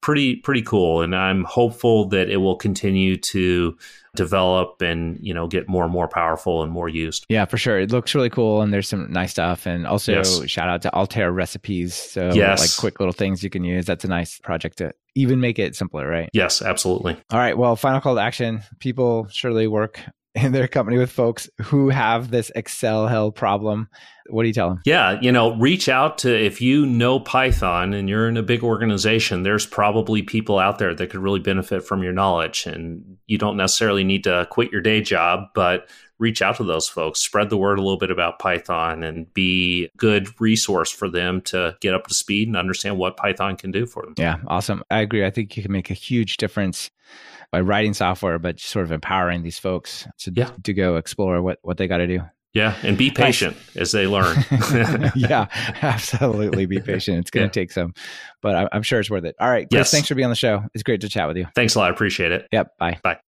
pretty 0.06 0.36
pretty 0.36 0.62
cool 0.62 1.02
and 1.02 1.16
I'm 1.16 1.44
hopeful 1.46 2.06
that 2.10 2.30
it 2.30 2.38
will 2.38 2.58
continue 2.58 3.18
to 3.18 3.76
develop 4.16 4.80
and 4.80 5.18
you 5.20 5.34
know 5.34 5.48
get 5.48 5.68
more 5.68 5.84
and 5.84 5.92
more 5.92 6.08
powerful 6.08 6.62
and 6.62 6.72
more 6.72 6.88
used. 6.88 7.26
Yeah, 7.28 7.46
for 7.46 7.58
sure. 7.58 7.80
It 7.80 7.92
looks 7.92 8.14
really 8.14 8.30
cool 8.30 8.62
and 8.62 8.72
there's 8.72 8.88
some 8.88 9.12
nice 9.12 9.32
stuff 9.32 9.66
and 9.66 9.88
also 9.88 10.12
yes. 10.12 10.48
shout 10.48 10.70
out 10.70 10.84
to 10.84 10.94
Altair 10.94 11.32
recipes. 11.32 11.96
So 11.96 12.32
yes. 12.34 12.62
like 12.62 12.70
quick 12.78 13.00
little 13.00 13.14
things 13.14 13.44
you 13.44 13.50
can 13.50 13.64
use. 13.64 13.88
That's 13.88 14.06
a 14.06 14.08
nice 14.08 14.38
project 14.38 14.78
to 14.78 14.94
even 15.16 15.40
make 15.40 15.58
it 15.58 15.76
simpler, 15.76 16.08
right? 16.08 16.30
Yes, 16.34 16.62
absolutely. 16.62 17.18
All 17.32 17.40
right. 17.40 17.58
Well, 17.58 17.76
final 17.76 18.00
call 18.00 18.14
to 18.14 18.22
action. 18.22 18.62
People 18.80 19.28
surely 19.32 19.66
work 19.66 20.00
in 20.44 20.52
their 20.52 20.68
company 20.68 20.98
with 20.98 21.12
folks 21.12 21.50
who 21.62 21.90
have 21.90 22.30
this 22.30 22.52
Excel 22.56 23.08
hell 23.08 23.32
problem. 23.32 23.88
What 24.28 24.44
do 24.44 24.48
you 24.48 24.54
tell 24.54 24.70
them? 24.70 24.82
Yeah, 24.86 25.20
you 25.22 25.32
know, 25.32 25.56
reach 25.56 25.88
out 25.88 26.18
to 26.20 26.36
if 26.36 26.60
you 26.60 26.86
know 26.86 27.20
Python 27.20 27.94
and 27.94 28.10
you're 28.10 28.28
in 28.28 28.38
a 28.38 28.44
big 28.44 28.64
organization, 28.64 29.44
there's 29.44 29.66
probably 29.66 30.24
people 30.24 30.60
out 30.60 30.80
there 30.80 30.94
that 30.94 31.10
could 31.10 31.20
really 31.22 31.40
benefit 31.40 31.86
from 31.86 32.04
your 32.04 32.12
knowledge. 32.12 32.66
And 32.66 33.18
you 33.28 33.38
don't 33.38 33.56
necessarily 33.56 34.04
need 34.04 34.24
to 34.26 34.48
quit 34.50 34.72
your 34.72 34.82
day 34.82 35.02
job, 35.02 35.46
but 35.54 35.88
reach 36.20 36.42
out 36.42 36.58
to 36.58 36.64
those 36.64 36.88
folks, 36.88 37.20
spread 37.20 37.50
the 37.50 37.58
word 37.58 37.78
a 37.78 37.82
little 37.82 37.98
bit 37.98 38.12
about 38.12 38.40
Python 38.40 39.04
and 39.04 39.32
be 39.34 39.86
a 39.86 39.98
good 39.98 40.30
resource 40.40 40.90
for 40.90 41.10
them 41.10 41.42
to 41.42 41.76
get 41.82 41.94
up 41.94 42.08
to 42.08 42.14
speed 42.14 42.48
and 42.48 42.58
understand 42.58 42.98
what 42.98 43.18
Python 43.18 43.56
can 43.56 43.72
do 43.72 43.86
for 43.86 44.04
them. 44.04 44.14
Yeah, 44.18 44.38
awesome. 44.48 44.84
I 44.90 45.02
agree. 45.02 45.26
I 45.26 45.30
think 45.30 45.56
you 45.58 45.64
can 45.64 45.72
make 45.72 45.90
a 45.90 45.96
huge 45.96 46.38
difference 46.38 46.92
by 47.52 47.62
writing 47.62 47.94
software, 47.94 48.40
but 48.40 48.60
sort 48.60 48.86
of 48.86 48.92
empowering 48.92 49.44
these 49.44 49.60
folks 49.60 50.08
to 50.20 50.32
yeah. 50.36 50.52
to 50.64 50.74
go 50.74 50.98
explore 50.98 51.42
what 51.42 51.60
what 51.62 51.78
they 51.78 51.88
got 51.88 51.98
to 51.98 52.08
do. 52.08 52.22
Yeah, 52.54 52.74
and 52.84 52.98
be 52.98 53.12
patient 53.12 53.58
nice. 53.58 53.76
as 53.76 53.92
they 53.92 54.08
learn. 54.08 54.38
yeah, 55.16 55.48
absolutely. 55.82 56.66
Be 56.66 56.80
patient. 56.80 57.20
It's 57.20 57.30
going 57.30 57.50
to 57.50 57.60
yeah. 57.60 57.64
take 57.64 57.72
some, 57.74 57.94
but 58.42 58.70
I'm 58.72 58.82
sure 58.82 59.02
it's 59.02 59.10
worth 59.10 59.26
it. 59.26 59.36
All 59.42 59.50
right, 59.50 59.68
Chris, 59.70 59.80
yes. 59.80 59.92
thanks 59.92 60.08
for 60.08 60.16
being 60.16 60.26
on 60.26 60.32
the 60.32 60.38
show. 60.38 60.64
It's 60.74 60.82
great 60.82 61.02
to 61.02 61.10
chat 61.10 61.28
with 61.28 61.36
you. 61.36 61.48
Thanks 61.54 61.76
a 61.76 61.80
lot. 61.80 61.92
I 61.92 61.94
appreciate 61.94 62.32
it. 62.32 62.48
Yep. 62.54 62.78
Bye. 62.80 62.98
Bye. 63.04 63.20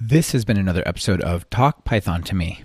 This 0.00 0.32
has 0.32 0.44
been 0.44 0.56
another 0.56 0.82
episode 0.86 1.20
of 1.20 1.48
Talk 1.50 1.84
Python 1.84 2.24
to 2.24 2.34
Me. 2.34 2.64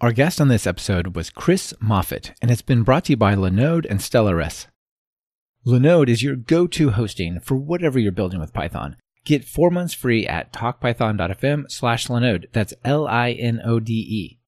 Our 0.00 0.12
guest 0.12 0.40
on 0.40 0.48
this 0.48 0.66
episode 0.66 1.14
was 1.14 1.28
Chris 1.28 1.74
Moffitt, 1.78 2.32
and 2.40 2.50
it's 2.50 2.62
been 2.62 2.84
brought 2.84 3.04
to 3.04 3.12
you 3.12 3.16
by 3.18 3.34
Linode 3.34 3.84
and 3.88 4.00
Stellares. 4.00 4.66
Linode 5.66 6.08
is 6.08 6.22
your 6.22 6.36
go-to 6.36 6.90
hosting 6.90 7.38
for 7.38 7.54
whatever 7.56 7.98
you're 7.98 8.10
building 8.10 8.40
with 8.40 8.54
Python. 8.54 8.96
Get 9.26 9.44
four 9.44 9.70
months 9.70 9.92
free 9.92 10.26
at 10.26 10.54
talkpython.fm 10.54 11.70
slash 11.70 12.06
Linode. 12.06 12.46
That's 12.52 12.72
L-I-N-O-D-E. 12.82 14.38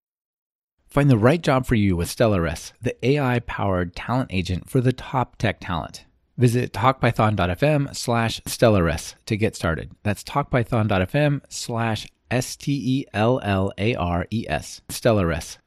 Find 0.89 1.11
the 1.11 1.19
right 1.19 1.43
job 1.43 1.67
for 1.67 1.75
you 1.75 1.97
with 1.97 2.09
Stellares, 2.09 2.73
the 2.81 2.97
AI-powered 3.07 3.95
talent 3.95 4.31
agent 4.33 4.71
for 4.71 4.81
the 4.81 4.95
top 4.95 5.37
tech 5.37 5.59
talent. 5.61 6.07
Visit 6.39 6.73
talkpython.fm 6.73 7.95
slash 7.95 8.41
Stellares 8.47 9.17
to 9.27 9.37
get 9.37 9.55
started. 9.55 9.93
That's 10.03 10.25
talkpython.fm 10.25 11.43
slash 11.51 12.09
S-T-E-L-L-A-R-E-S. 12.33 13.07
Stellares. 14.89 15.59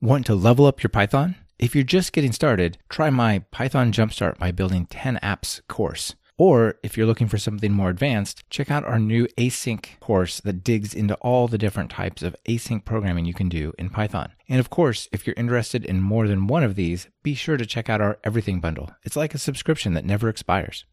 Want 0.00 0.26
to 0.26 0.34
level 0.34 0.66
up 0.66 0.82
your 0.82 0.90
Python? 0.90 1.36
If 1.58 1.74
you're 1.74 1.84
just 1.84 2.14
getting 2.14 2.32
started, 2.32 2.78
try 2.88 3.10
my 3.10 3.40
Python 3.50 3.92
Jumpstart 3.92 4.38
by 4.38 4.50
Building 4.50 4.86
10 4.86 5.20
Apps 5.22 5.60
course. 5.68 6.14
Or 6.38 6.76
if 6.82 6.96
you're 6.96 7.06
looking 7.06 7.28
for 7.28 7.36
something 7.36 7.70
more 7.70 7.90
advanced, 7.90 8.48
check 8.48 8.70
out 8.70 8.84
our 8.84 8.98
new 8.98 9.26
async 9.38 10.00
course 10.00 10.40
that 10.40 10.64
digs 10.64 10.94
into 10.94 11.14
all 11.16 11.46
the 11.46 11.58
different 11.58 11.90
types 11.90 12.22
of 12.22 12.34
async 12.48 12.84
programming 12.86 13.26
you 13.26 13.34
can 13.34 13.50
do 13.50 13.74
in 13.78 13.90
Python. 13.90 14.32
And 14.48 14.58
of 14.58 14.70
course, 14.70 15.06
if 15.12 15.26
you're 15.26 15.34
interested 15.36 15.84
in 15.84 16.00
more 16.00 16.26
than 16.26 16.46
one 16.46 16.64
of 16.64 16.74
these, 16.74 17.08
be 17.22 17.34
sure 17.34 17.58
to 17.58 17.66
check 17.66 17.90
out 17.90 18.00
our 18.00 18.18
Everything 18.24 18.58
Bundle. 18.58 18.90
It's 19.04 19.16
like 19.16 19.34
a 19.34 19.38
subscription 19.38 19.92
that 19.92 20.06
never 20.06 20.30
expires. 20.30 20.86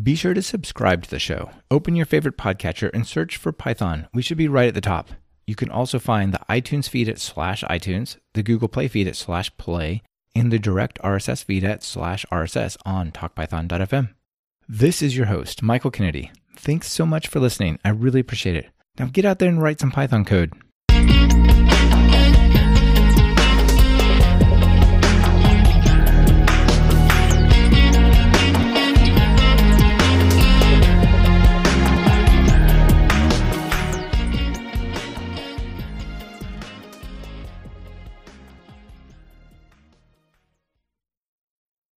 Be 0.00 0.14
sure 0.14 0.32
to 0.32 0.40
subscribe 0.40 1.02
to 1.02 1.10
the 1.10 1.18
show. 1.18 1.50
Open 1.70 1.94
your 1.94 2.06
favorite 2.06 2.38
podcatcher 2.38 2.90
and 2.94 3.06
search 3.06 3.36
for 3.36 3.52
Python. 3.52 4.08
We 4.14 4.22
should 4.22 4.38
be 4.38 4.48
right 4.48 4.68
at 4.68 4.74
the 4.74 4.80
top. 4.80 5.10
You 5.46 5.54
can 5.54 5.70
also 5.70 5.98
find 5.98 6.32
the 6.32 6.40
iTunes 6.48 6.88
feed 6.88 7.10
at 7.10 7.18
slash 7.18 7.62
iTunes, 7.64 8.16
the 8.32 8.42
Google 8.42 8.68
Play 8.68 8.88
feed 8.88 9.06
at 9.06 9.16
slash 9.16 9.54
play, 9.58 10.02
and 10.34 10.50
the 10.50 10.58
direct 10.58 10.98
RSS 11.02 11.44
feed 11.44 11.62
at 11.62 11.82
slash 11.82 12.24
RSS 12.32 12.78
on 12.86 13.10
talkpython.fm. 13.10 14.14
This 14.66 15.02
is 15.02 15.14
your 15.14 15.26
host, 15.26 15.62
Michael 15.62 15.90
Kennedy. 15.90 16.30
Thanks 16.56 16.90
so 16.90 17.04
much 17.04 17.28
for 17.28 17.40
listening. 17.40 17.78
I 17.84 17.90
really 17.90 18.20
appreciate 18.20 18.56
it. 18.56 18.70
Now 18.98 19.06
get 19.06 19.26
out 19.26 19.40
there 19.40 19.48
and 19.50 19.60
write 19.60 19.80
some 19.80 19.90
Python 19.90 20.24
code. 20.24 20.52